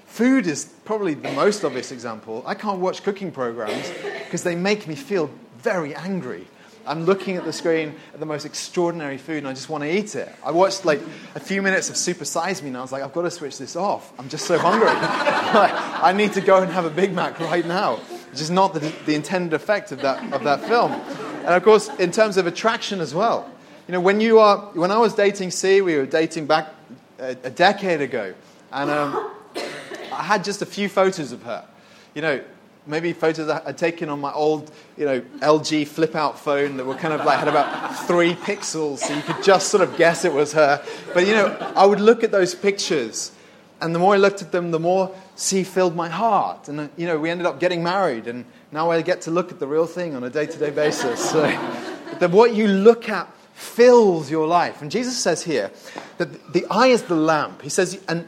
Food 0.06 0.48
is 0.48 0.66
probably 0.86 1.14
the 1.14 1.32
most 1.34 1.64
obvious 1.64 1.92
example. 1.92 2.44
I 2.46 2.54
can't 2.54 2.80
watch 2.80 3.04
cooking 3.04 3.32
programs 3.32 3.90
because 4.26 4.44
they 4.44 4.56
make 4.56 4.88
me 4.88 4.96
feel 4.96 5.30
very 5.58 5.94
angry. 5.96 6.48
I'm 6.86 7.06
looking 7.06 7.38
at 7.38 7.46
the 7.46 7.54
screen 7.54 7.96
at 8.14 8.20
the 8.20 8.26
most 8.26 8.46
extraordinary 8.46 9.18
food 9.18 9.40
and 9.40 9.48
I 9.48 9.54
just 9.54 9.70
want 9.70 9.84
to 9.84 9.96
eat 9.96 10.16
it. 10.16 10.34
I 10.44 10.52
watched 10.52 10.86
like 10.86 11.02
a 11.36 11.40
few 11.40 11.62
minutes 11.62 11.90
of 11.90 11.98
Super 11.98 12.26
Size 12.26 12.62
Me 12.62 12.70
and 12.70 12.78
I 12.78 12.82
was 12.82 12.92
like, 12.92 13.04
I've 13.04 13.14
got 13.14 13.24
to 13.24 13.32
switch 13.32 13.58
this 13.58 13.76
off. 13.76 14.12
I'm 14.20 14.30
just 14.30 14.46
so 14.46 14.58
hungry. 14.58 14.88
I 14.92 16.14
need 16.16 16.34
to 16.34 16.42
go 16.42 16.62
and 16.62 16.72
have 16.72 16.86
a 16.86 16.90
Big 16.90 17.14
Mac 17.14 17.40
right 17.40 17.66
now. 17.66 17.98
Which 18.32 18.40
is 18.42 18.50
not 18.50 18.74
the, 18.74 18.80
the 19.06 19.14
intended 19.14 19.54
effect 19.54 19.92
of 19.92 20.02
that, 20.02 20.34
of 20.34 20.44
that 20.46 20.64
film. 20.66 20.92
And 20.92 21.50
of 21.50 21.64
course, 21.64 21.90
in 22.00 22.12
terms 22.12 22.38
of 22.38 22.48
attraction 22.48 23.02
as 23.02 23.14
well. 23.14 23.50
You 23.88 23.94
know, 23.94 24.00
when, 24.00 24.22
you 24.22 24.40
are, 24.40 24.58
when 24.74 24.90
I 24.92 24.98
was 24.98 25.14
dating 25.14 25.52
C, 25.52 25.82
we 25.82 25.98
were 25.98 26.06
dating 26.06 26.46
back 26.46 26.74
a, 27.20 27.32
a 27.44 27.50
decade 27.50 28.00
ago. 28.00 28.34
And 28.72 28.90
um, 28.90 29.32
I 30.14 30.24
had 30.24 30.44
just 30.44 30.62
a 30.62 30.66
few 30.66 30.88
photos 30.88 31.32
of 31.32 31.44
her. 31.44 31.66
You 32.14 32.22
know, 32.22 32.42
maybe 32.86 33.14
photos 33.14 33.50
I'd 33.50 33.78
taken 33.78 34.10
on 34.10 34.20
my 34.20 34.32
old, 34.32 34.72
you 34.98 35.06
know, 35.06 35.22
LG 35.40 35.88
flip 35.88 36.16
out 36.16 36.40
phone 36.40 36.78
that 36.78 36.86
were 36.86 36.96
kind 36.96 37.14
of 37.14 37.26
like 37.26 37.40
had 37.40 37.48
about 37.48 38.08
three 38.08 38.34
pixels, 38.34 39.00
so 39.00 39.14
you 39.14 39.22
could 39.22 39.44
just 39.44 39.70
sort 39.70 39.84
of 39.84 39.98
guess 39.98 40.26
it 40.26 40.34
was 40.34 40.54
her. 40.54 40.84
But 41.14 41.28
you 41.28 41.34
know, 41.34 41.48
I 41.76 41.86
would 41.86 42.00
look 42.00 42.24
at 42.24 42.32
those 42.32 42.56
pictures, 42.56 43.32
and 43.82 43.94
the 43.94 44.00
more 44.00 44.14
I 44.14 44.18
looked 44.18 44.42
at 44.42 44.52
them, 44.52 44.72
the 44.72 44.80
more 44.80 45.14
she 45.38 45.64
filled 45.64 45.96
my 45.96 46.10
heart. 46.10 46.68
And 46.70 46.90
you 46.98 47.08
know, 47.08 47.20
we 47.20 47.30
ended 47.30 47.46
up 47.46 47.60
getting 47.60 47.84
married, 47.84 48.28
and 48.28 48.46
now 48.72 48.92
I 48.92 49.02
get 49.02 49.22
to 49.22 49.32
look 49.32 49.52
at 49.52 49.60
the 49.60 49.68
real 49.68 49.88
thing 49.88 50.16
on 50.16 50.24
a 50.24 50.30
day 50.30 50.46
to 50.46 50.58
day 50.58 50.72
basis. 50.72 51.30
So 51.30 51.42
that 52.20 52.32
what 52.32 52.54
you 52.54 52.68
look 52.68 53.10
at 53.10 53.32
fills 53.54 54.32
your 54.32 54.48
life. 54.48 54.82
And 54.82 54.90
Jesus 54.90 55.18
says 55.18 55.44
here 55.44 55.72
that 56.18 56.54
the 56.54 56.66
eye 56.70 56.88
is 56.88 57.04
the 57.04 57.16
lamp. 57.16 57.62
He 57.62 57.70
says, 57.70 58.02
and 58.08 58.28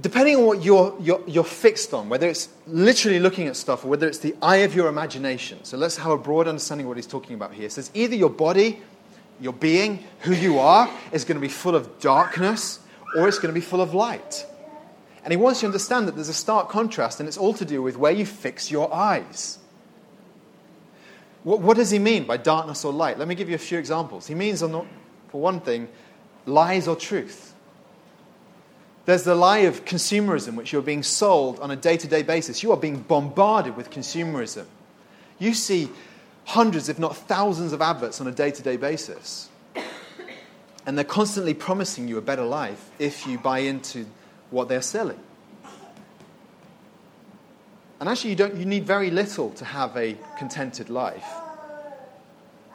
depending 0.00 0.36
on 0.36 0.46
what 0.46 0.62
you're, 0.62 0.96
you're, 1.00 1.22
you're, 1.26 1.44
fixed 1.44 1.92
on, 1.92 2.08
whether 2.08 2.28
it's 2.28 2.48
literally 2.66 3.18
looking 3.18 3.46
at 3.48 3.56
stuff 3.56 3.84
or 3.84 3.88
whether 3.88 4.06
it's 4.06 4.18
the 4.18 4.34
eye 4.40 4.58
of 4.58 4.74
your 4.74 4.88
imagination. 4.88 5.62
So 5.64 5.76
let's 5.76 5.96
have 5.96 6.12
a 6.12 6.18
broad 6.18 6.46
understanding 6.46 6.86
of 6.86 6.88
what 6.88 6.96
he's 6.96 7.06
talking 7.06 7.34
about 7.34 7.52
here. 7.52 7.66
It 7.66 7.72
says 7.72 7.90
either 7.94 8.14
your 8.14 8.30
body, 8.30 8.80
your 9.40 9.52
being, 9.52 10.04
who 10.20 10.32
you 10.32 10.58
are, 10.58 10.88
is 11.12 11.24
going 11.24 11.36
to 11.36 11.40
be 11.40 11.48
full 11.48 11.74
of 11.74 11.98
darkness 12.00 12.78
or 13.16 13.26
it's 13.28 13.38
going 13.38 13.52
to 13.52 13.60
be 13.60 13.64
full 13.64 13.80
of 13.80 13.94
light. 13.94 14.46
And 15.24 15.32
he 15.32 15.36
wants 15.36 15.60
you 15.60 15.66
to 15.66 15.68
understand 15.68 16.08
that 16.08 16.14
there's 16.14 16.28
a 16.28 16.34
stark 16.34 16.70
contrast, 16.70 17.20
and 17.20 17.28
it's 17.28 17.36
all 17.36 17.52
to 17.54 17.64
do 17.64 17.82
with 17.82 17.96
where 17.96 18.12
you 18.12 18.24
fix 18.24 18.70
your 18.70 18.92
eyes. 18.92 19.58
What, 21.42 21.60
what 21.60 21.76
does 21.76 21.90
he 21.90 21.98
mean 21.98 22.24
by 22.24 22.36
darkness 22.38 22.84
or 22.84 22.92
light? 22.92 23.18
Let 23.18 23.28
me 23.28 23.34
give 23.34 23.48
you 23.48 23.54
a 23.54 23.58
few 23.58 23.78
examples. 23.78 24.26
He 24.26 24.34
means, 24.34 24.60
for 24.60 24.86
one 25.32 25.60
thing, 25.60 25.88
lies 26.46 26.88
or 26.88 26.96
truth. 26.96 27.49
There's 29.06 29.24
the 29.24 29.34
lie 29.34 29.60
of 29.60 29.84
consumerism, 29.84 30.54
which 30.54 30.72
you're 30.72 30.82
being 30.82 31.02
sold 31.02 31.58
on 31.60 31.70
a 31.70 31.76
day 31.76 31.96
to 31.96 32.06
day 32.06 32.22
basis. 32.22 32.62
You 32.62 32.72
are 32.72 32.76
being 32.76 33.00
bombarded 33.00 33.76
with 33.76 33.90
consumerism. 33.90 34.66
You 35.38 35.54
see 35.54 35.88
hundreds, 36.44 36.88
if 36.88 36.98
not 36.98 37.16
thousands, 37.16 37.72
of 37.72 37.80
adverts 37.80 38.20
on 38.20 38.26
a 38.26 38.32
day 38.32 38.50
to 38.50 38.62
day 38.62 38.76
basis. 38.76 39.48
And 40.86 40.96
they're 40.96 41.04
constantly 41.04 41.54
promising 41.54 42.08
you 42.08 42.18
a 42.18 42.22
better 42.22 42.44
life 42.44 42.90
if 42.98 43.26
you 43.26 43.38
buy 43.38 43.60
into 43.60 44.06
what 44.50 44.68
they're 44.68 44.82
selling. 44.82 45.20
And 48.00 48.08
actually, 48.08 48.30
you, 48.30 48.36
don't, 48.36 48.56
you 48.56 48.64
need 48.64 48.86
very 48.86 49.10
little 49.10 49.50
to 49.50 49.64
have 49.64 49.96
a 49.96 50.16
contented 50.38 50.88
life. 50.88 51.26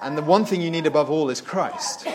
And 0.01 0.17
the 0.17 0.21
one 0.21 0.45
thing 0.45 0.61
you 0.61 0.69
need 0.69 0.86
above 0.86 1.09
all 1.09 1.30
is 1.30 1.41
Christ. 1.41 2.07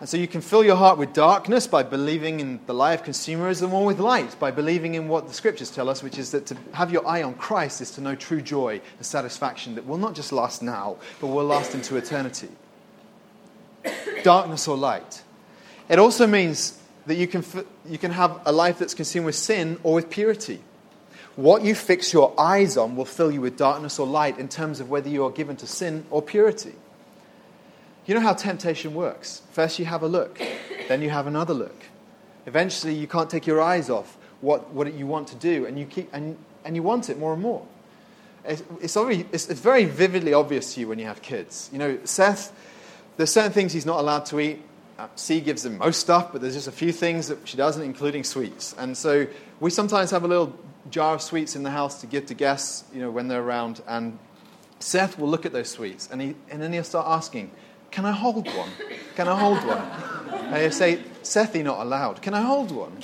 And 0.00 0.08
so 0.08 0.16
you 0.16 0.28
can 0.28 0.40
fill 0.40 0.64
your 0.64 0.76
heart 0.76 0.96
with 0.96 1.12
darkness 1.12 1.66
by 1.66 1.82
believing 1.82 2.38
in 2.38 2.60
the 2.66 2.74
lie 2.74 2.92
of 2.92 3.02
consumerism 3.02 3.72
or 3.72 3.84
with 3.84 3.98
light 3.98 4.38
by 4.38 4.52
believing 4.52 4.94
in 4.94 5.08
what 5.08 5.26
the 5.26 5.34
scriptures 5.34 5.70
tell 5.70 5.88
us, 5.88 6.04
which 6.04 6.18
is 6.18 6.30
that 6.30 6.46
to 6.46 6.56
have 6.72 6.92
your 6.92 7.06
eye 7.06 7.24
on 7.24 7.34
Christ 7.34 7.80
is 7.80 7.90
to 7.92 8.00
know 8.00 8.14
true 8.14 8.40
joy 8.40 8.80
and 8.96 9.06
satisfaction 9.06 9.74
that 9.74 9.86
will 9.86 9.98
not 9.98 10.14
just 10.14 10.30
last 10.30 10.62
now, 10.62 10.98
but 11.20 11.26
will 11.26 11.44
last 11.44 11.74
into 11.74 11.96
eternity. 11.96 12.48
darkness 14.22 14.68
or 14.68 14.76
light. 14.76 15.22
It 15.88 15.98
also 15.98 16.26
means 16.26 16.78
that 17.06 17.16
you 17.16 17.26
can, 17.26 17.44
you 17.86 17.98
can 17.98 18.10
have 18.12 18.40
a 18.44 18.52
life 18.52 18.78
that's 18.78 18.94
consumed 18.94 19.26
with 19.26 19.34
sin 19.34 19.78
or 19.82 19.94
with 19.94 20.10
purity. 20.10 20.60
What 21.36 21.62
you 21.62 21.74
fix 21.74 22.12
your 22.12 22.38
eyes 22.38 22.76
on 22.76 22.96
will 22.96 23.04
fill 23.04 23.30
you 23.30 23.40
with 23.40 23.56
darkness 23.56 23.98
or 23.98 24.06
light 24.06 24.38
in 24.38 24.48
terms 24.48 24.80
of 24.80 24.90
whether 24.90 25.08
you 25.08 25.24
are 25.24 25.30
given 25.30 25.56
to 25.56 25.66
sin 25.66 26.04
or 26.10 26.20
purity. 26.20 26.74
You 28.08 28.14
know 28.14 28.20
how 28.20 28.32
temptation 28.32 28.94
works. 28.94 29.42
First, 29.52 29.78
you 29.78 29.84
have 29.84 30.02
a 30.02 30.08
look, 30.08 30.40
then, 30.88 31.02
you 31.02 31.10
have 31.10 31.26
another 31.26 31.52
look. 31.52 31.76
Eventually, 32.46 32.94
you 32.94 33.06
can't 33.06 33.28
take 33.28 33.46
your 33.46 33.60
eyes 33.60 33.90
off 33.90 34.16
what, 34.40 34.70
what 34.70 34.94
you 34.94 35.06
want 35.06 35.28
to 35.28 35.36
do, 35.36 35.66
and 35.66 35.78
you, 35.78 35.84
keep, 35.84 36.08
and, 36.14 36.38
and 36.64 36.74
you 36.74 36.82
want 36.82 37.10
it 37.10 37.18
more 37.18 37.34
and 37.34 37.42
more. 37.42 37.66
It's, 38.46 38.62
it's, 38.80 38.96
it's, 38.96 39.50
it's 39.50 39.60
very 39.60 39.84
vividly 39.84 40.32
obvious 40.32 40.72
to 40.72 40.80
you 40.80 40.88
when 40.88 40.98
you 40.98 41.04
have 41.04 41.20
kids. 41.20 41.68
You 41.70 41.78
know, 41.78 41.98
Seth, 42.04 42.50
there's 43.18 43.30
certain 43.30 43.52
things 43.52 43.74
he's 43.74 43.84
not 43.84 44.00
allowed 44.00 44.24
to 44.26 44.40
eat. 44.40 44.62
Uh, 44.98 45.08
C 45.14 45.42
gives 45.42 45.66
him 45.66 45.76
most 45.76 46.00
stuff, 46.00 46.32
but 46.32 46.40
there's 46.40 46.54
just 46.54 46.66
a 46.66 46.72
few 46.72 46.92
things 46.92 47.28
that 47.28 47.46
she 47.46 47.58
doesn't, 47.58 47.82
including 47.82 48.24
sweets. 48.24 48.74
And 48.78 48.96
so 48.96 49.26
we 49.60 49.68
sometimes 49.68 50.12
have 50.12 50.24
a 50.24 50.28
little 50.28 50.58
jar 50.88 51.14
of 51.14 51.20
sweets 51.20 51.56
in 51.56 51.62
the 51.62 51.70
house 51.70 52.00
to 52.00 52.06
give 52.06 52.24
to 52.26 52.34
guests, 52.34 52.84
you 52.90 53.02
know, 53.02 53.10
when 53.10 53.28
they're 53.28 53.42
around. 53.42 53.82
And 53.86 54.18
Seth 54.78 55.18
will 55.18 55.28
look 55.28 55.44
at 55.44 55.52
those 55.52 55.68
sweets, 55.68 56.08
and, 56.10 56.22
he, 56.22 56.34
and 56.50 56.62
then 56.62 56.72
he'll 56.72 56.84
start 56.84 57.06
asking, 57.06 57.50
can 57.90 58.04
I 58.04 58.12
hold 58.12 58.46
one? 58.46 58.70
Can 59.16 59.28
I 59.28 59.38
hold 59.38 59.64
one? 59.64 59.90
And 60.48 60.56
he'll 60.62 60.72
say, 60.72 61.02
Sethi, 61.22 61.62
not 61.62 61.80
allowed. 61.80 62.22
Can 62.22 62.32
I 62.32 62.40
hold 62.40 62.70
one? 62.70 62.96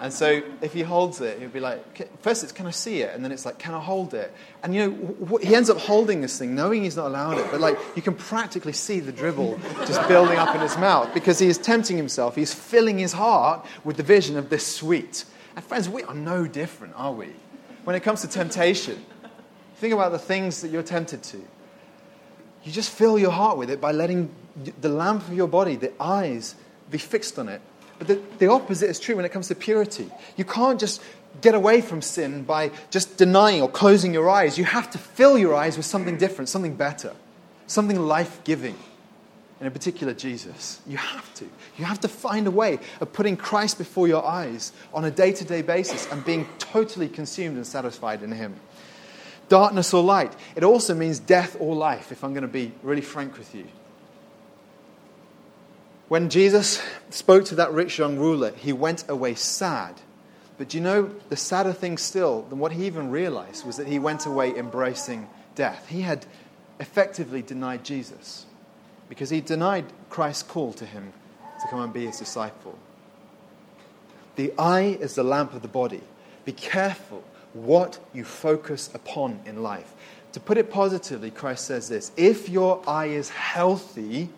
And 0.00 0.12
so 0.12 0.40
if 0.60 0.72
he 0.72 0.82
holds 0.82 1.20
it, 1.20 1.40
he'll 1.40 1.48
be 1.48 1.58
like, 1.58 2.20
first 2.22 2.44
it's, 2.44 2.52
can 2.52 2.66
I 2.66 2.70
see 2.70 3.00
it? 3.00 3.14
And 3.14 3.24
then 3.24 3.32
it's 3.32 3.44
like, 3.44 3.58
can 3.58 3.74
I 3.74 3.80
hold 3.80 4.14
it? 4.14 4.32
And 4.62 4.74
you 4.74 4.86
know, 4.86 5.38
he 5.38 5.54
ends 5.54 5.68
up 5.70 5.78
holding 5.78 6.20
this 6.20 6.38
thing, 6.38 6.54
knowing 6.54 6.84
he's 6.84 6.96
not 6.96 7.06
allowed 7.06 7.38
it. 7.38 7.50
But 7.50 7.60
like, 7.60 7.78
you 7.96 8.02
can 8.02 8.14
practically 8.14 8.72
see 8.72 9.00
the 9.00 9.10
dribble 9.10 9.58
just 9.86 10.06
building 10.06 10.38
up 10.38 10.54
in 10.54 10.60
his 10.60 10.76
mouth 10.76 11.12
because 11.12 11.38
he 11.38 11.48
is 11.48 11.58
tempting 11.58 11.96
himself. 11.96 12.36
He's 12.36 12.54
filling 12.54 12.98
his 12.98 13.12
heart 13.12 13.66
with 13.84 13.96
the 13.96 14.04
vision 14.04 14.36
of 14.36 14.48
this 14.48 14.64
sweet. 14.64 15.24
And 15.56 15.64
friends, 15.64 15.88
we 15.88 16.02
are 16.04 16.14
no 16.14 16.46
different, 16.46 16.94
are 16.96 17.12
we? 17.12 17.30
When 17.84 17.96
it 17.96 18.00
comes 18.00 18.20
to 18.20 18.28
temptation, 18.28 19.04
think 19.76 19.94
about 19.94 20.12
the 20.12 20.18
things 20.18 20.60
that 20.60 20.70
you're 20.70 20.82
tempted 20.82 21.22
to. 21.24 21.42
You 22.66 22.72
just 22.72 22.90
fill 22.90 23.16
your 23.16 23.30
heart 23.30 23.56
with 23.56 23.70
it 23.70 23.80
by 23.80 23.92
letting 23.92 24.28
the 24.80 24.88
lamp 24.88 25.26
of 25.28 25.32
your 25.32 25.46
body, 25.46 25.76
the 25.76 25.92
eyes, 26.02 26.56
be 26.90 26.98
fixed 26.98 27.38
on 27.38 27.48
it. 27.48 27.60
But 27.98 28.08
the, 28.08 28.20
the 28.38 28.50
opposite 28.50 28.90
is 28.90 28.98
true 28.98 29.14
when 29.14 29.24
it 29.24 29.30
comes 29.30 29.46
to 29.48 29.54
purity. 29.54 30.10
You 30.36 30.44
can't 30.44 30.78
just 30.78 31.00
get 31.40 31.54
away 31.54 31.80
from 31.80 32.02
sin 32.02 32.42
by 32.42 32.72
just 32.90 33.16
denying 33.16 33.62
or 33.62 33.70
closing 33.70 34.12
your 34.12 34.28
eyes. 34.28 34.58
You 34.58 34.64
have 34.64 34.90
to 34.90 34.98
fill 34.98 35.38
your 35.38 35.54
eyes 35.54 35.76
with 35.76 35.86
something 35.86 36.18
different, 36.18 36.48
something 36.48 36.74
better, 36.74 37.14
something 37.68 38.00
life 38.00 38.42
giving. 38.42 38.76
and 39.60 39.68
In 39.68 39.72
particular, 39.72 40.12
Jesus. 40.12 40.80
You 40.88 40.96
have 40.96 41.32
to. 41.34 41.44
You 41.78 41.84
have 41.84 42.00
to 42.00 42.08
find 42.08 42.48
a 42.48 42.50
way 42.50 42.80
of 43.00 43.12
putting 43.12 43.36
Christ 43.36 43.78
before 43.78 44.08
your 44.08 44.26
eyes 44.26 44.72
on 44.92 45.04
a 45.04 45.10
day 45.10 45.30
to 45.30 45.44
day 45.44 45.62
basis 45.62 46.10
and 46.10 46.24
being 46.24 46.48
totally 46.58 47.08
consumed 47.08 47.56
and 47.58 47.66
satisfied 47.66 48.24
in 48.24 48.32
Him 48.32 48.56
darkness 49.48 49.94
or 49.94 50.02
light. 50.02 50.34
It 50.54 50.64
also 50.64 50.94
means 50.94 51.18
death 51.18 51.56
or 51.60 51.74
life, 51.74 52.12
if 52.12 52.24
I'm 52.24 52.32
going 52.32 52.42
to 52.42 52.48
be 52.48 52.72
really 52.82 53.02
frank 53.02 53.38
with 53.38 53.54
you. 53.54 53.66
When 56.08 56.30
Jesus 56.30 56.82
spoke 57.10 57.44
to 57.46 57.56
that 57.56 57.72
rich 57.72 57.98
young 57.98 58.16
ruler, 58.16 58.52
he 58.52 58.72
went 58.72 59.08
away 59.08 59.34
sad 59.34 60.00
But 60.58 60.70
do 60.70 60.78
you 60.78 60.82
know, 60.82 61.10
the 61.28 61.36
sadder 61.36 61.72
thing 61.72 61.98
still 61.98 62.42
than 62.42 62.58
what 62.58 62.72
he 62.72 62.86
even 62.86 63.10
realized 63.10 63.66
was 63.66 63.76
that 63.76 63.86
he 63.86 63.98
went 63.98 64.26
away 64.26 64.56
embracing 64.56 65.28
death. 65.54 65.88
He 65.88 66.02
had 66.02 66.24
effectively 66.80 67.42
denied 67.42 67.84
Jesus 67.84 68.46
because 69.08 69.30
he 69.30 69.40
denied 69.40 69.84
Christ's 70.08 70.42
call 70.42 70.72
to 70.74 70.86
him 70.86 71.12
to 71.60 71.68
come 71.68 71.80
and 71.80 71.92
be 71.92 72.06
his 72.06 72.18
disciple. 72.18 72.78
The 74.36 74.52
eye 74.58 74.98
is 75.00 75.14
the 75.14 75.22
lamp 75.24 75.54
of 75.54 75.62
the 75.62 75.68
body. 75.68 76.02
Be 76.44 76.52
careful 76.52 77.22
what 77.52 77.98
you 78.12 78.24
focus 78.24 78.90
upon 78.94 79.40
in 79.46 79.62
life. 79.62 79.92
To 80.32 80.40
put 80.40 80.58
it 80.58 80.70
positively, 80.70 81.30
Christ 81.30 81.64
says 81.64 81.88
this 81.88 82.12
if 82.16 82.48
your 82.48 82.82
eye 82.86 83.06
is 83.06 83.30
healthy, 83.30 84.28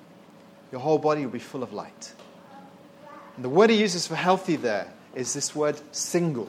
your 0.70 0.80
whole 0.80 0.98
body 0.98 1.24
will 1.24 1.32
be 1.32 1.38
full 1.38 1.62
of 1.62 1.72
light. 1.72 2.12
And 3.36 3.44
the 3.44 3.48
word 3.48 3.70
he 3.70 3.76
uses 3.76 4.06
for 4.06 4.14
healthy 4.14 4.56
there 4.56 4.92
is 5.14 5.32
this 5.32 5.54
word 5.54 5.80
single. 5.92 6.48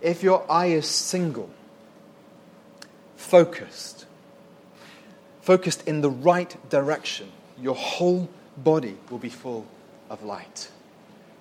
If 0.00 0.22
your 0.22 0.50
eye 0.50 0.66
is 0.66 0.86
single, 0.86 1.50
focused, 3.16 4.06
focused 5.42 5.86
in 5.88 6.00
the 6.00 6.10
right 6.10 6.56
direction, 6.70 7.30
your 7.60 7.74
whole 7.74 8.28
body 8.56 8.96
will 9.10 9.18
be 9.18 9.28
full 9.28 9.66
of 10.08 10.22
light. 10.22 10.70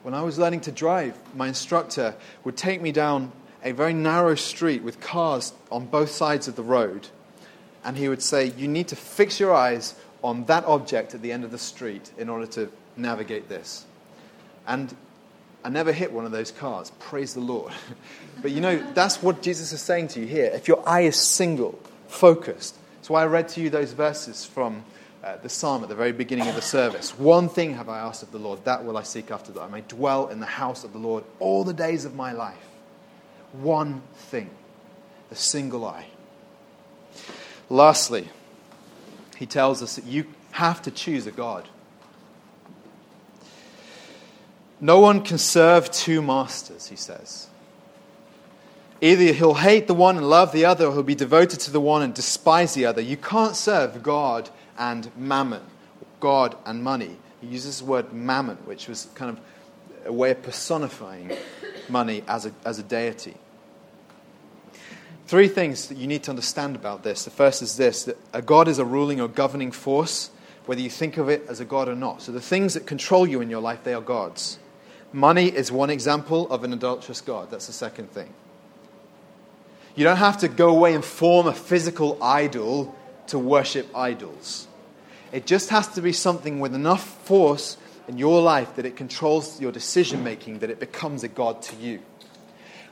When 0.04 0.14
I 0.14 0.22
was 0.22 0.40
learning 0.40 0.62
to 0.62 0.72
drive, 0.72 1.18
my 1.36 1.48
instructor 1.48 2.16
would 2.44 2.58
take 2.58 2.82
me 2.82 2.92
down 2.92 3.32
a 3.64 3.72
very 3.72 3.94
narrow 3.94 4.36
street 4.36 4.84
with 4.84 5.00
cars 5.00 5.54
on 5.72 5.86
both 5.86 6.12
sides 6.12 6.48
of 6.48 6.56
the 6.56 6.64
road, 6.64 7.08
and 7.84 7.98
he 7.98 8.10
would 8.10 8.22
say, 8.22 8.54
You 8.58 8.68
need 8.68 8.88
to 8.90 8.96
fix 8.96 9.40
your 9.40 9.54
eyes 9.54 9.96
on 10.24 10.46
that 10.46 10.66
object 10.66 11.14
at 11.14 11.22
the 11.22 11.32
end 11.32 11.44
of 11.44 11.52
the 11.52 11.58
street 11.58 12.12
in 12.18 12.30
order 12.30 12.46
to 12.48 12.72
navigate 12.96 13.50
this. 13.50 13.86
And 14.66 14.94
I 15.64 15.70
never 15.70 15.92
hit 15.92 16.12
one 16.12 16.26
of 16.26 16.32
those 16.32 16.52
cars. 16.52 16.92
Praise 17.00 17.34
the 17.34 17.40
Lord. 17.40 17.74
but 18.42 18.52
you 18.52 18.62
know, 18.62 18.78
that's 18.94 19.22
what 19.22 19.42
Jesus 19.42 19.72
is 19.72 19.82
saying 19.82 20.10
to 20.10 20.20
you 20.20 20.28
here. 20.28 20.52
If 20.54 20.68
your 20.68 20.88
eye 20.88 21.02
is 21.02 21.16
single, 21.16 21.80
focused. 22.08 22.76
That's 22.96 23.10
why 23.10 23.24
I 23.24 23.26
read 23.26 23.50
to 23.50 23.62
you 23.62 23.70
those 23.70 23.94
verses 23.94 24.46
from 24.46 24.84
uh, 25.24 25.38
the 25.38 25.50
psalm 25.50 25.84
at 25.84 25.90
the 25.90 25.96
very 25.96 26.12
beginning 26.12 26.48
of 26.48 26.56
the 26.56 26.62
service. 26.62 27.18
One 27.18 27.50
thing 27.50 27.74
have 27.76 27.90
I 27.90 28.00
asked 28.00 28.24
of 28.24 28.32
the 28.32 28.40
Lord, 28.40 28.64
that 28.66 28.86
will 28.86 28.98
I 28.98 29.04
seek 29.04 29.32
after, 29.32 29.52
that 29.54 29.62
I 29.62 29.68
may 29.68 29.82
dwell 29.82 30.28
in 30.28 30.40
the 30.40 30.46
house 30.46 30.84
of 30.84 30.94
the 30.94 31.00
Lord 31.00 31.24
all 31.40 31.64
the 31.64 31.74
days 31.74 32.06
of 32.06 32.16
my 32.16 32.32
life. 32.32 32.67
One 33.54 34.02
thing, 34.14 34.50
the 35.30 35.36
single 35.36 35.86
eye. 35.86 36.08
Lastly, 37.70 38.30
he 39.38 39.46
tells 39.46 39.82
us 39.82 39.96
that 39.96 40.06
you 40.06 40.26
have 40.52 40.82
to 40.84 40.92
choose 40.92 41.28
a 41.28 41.32
God. 41.32 41.68
No 44.80 45.00
one 45.00 45.24
can 45.24 45.38
serve 45.38 45.90
two 45.92 46.22
masters, 46.22 46.88
he 46.88 46.96
says. 46.96 47.48
Either 49.02 49.34
he'll 49.34 49.56
hate 49.56 49.88
the 49.88 49.94
one 49.94 50.18
and 50.18 50.30
love 50.30 50.52
the 50.52 50.66
other, 50.66 50.88
or 50.88 50.94
he'll 50.94 51.04
be 51.04 51.16
devoted 51.16 51.60
to 51.62 51.72
the 51.72 51.82
one 51.82 52.02
and 52.02 52.14
despise 52.14 52.74
the 52.74 52.86
other. 52.86 53.02
You 53.02 53.18
can't 53.18 53.56
serve 53.56 54.02
God 54.02 54.50
and 54.78 55.16
mammon, 55.16 55.64
God 56.20 56.56
and 56.66 56.84
money. 56.84 57.18
He 57.42 57.48
uses 57.48 57.80
the 57.80 57.86
word 57.86 58.14
mammon, 58.14 58.58
which 58.66 58.88
was 58.88 59.08
kind 59.14 59.38
of 59.38 59.40
a 60.06 60.14
way 60.14 60.32
of 60.32 60.42
personifying 60.42 61.32
money 61.90 62.24
as 62.28 62.46
a, 62.46 62.52
as 62.66 62.80
a 62.80 62.84
deity. 62.84 63.36
Three 65.28 65.50
things 65.50 65.90
that 65.90 65.98
you 65.98 66.08
need 66.08 66.24
to 66.24 66.32
understand 66.32 66.76
about 66.76 67.04
this. 67.04 67.26
The 67.26 67.32
first 67.32 67.62
is 67.62 67.76
this 67.76 68.06
that 68.06 68.18
a 68.34 68.42
God 68.42 68.68
is 68.68 68.80
a 68.80 68.86
ruling 68.86 69.20
or 69.20 69.28
governing 69.28 69.72
force, 69.72 70.32
whether 70.66 70.82
you 70.82 70.90
think 70.90 71.18
of 71.18 71.28
it 71.28 71.46
as 71.50 71.60
a 71.60 71.66
God 71.66 71.90
or 71.90 71.96
not. 71.96 72.22
So 72.22 72.32
the 72.32 72.40
things 72.42 72.76
that 72.76 72.86
control 72.86 73.28
you 73.28 73.42
in 73.42 73.50
your 73.50 73.62
life, 73.62 73.84
they 73.84 73.94
are 73.94 74.02
gods. 74.02 74.58
Money 75.12 75.48
is 75.48 75.72
one 75.72 75.90
example 75.90 76.50
of 76.52 76.64
an 76.64 76.74
adulterous 76.74 77.22
God. 77.22 77.50
That's 77.52 77.68
the 77.68 77.74
second 77.74 78.12
thing. 78.12 78.34
You 79.96 80.04
don't 80.04 80.18
have 80.18 80.38
to 80.40 80.48
go 80.48 80.70
away 80.70 80.94
and 80.94 81.04
form 81.04 81.48
a 81.48 81.54
physical 81.54 82.22
idol 82.22 82.96
to 83.28 83.40
worship 83.40 83.90
idols. 83.96 84.68
It 85.32 85.46
just 85.46 85.70
has 85.70 85.88
to 85.90 86.02
be 86.02 86.14
something 86.14 86.60
with 86.60 86.74
enough 86.74 87.04
force 87.26 87.78
in 88.08 88.18
your 88.18 88.42
life 88.42 88.76
that 88.76 88.86
it 88.86 88.96
controls 88.96 89.60
your 89.60 89.72
decision 89.72 90.24
making, 90.24 90.60
that 90.60 90.70
it 90.70 90.80
becomes 90.80 91.24
a 91.24 91.28
God 91.28 91.62
to 91.64 91.76
you. 91.76 92.00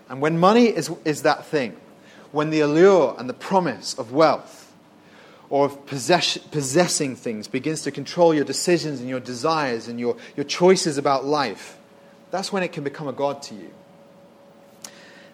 And 0.09 0.22
when 0.22 0.38
money 0.38 0.66
is, 0.66 0.91
is 1.03 1.24
that 1.24 1.45
thing, 1.45 1.76
when 2.32 2.49
the 2.49 2.59
allure 2.59 3.16
and 3.18 3.30
the 3.30 3.34
promise 3.34 3.97
of 3.97 4.11
wealth 4.11 4.74
or 5.49 5.66
of 5.66 5.86
possess, 5.86 6.38
possessing 6.38 7.16
things 7.16 7.47
begins 7.47 7.84
to 7.84 7.91
control 7.91 8.34
your 8.34 8.43
decisions 8.43 8.99
and 8.99 9.07
your 9.07 9.20
desires 9.20 9.88
and 9.88 9.99
your, 9.99 10.18
your 10.36 10.43
choices 10.43 10.97
about 10.97 11.26
life, 11.26 11.78
that's 12.32 12.51
when 12.51 12.63
it 12.63 12.74
can 12.74 12.84
become 12.84 13.07
a 13.07 13.13
God 13.13 13.41
to 13.43 13.55
you. 13.55 13.72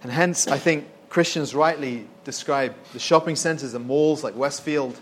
And 0.04 0.12
hence, 0.12 0.48
I 0.48 0.58
think 0.58 0.88
Christians 1.10 1.54
rightly 1.54 2.08
describe 2.24 2.76
the 2.94 3.00
shopping 3.00 3.36
centers 3.36 3.74
and 3.74 3.86
malls 3.86 4.24
like 4.24 4.36
Westfield 4.36 5.00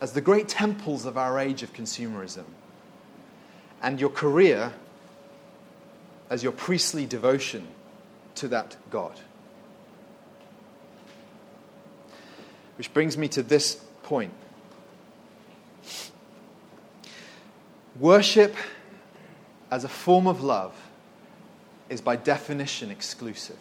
as 0.00 0.12
the 0.12 0.20
great 0.20 0.48
temples 0.48 1.06
of 1.06 1.18
our 1.18 1.38
age 1.38 1.62
of 1.62 1.72
consumerism. 1.72 2.44
And 3.82 4.00
your 4.00 4.10
career 4.10 4.72
as 6.30 6.42
your 6.42 6.52
priestly 6.52 7.06
devotion 7.06 7.66
to 8.36 8.48
that 8.48 8.76
God. 8.90 9.18
Which 12.76 12.92
brings 12.92 13.16
me 13.16 13.28
to 13.28 13.42
this 13.42 13.76
point. 14.02 14.32
Worship 17.98 18.54
as 19.70 19.84
a 19.84 19.88
form 19.88 20.26
of 20.26 20.42
love 20.42 20.74
is 21.88 22.00
by 22.00 22.16
definition 22.16 22.90
exclusive. 22.90 23.58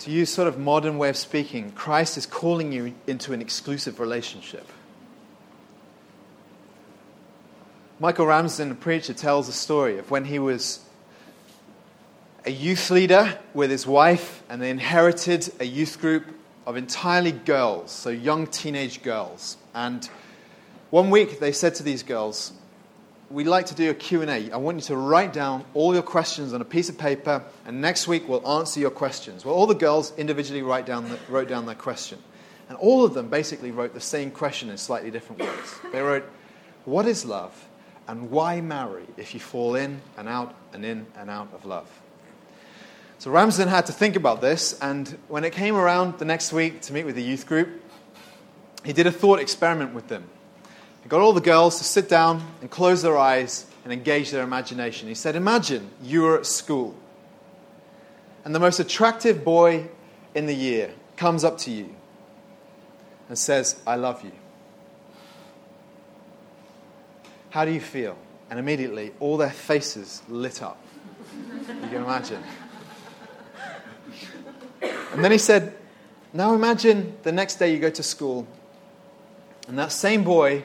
To 0.00 0.10
use 0.10 0.32
sort 0.32 0.48
of 0.48 0.58
modern 0.58 0.96
way 0.96 1.08
of 1.08 1.16
speaking, 1.16 1.72
Christ 1.72 2.16
is 2.16 2.24
calling 2.24 2.72
you 2.72 2.94
into 3.06 3.32
an 3.32 3.42
exclusive 3.42 4.00
relationship. 4.00 4.66
Michael 8.00 8.26
Ramsden, 8.26 8.70
a 8.70 8.74
preacher, 8.76 9.12
tells 9.12 9.48
a 9.48 9.52
story 9.52 9.98
of 9.98 10.08
when 10.08 10.24
he 10.24 10.38
was 10.38 10.78
a 12.44 12.50
youth 12.50 12.92
leader 12.92 13.36
with 13.54 13.72
his 13.72 13.88
wife, 13.88 14.40
and 14.48 14.62
they 14.62 14.70
inherited 14.70 15.52
a 15.58 15.64
youth 15.64 16.00
group 16.00 16.24
of 16.64 16.76
entirely 16.76 17.32
girls, 17.32 17.90
so 17.90 18.08
young 18.08 18.46
teenage 18.46 19.02
girls. 19.02 19.56
And 19.74 20.08
one 20.90 21.10
week 21.10 21.40
they 21.40 21.50
said 21.50 21.74
to 21.74 21.82
these 21.82 22.04
girls, 22.04 22.52
we'd 23.30 23.48
like 23.48 23.66
to 23.66 23.74
do 23.74 23.90
a 23.90 23.94
Q&A. 23.94 24.48
I 24.52 24.56
want 24.58 24.76
you 24.76 24.82
to 24.82 24.96
write 24.96 25.32
down 25.32 25.64
all 25.74 25.92
your 25.92 26.04
questions 26.04 26.54
on 26.54 26.60
a 26.60 26.64
piece 26.64 26.88
of 26.88 26.96
paper, 26.96 27.42
and 27.66 27.80
next 27.80 28.06
week 28.06 28.28
we'll 28.28 28.48
answer 28.48 28.78
your 28.78 28.90
questions. 28.90 29.44
Well, 29.44 29.56
all 29.56 29.66
the 29.66 29.74
girls 29.74 30.12
individually 30.16 30.62
write 30.62 30.86
down 30.86 31.08
the, 31.08 31.18
wrote 31.28 31.48
down 31.48 31.66
their 31.66 31.74
question. 31.74 32.20
And 32.68 32.78
all 32.78 33.04
of 33.04 33.12
them 33.14 33.28
basically 33.28 33.72
wrote 33.72 33.92
the 33.92 34.00
same 34.00 34.30
question 34.30 34.70
in 34.70 34.78
slightly 34.78 35.10
different 35.10 35.42
words. 35.42 35.80
They 35.90 36.00
wrote, 36.00 36.24
What 36.84 37.04
is 37.04 37.24
love? 37.24 37.67
And 38.08 38.30
why 38.30 38.60
marry 38.60 39.04
if 39.16 39.34
you 39.34 39.40
fall 39.40 39.76
in 39.76 40.00
and 40.16 40.28
out 40.28 40.54
and 40.72 40.84
in 40.84 41.06
and 41.16 41.30
out 41.30 41.48
of 41.52 41.64
love? 41.64 41.88
So 43.18 43.30
Ramsden 43.30 43.68
had 43.68 43.86
to 43.86 43.92
think 43.92 44.16
about 44.16 44.40
this, 44.40 44.78
and 44.80 45.18
when 45.28 45.44
it 45.44 45.52
came 45.52 45.76
around 45.76 46.18
the 46.18 46.24
next 46.24 46.52
week 46.52 46.80
to 46.82 46.92
meet 46.92 47.04
with 47.04 47.14
the 47.14 47.22
youth 47.22 47.46
group, 47.46 47.68
he 48.84 48.92
did 48.92 49.06
a 49.06 49.12
thought 49.12 49.40
experiment 49.40 49.94
with 49.94 50.08
them. 50.08 50.24
He 51.02 51.08
got 51.08 51.20
all 51.20 51.32
the 51.32 51.40
girls 51.40 51.78
to 51.78 51.84
sit 51.84 52.08
down 52.08 52.44
and 52.60 52.70
close 52.70 53.02
their 53.02 53.18
eyes 53.18 53.66
and 53.84 53.92
engage 53.92 54.30
their 54.30 54.42
imagination. 54.42 55.08
He 55.08 55.14
said, 55.14 55.36
Imagine 55.36 55.90
you 56.02 56.22
were 56.22 56.38
at 56.38 56.46
school 56.46 56.94
and 58.48 58.54
the 58.54 58.60
most 58.60 58.80
attractive 58.80 59.44
boy 59.44 59.88
in 60.34 60.46
the 60.46 60.54
year 60.54 60.90
comes 61.16 61.44
up 61.44 61.58
to 61.58 61.70
you 61.70 61.94
and 63.28 63.38
says, 63.38 63.78
I 63.86 63.96
love 63.96 64.24
you. 64.24 64.32
How 67.50 67.64
do 67.64 67.70
you 67.70 67.80
feel? 67.80 68.16
And 68.50 68.58
immediately 68.58 69.12
all 69.20 69.36
their 69.36 69.50
faces 69.50 70.22
lit 70.28 70.62
up. 70.62 70.82
You 71.68 71.88
can 71.88 72.02
imagine. 72.02 72.42
And 75.12 75.24
then 75.24 75.32
he 75.32 75.38
said, 75.38 75.74
Now 76.32 76.54
imagine 76.54 77.16
the 77.22 77.32
next 77.32 77.56
day 77.56 77.72
you 77.72 77.78
go 77.78 77.90
to 77.90 78.02
school 78.02 78.46
and 79.68 79.78
that 79.78 79.92
same 79.92 80.24
boy 80.24 80.64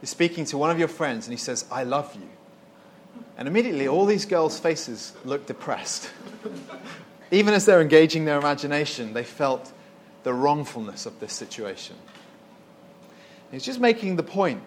is 0.00 0.08
speaking 0.08 0.46
to 0.46 0.58
one 0.58 0.70
of 0.70 0.78
your 0.78 0.88
friends 0.88 1.26
and 1.26 1.32
he 1.32 1.38
says, 1.38 1.66
I 1.70 1.84
love 1.84 2.14
you. 2.14 2.28
And 3.36 3.46
immediately 3.46 3.86
all 3.86 4.06
these 4.06 4.24
girls' 4.24 4.58
faces 4.58 5.12
look 5.24 5.46
depressed. 5.46 6.10
Even 7.30 7.54
as 7.54 7.66
they're 7.66 7.80
engaging 7.80 8.24
their 8.24 8.38
imagination, 8.38 9.12
they 9.12 9.24
felt 9.24 9.72
the 10.22 10.32
wrongfulness 10.32 11.06
of 11.06 11.20
this 11.20 11.32
situation. 11.32 11.96
He's 13.50 13.64
just 13.64 13.80
making 13.80 14.16
the 14.16 14.22
point 14.22 14.62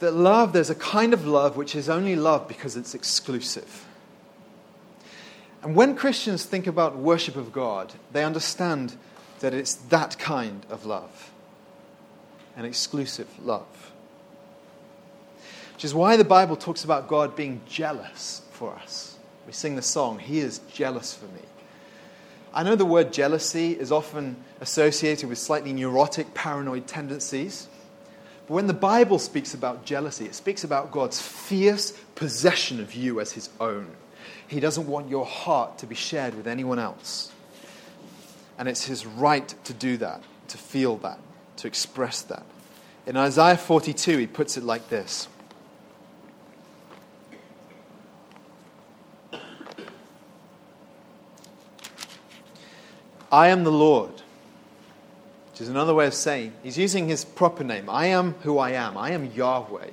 that 0.00 0.12
love, 0.12 0.52
there's 0.52 0.70
a 0.70 0.74
kind 0.74 1.14
of 1.14 1.26
love 1.26 1.56
which 1.56 1.74
is 1.74 1.88
only 1.88 2.16
love 2.16 2.48
because 2.48 2.76
it's 2.76 2.94
exclusive. 2.94 3.86
And 5.62 5.74
when 5.74 5.96
Christians 5.96 6.44
think 6.44 6.66
about 6.66 6.96
worship 6.96 7.36
of 7.36 7.52
God, 7.52 7.94
they 8.12 8.24
understand 8.24 8.96
that 9.40 9.54
it's 9.54 9.74
that 9.74 10.18
kind 10.18 10.64
of 10.70 10.86
love 10.86 11.32
an 12.56 12.64
exclusive 12.64 13.28
love. 13.44 13.92
Which 15.74 15.84
is 15.84 15.94
why 15.94 16.16
the 16.16 16.24
Bible 16.24 16.56
talks 16.56 16.84
about 16.84 17.06
God 17.06 17.36
being 17.36 17.60
jealous 17.68 18.40
for 18.50 18.74
us. 18.74 19.18
We 19.46 19.52
sing 19.52 19.76
the 19.76 19.82
song, 19.82 20.18
He 20.18 20.40
is 20.40 20.60
jealous 20.72 21.14
for 21.14 21.26
me. 21.26 21.42
I 22.54 22.62
know 22.62 22.74
the 22.74 22.86
word 22.86 23.12
jealousy 23.12 23.72
is 23.72 23.92
often 23.92 24.36
associated 24.62 25.28
with 25.28 25.36
slightly 25.36 25.74
neurotic, 25.74 26.32
paranoid 26.32 26.86
tendencies. 26.86 27.68
But 28.46 28.54
when 28.54 28.66
the 28.66 28.74
Bible 28.74 29.18
speaks 29.18 29.54
about 29.54 29.84
jealousy, 29.84 30.24
it 30.24 30.34
speaks 30.34 30.62
about 30.62 30.92
God's 30.92 31.20
fierce 31.20 31.92
possession 32.14 32.80
of 32.80 32.94
you 32.94 33.20
as 33.20 33.32
his 33.32 33.50
own. 33.60 33.88
He 34.46 34.60
doesn't 34.60 34.86
want 34.86 35.08
your 35.08 35.26
heart 35.26 35.78
to 35.78 35.86
be 35.86 35.96
shared 35.96 36.34
with 36.34 36.46
anyone 36.46 36.78
else. 36.78 37.32
And 38.58 38.68
it's 38.68 38.84
his 38.84 39.04
right 39.04 39.52
to 39.64 39.72
do 39.72 39.96
that, 39.96 40.22
to 40.48 40.58
feel 40.58 40.96
that, 40.98 41.18
to 41.56 41.66
express 41.66 42.22
that. 42.22 42.44
In 43.06 43.16
Isaiah 43.16 43.56
42, 43.56 44.18
he 44.18 44.26
puts 44.26 44.56
it 44.56 44.64
like 44.64 44.88
this 44.88 45.28
I 53.30 53.48
am 53.48 53.64
the 53.64 53.72
Lord, 53.72 54.22
which 55.56 55.62
is 55.62 55.68
another 55.70 55.94
way 55.94 56.06
of 56.06 56.12
saying 56.12 56.52
he's 56.62 56.76
using 56.76 57.08
his 57.08 57.24
proper 57.24 57.64
name. 57.64 57.88
I 57.88 58.08
am 58.08 58.34
who 58.42 58.58
I 58.58 58.72
am. 58.72 58.98
I 58.98 59.12
am 59.12 59.32
Yahweh, 59.32 59.88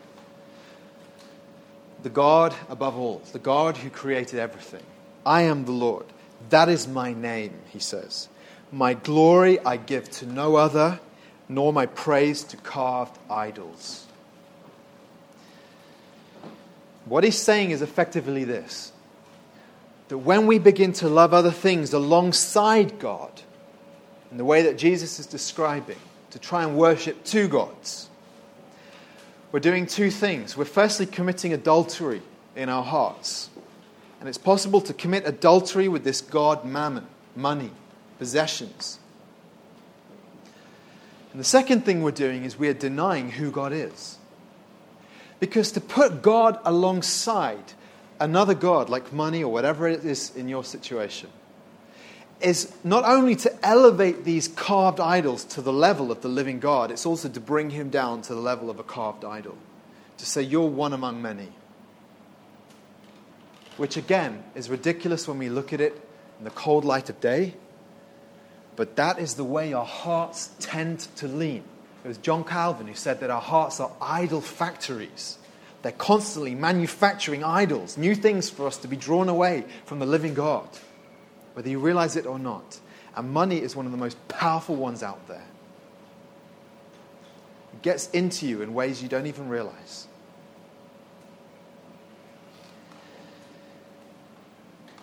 the 2.04 2.10
God 2.10 2.54
above 2.68 2.98
all, 2.98 3.22
the 3.32 3.40
God 3.40 3.78
who 3.78 3.90
created 3.90 4.42
everything. 4.42 4.84
I 5.26 5.44
am 5.44 5.64
the 5.64 5.72
Lord. 5.72 6.06
That 6.50 6.68
is 6.68 6.86
my 6.86 7.14
name, 7.14 7.54
he 7.70 7.80
says. 7.80 8.28
My 8.74 8.94
glory 8.94 9.58
I 9.62 9.78
give 9.78 10.12
to 10.12 10.26
no 10.26 10.58
other, 10.58 11.00
nor 11.48 11.72
my 11.72 11.86
praise 11.86 12.44
to 12.44 12.58
carved 12.58 13.18
idols. 13.30 14.06
What 17.06 17.24
he's 17.24 17.40
saying 17.40 17.72
is 17.72 17.82
effectively 17.82 18.44
this 18.44 18.92
that 20.10 20.18
when 20.18 20.46
we 20.46 20.60
begin 20.60 20.92
to 20.92 21.08
love 21.08 21.34
other 21.34 21.52
things 21.52 21.94
alongside 21.94 23.00
God, 23.00 23.43
in 24.34 24.38
the 24.38 24.44
way 24.44 24.64
that 24.64 24.80
Jesus 24.80 25.20
is 25.20 25.28
describing, 25.28 26.00
to 26.32 26.40
try 26.40 26.64
and 26.64 26.76
worship 26.76 27.24
two 27.24 27.48
gods, 27.48 28.10
we're 29.52 29.60
doing 29.60 29.86
two 29.86 30.10
things. 30.10 30.58
We're 30.58 30.66
firstly 30.66 31.06
committing 31.06 31.54
adultery 31.54 32.24
in 32.56 32.68
our 32.68 32.82
hearts. 32.82 33.52
And 34.20 34.28
it's 34.28 34.40
possible 34.40 34.82
to 34.82 34.94
commit 34.96 35.28
adultery 35.28 35.88
with 35.88 36.04
this 36.04 36.20
God, 36.20 36.66
mammon, 36.66 37.06
money, 37.36 37.70
possessions. 38.18 38.98
And 41.32 41.40
the 41.40 41.46
second 41.46 41.86
thing 41.86 42.02
we're 42.02 42.10
doing 42.10 42.44
is 42.44 42.58
we 42.58 42.70
are 42.70 42.74
denying 42.74 43.30
who 43.30 43.52
God 43.52 43.72
is. 43.72 44.18
Because 45.40 45.72
to 45.74 45.80
put 45.80 46.24
God 46.24 46.58
alongside 46.66 47.74
another 48.20 48.56
God, 48.56 48.90
like 48.90 49.14
money 49.14 49.44
or 49.44 49.54
whatever 49.54 49.88
it 49.88 50.04
is 50.04 50.36
in 50.36 50.50
your 50.50 50.64
situation, 50.64 51.30
is 52.44 52.74
not 52.84 53.06
only 53.06 53.36
to 53.38 53.66
elevate 53.66 54.24
these 54.24 54.48
carved 54.48 55.00
idols 55.00 55.46
to 55.46 55.62
the 55.62 55.74
level 55.74 56.12
of 56.12 56.22
the 56.22 56.28
living 56.28 56.60
God, 56.60 56.92
it's 56.92 57.06
also 57.06 57.30
to 57.30 57.40
bring 57.40 57.70
him 57.70 57.90
down 57.90 58.22
to 58.24 58.34
the 58.34 58.40
level 58.40 58.70
of 58.70 58.80
a 58.80 58.84
carved 58.84 59.26
idol. 59.26 59.58
To 60.18 60.26
say, 60.26 60.42
You're 60.42 60.68
one 60.68 60.94
among 60.94 61.22
many. 61.22 61.50
Which 63.78 63.98
again 63.98 64.44
is 64.54 64.70
ridiculous 64.70 65.28
when 65.28 65.40
we 65.40 65.50
look 65.50 65.74
at 65.74 65.82
it 65.82 66.00
in 66.38 66.46
the 66.46 66.52
cold 66.52 66.86
light 66.86 67.10
of 67.10 67.20
day, 67.20 67.56
but 68.76 68.96
that 68.98 69.20
is 69.20 69.36
the 69.36 69.44
way 69.44 69.74
our 69.74 69.86
hearts 69.86 70.52
tend 70.60 71.00
to 71.18 71.28
lean. 71.28 71.64
It 72.04 72.08
was 72.08 72.18
John 72.18 72.44
Calvin 72.44 72.88
who 72.88 72.96
said 72.96 73.22
that 73.22 73.30
our 73.30 73.42
hearts 73.42 73.80
are 73.80 73.92
idol 74.02 74.42
factories. 74.42 75.38
They're 75.82 75.92
constantly 75.92 76.56
manufacturing 76.56 77.44
idols, 77.44 77.98
new 77.98 78.16
things 78.16 78.50
for 78.50 78.68
us 78.68 78.78
to 78.78 78.88
be 78.88 78.96
drawn 78.96 79.30
away 79.30 79.66
from 79.86 80.00
the 80.00 80.06
living 80.06 80.34
God, 80.34 80.68
whether 81.54 81.70
you 81.70 81.80
realize 81.80 82.16
it 82.16 82.26
or 82.26 82.40
not. 82.40 82.80
And 83.16 83.30
money 83.32 83.62
is 83.62 83.76
one 83.76 83.86
of 83.86 83.92
the 83.92 83.98
most 83.98 84.18
powerful 84.28 84.76
ones 84.76 85.04
out 85.04 85.28
there. 85.28 85.46
It 87.74 87.82
gets 87.82 88.10
into 88.10 88.48
you 88.48 88.62
in 88.62 88.74
ways 88.74 89.02
you 89.02 89.10
don't 89.10 89.28
even 89.28 89.50
realize. 89.50 90.08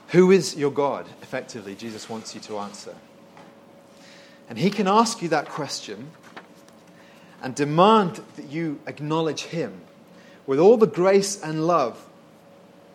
Who 0.09 0.32
is 0.32 0.57
your 0.57 0.72
God? 0.72 1.07
Effectively, 1.22 1.76
Jesus 1.76 2.09
wants 2.09 2.34
you 2.34 2.40
to 2.42 2.59
answer. 2.59 2.94
And 4.48 4.59
he 4.59 4.70
can 4.70 4.88
ask 4.88 5.22
you 5.22 5.28
that 5.28 5.48
question 5.48 6.11
and 7.42 7.55
demand 7.55 8.20
that 8.34 8.48
you 8.48 8.80
acknowledge 8.88 9.44
him 9.44 9.80
with 10.46 10.59
all 10.59 10.76
the 10.76 10.86
grace 10.86 11.40
and 11.40 11.66
love 11.66 12.05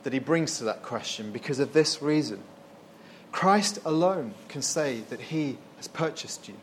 that 0.03 0.11
he 0.11 0.19
brings 0.19 0.57
to 0.57 0.65
that 0.65 0.83
question 0.83 1.31
because 1.31 1.59
of 1.59 1.71
this 1.71 2.01
reason. 2.01 2.43
Christ 3.35 3.79
alone 3.83 4.33
can 4.47 4.61
say 4.61 5.01
that 5.09 5.19
he 5.19 5.57
has 5.75 5.89
purchased 5.89 6.47
you. 6.47 6.53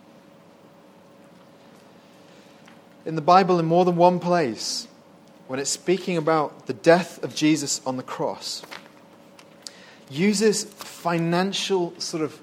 In 3.04 3.14
the 3.14 3.20
Bible, 3.20 3.58
in 3.58 3.66
more 3.66 3.84
than 3.84 3.96
one 3.96 4.18
place, 4.18 4.88
when 5.48 5.60
it's 5.60 5.68
speaking 5.68 6.16
about 6.16 6.64
the 6.64 6.72
death 6.72 7.22
of 7.22 7.34
Jesus 7.34 7.82
on 7.84 7.98
the 7.98 8.02
cross, 8.02 8.62
uses 10.08 10.64
financial 10.64 11.92
sort 12.00 12.22
of 12.22 12.40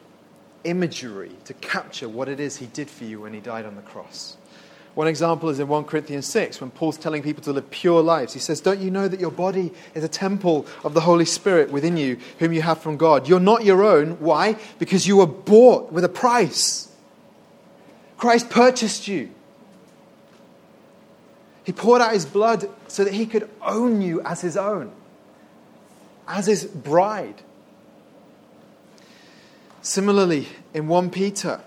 imagery 0.63 1.31
to 1.45 1.55
capture 1.55 2.07
what 2.07 2.29
it 2.29 2.39
is 2.39 2.57
he 2.57 2.67
did 2.67 2.87
for 2.87 3.05
you 3.05 3.21
when 3.21 3.33
he 3.33 3.39
died 3.39 3.65
on 3.65 3.75
the 3.75 3.81
cross. 3.81 4.37
One 4.95 5.07
example 5.07 5.49
is 5.49 5.59
in 5.59 5.67
1 5.67 5.85
Corinthians 5.85 6.25
6 6.27 6.59
when 6.59 6.71
Paul's 6.71 6.97
telling 6.97 7.21
people 7.21 7.43
to 7.43 7.53
live 7.53 7.69
pure 7.69 8.01
lives. 8.01 8.33
He 8.33 8.39
says, 8.39 8.59
Don't 8.59 8.79
you 8.79 8.91
know 8.91 9.07
that 9.07 9.19
your 9.19 9.31
body 9.31 9.71
is 9.93 10.03
a 10.03 10.09
temple 10.09 10.65
of 10.83 10.93
the 10.93 11.01
Holy 11.01 11.25
Spirit 11.25 11.71
within 11.71 11.95
you, 11.95 12.17
whom 12.39 12.51
you 12.51 12.61
have 12.61 12.81
from 12.81 12.97
God? 12.97 13.27
You're 13.27 13.39
not 13.39 13.63
your 13.63 13.83
own. 13.83 14.19
Why? 14.19 14.57
Because 14.77 15.07
you 15.07 15.17
were 15.17 15.27
bought 15.27 15.91
with 15.91 16.03
a 16.03 16.09
price. 16.09 16.91
Christ 18.17 18.49
purchased 18.49 19.07
you. 19.07 19.29
He 21.63 21.71
poured 21.71 22.01
out 22.01 22.13
his 22.13 22.25
blood 22.25 22.67
so 22.87 23.03
that 23.03 23.13
he 23.13 23.25
could 23.25 23.47
own 23.61 24.01
you 24.01 24.21
as 24.23 24.41
his 24.41 24.57
own, 24.57 24.91
as 26.27 26.47
his 26.47 26.65
bride. 26.65 27.43
Similarly, 29.81 30.47
in 30.73 30.87
1 30.87 31.11
Peter, 31.11 31.61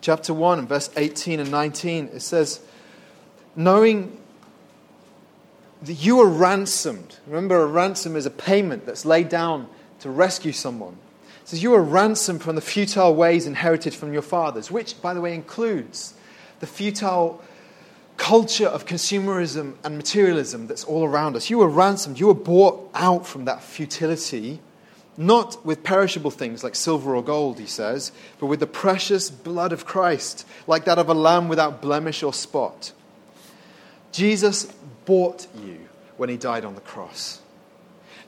chapter 0.00 0.32
1 0.32 0.60
and 0.60 0.68
verse 0.68 0.90
18 0.96 1.40
and 1.40 1.50
19, 1.50 2.10
it 2.14 2.20
says, 2.20 2.60
Knowing 3.56 4.18
that 5.82 5.94
you 5.94 6.20
are 6.20 6.28
ransomed. 6.28 7.18
Remember, 7.26 7.60
a 7.60 7.66
ransom 7.66 8.16
is 8.16 8.26
a 8.26 8.30
payment 8.30 8.86
that's 8.86 9.04
laid 9.04 9.28
down 9.28 9.68
to 10.00 10.10
rescue 10.10 10.52
someone. 10.52 10.96
It 11.42 11.48
says, 11.48 11.62
You 11.62 11.74
are 11.74 11.82
ransomed 11.82 12.42
from 12.42 12.56
the 12.56 12.60
futile 12.60 13.14
ways 13.14 13.46
inherited 13.46 13.94
from 13.94 14.12
your 14.12 14.22
fathers, 14.22 14.70
which, 14.70 15.00
by 15.00 15.14
the 15.14 15.20
way, 15.20 15.34
includes 15.34 16.14
the 16.60 16.66
futile 16.66 17.42
culture 18.16 18.66
of 18.66 18.84
consumerism 18.84 19.74
and 19.84 19.96
materialism 19.96 20.66
that's 20.66 20.84
all 20.84 21.04
around 21.04 21.36
us. 21.36 21.50
You 21.50 21.58
were 21.58 21.68
ransomed. 21.68 22.18
You 22.18 22.26
were 22.26 22.34
bought 22.34 22.90
out 22.94 23.26
from 23.26 23.44
that 23.44 23.62
futility 23.62 24.60
not 25.18 25.66
with 25.66 25.82
perishable 25.82 26.30
things 26.30 26.62
like 26.62 26.76
silver 26.76 27.16
or 27.16 27.22
gold, 27.22 27.58
he 27.58 27.66
says, 27.66 28.12
but 28.38 28.46
with 28.46 28.60
the 28.60 28.68
precious 28.68 29.30
blood 29.30 29.72
of 29.72 29.84
Christ, 29.84 30.46
like 30.68 30.84
that 30.84 30.96
of 30.96 31.08
a 31.08 31.14
lamb 31.14 31.48
without 31.48 31.82
blemish 31.82 32.22
or 32.22 32.32
spot. 32.32 32.92
Jesus 34.12 34.66
bought 35.04 35.48
you 35.64 35.80
when 36.16 36.28
he 36.28 36.36
died 36.36 36.64
on 36.64 36.76
the 36.76 36.80
cross. 36.80 37.40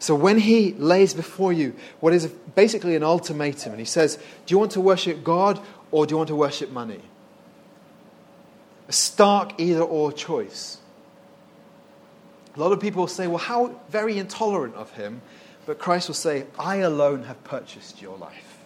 So 0.01 0.17
when 0.17 0.39
he 0.39 0.73
lays 0.73 1.15
before 1.15 1.53
you 1.53 1.77
what 2.01 2.13
is 2.13 2.27
basically 2.27 2.97
an 2.97 3.05
ultimatum, 3.05 3.73
and 3.73 3.79
he 3.79 3.87
says, 3.87 4.17
Do 4.47 4.55
you 4.55 4.59
want 4.59 4.73
to 4.73 4.81
worship 4.81 5.23
God 5.23 5.61
or 5.93 6.07
do 6.07 6.15
you 6.15 6.17
want 6.17 6.29
to 6.29 6.37
worship 6.37 6.73
money? 6.73 7.01
A 8.89 8.93
stark 8.93 9.61
either 9.61 9.83
or 9.83 10.11
choice. 10.11 10.79
A 12.57 12.59
lot 12.59 12.73
of 12.73 12.81
people 12.81 13.07
say, 13.07 13.29
Well, 13.29 13.39
how 13.39 13.81
very 13.91 14.19
intolerant 14.19 14.75
of 14.75 14.91
him 14.93 15.23
but 15.71 15.79
Christ 15.79 16.09
will 16.09 16.17
say, 16.17 16.47
I 16.59 16.79
alone 16.79 17.23
have 17.27 17.45
purchased 17.45 18.03
your 18.03 18.17
life. 18.17 18.59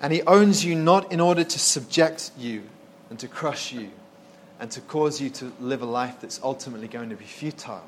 And 0.00 0.12
he 0.12 0.22
owns 0.22 0.64
you 0.64 0.76
not 0.76 1.10
in 1.10 1.18
order 1.18 1.42
to 1.42 1.58
subject 1.58 2.30
you 2.38 2.62
and 3.10 3.18
to 3.18 3.26
crush 3.26 3.72
you 3.72 3.90
and 4.60 4.70
to 4.70 4.80
cause 4.82 5.20
you 5.20 5.30
to 5.30 5.52
live 5.58 5.82
a 5.82 5.86
life 5.86 6.20
that's 6.20 6.38
ultimately 6.44 6.86
going 6.86 7.10
to 7.10 7.16
be 7.16 7.24
futile. 7.24 7.82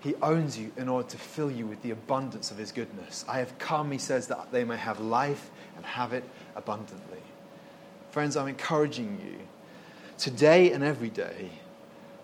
He 0.00 0.16
owns 0.16 0.58
you 0.58 0.72
in 0.76 0.88
order 0.88 1.08
to 1.10 1.16
fill 1.16 1.48
you 1.48 1.64
with 1.64 1.80
the 1.82 1.92
abundance 1.92 2.50
of 2.50 2.58
his 2.58 2.72
goodness. 2.72 3.24
I 3.28 3.38
have 3.38 3.56
come, 3.60 3.92
he 3.92 3.98
says, 3.98 4.26
that 4.26 4.50
they 4.50 4.64
may 4.64 4.78
have 4.78 4.98
life 4.98 5.48
and 5.76 5.86
have 5.86 6.12
it 6.12 6.24
abundantly. 6.56 7.22
Friends, 8.10 8.36
I'm 8.36 8.48
encouraging 8.48 9.20
you 9.24 9.38
today 10.18 10.72
and 10.72 10.82
every 10.82 11.10
day 11.10 11.50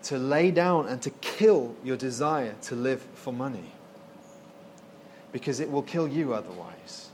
to 0.05 0.17
lay 0.17 0.51
down 0.51 0.87
and 0.87 1.01
to 1.01 1.09
kill 1.09 1.75
your 1.83 1.97
desire 1.97 2.55
to 2.63 2.75
live 2.75 3.01
for 3.15 3.33
money 3.33 3.71
because 5.31 5.59
it 5.59 5.69
will 5.69 5.81
kill 5.81 6.07
you 6.07 6.33
otherwise. 6.33 7.09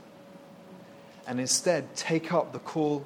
And 1.26 1.40
instead, 1.40 1.94
take 1.96 2.32
up 2.32 2.52
the 2.52 2.58
call 2.58 3.04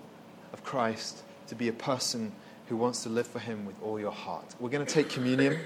of 0.52 0.64
Christ 0.64 1.22
to 1.48 1.54
be 1.54 1.68
a 1.68 1.72
person 1.72 2.32
who 2.68 2.76
wants 2.76 3.04
to 3.04 3.08
live 3.08 3.26
for 3.26 3.38
Him 3.38 3.64
with 3.64 3.76
all 3.82 4.00
your 4.00 4.10
heart. 4.10 4.44
We're 4.58 4.70
going 4.70 4.84
to 4.84 4.92
take 4.92 5.08
communion. 5.08 5.58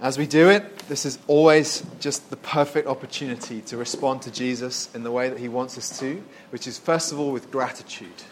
As 0.00 0.18
we 0.18 0.26
do 0.26 0.50
it, 0.50 0.78
this 0.88 1.06
is 1.06 1.18
always 1.26 1.82
just 2.00 2.28
the 2.28 2.36
perfect 2.36 2.86
opportunity 2.86 3.62
to 3.62 3.76
respond 3.76 4.22
to 4.22 4.30
Jesus 4.30 4.94
in 4.94 5.02
the 5.02 5.10
way 5.10 5.30
that 5.30 5.38
he 5.38 5.48
wants 5.48 5.78
us 5.78 5.98
to, 6.00 6.22
which 6.50 6.66
is 6.66 6.78
first 6.78 7.12
of 7.12 7.18
all 7.18 7.32
with 7.32 7.50
gratitude, 7.50 8.22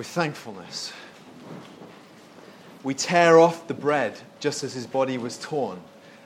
with 0.00 0.06
thankfulness. 0.06 0.94
We 2.82 2.94
tear 2.94 3.38
off 3.38 3.68
the 3.68 3.74
bread 3.74 4.18
just 4.38 4.64
as 4.64 4.72
his 4.72 4.86
body 4.86 5.18
was 5.18 5.36
torn, 5.36 5.78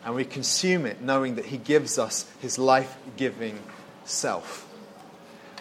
and 0.04 0.14
we 0.14 0.24
consume 0.24 0.86
it 0.86 1.02
knowing 1.02 1.34
that 1.34 1.46
he 1.46 1.56
gives 1.56 1.98
us 1.98 2.30
his 2.40 2.56
life 2.56 2.96
giving 3.16 3.58
self. 4.04 4.72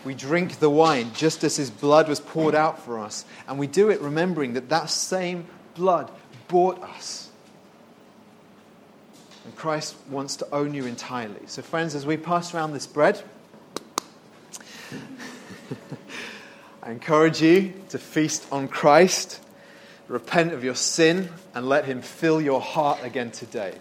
We 0.05 0.13
drink 0.13 0.59
the 0.59 0.69
wine 0.69 1.09
just 1.15 1.43
as 1.43 1.55
his 1.55 1.71
blood 1.71 2.07
was 2.07 2.19
poured 2.19 2.53
out 2.53 2.77
for 2.83 2.99
us, 2.99 3.25
and 3.47 3.57
we 3.57 3.65
do 3.65 3.89
it 3.89 3.99
remembering 3.99 4.53
that 4.53 4.69
that 4.69 4.91
same 4.91 5.47
blood 5.73 6.11
bought 6.47 6.83
us. 6.83 7.31
And 9.43 9.55
Christ 9.55 9.95
wants 10.11 10.35
to 10.35 10.47
own 10.53 10.75
you 10.75 10.85
entirely. 10.85 11.47
So, 11.47 11.63
friends, 11.63 11.95
as 11.95 12.05
we 12.05 12.17
pass 12.17 12.53
around 12.53 12.73
this 12.73 12.85
bread, 12.85 13.23
I 16.85 16.91
encourage 16.91 17.41
you 17.41 17.71
to 17.89 17.97
feast 17.97 18.45
on 18.51 18.67
Christ, 18.67 19.39
repent 20.09 20.51
of 20.51 20.65
your 20.65 20.75
sin, 20.75 21.29
and 21.55 21.69
let 21.69 21.85
him 21.85 22.01
fill 22.01 22.41
your 22.41 22.59
heart 22.59 22.99
again 23.03 23.31
today. 23.31 23.75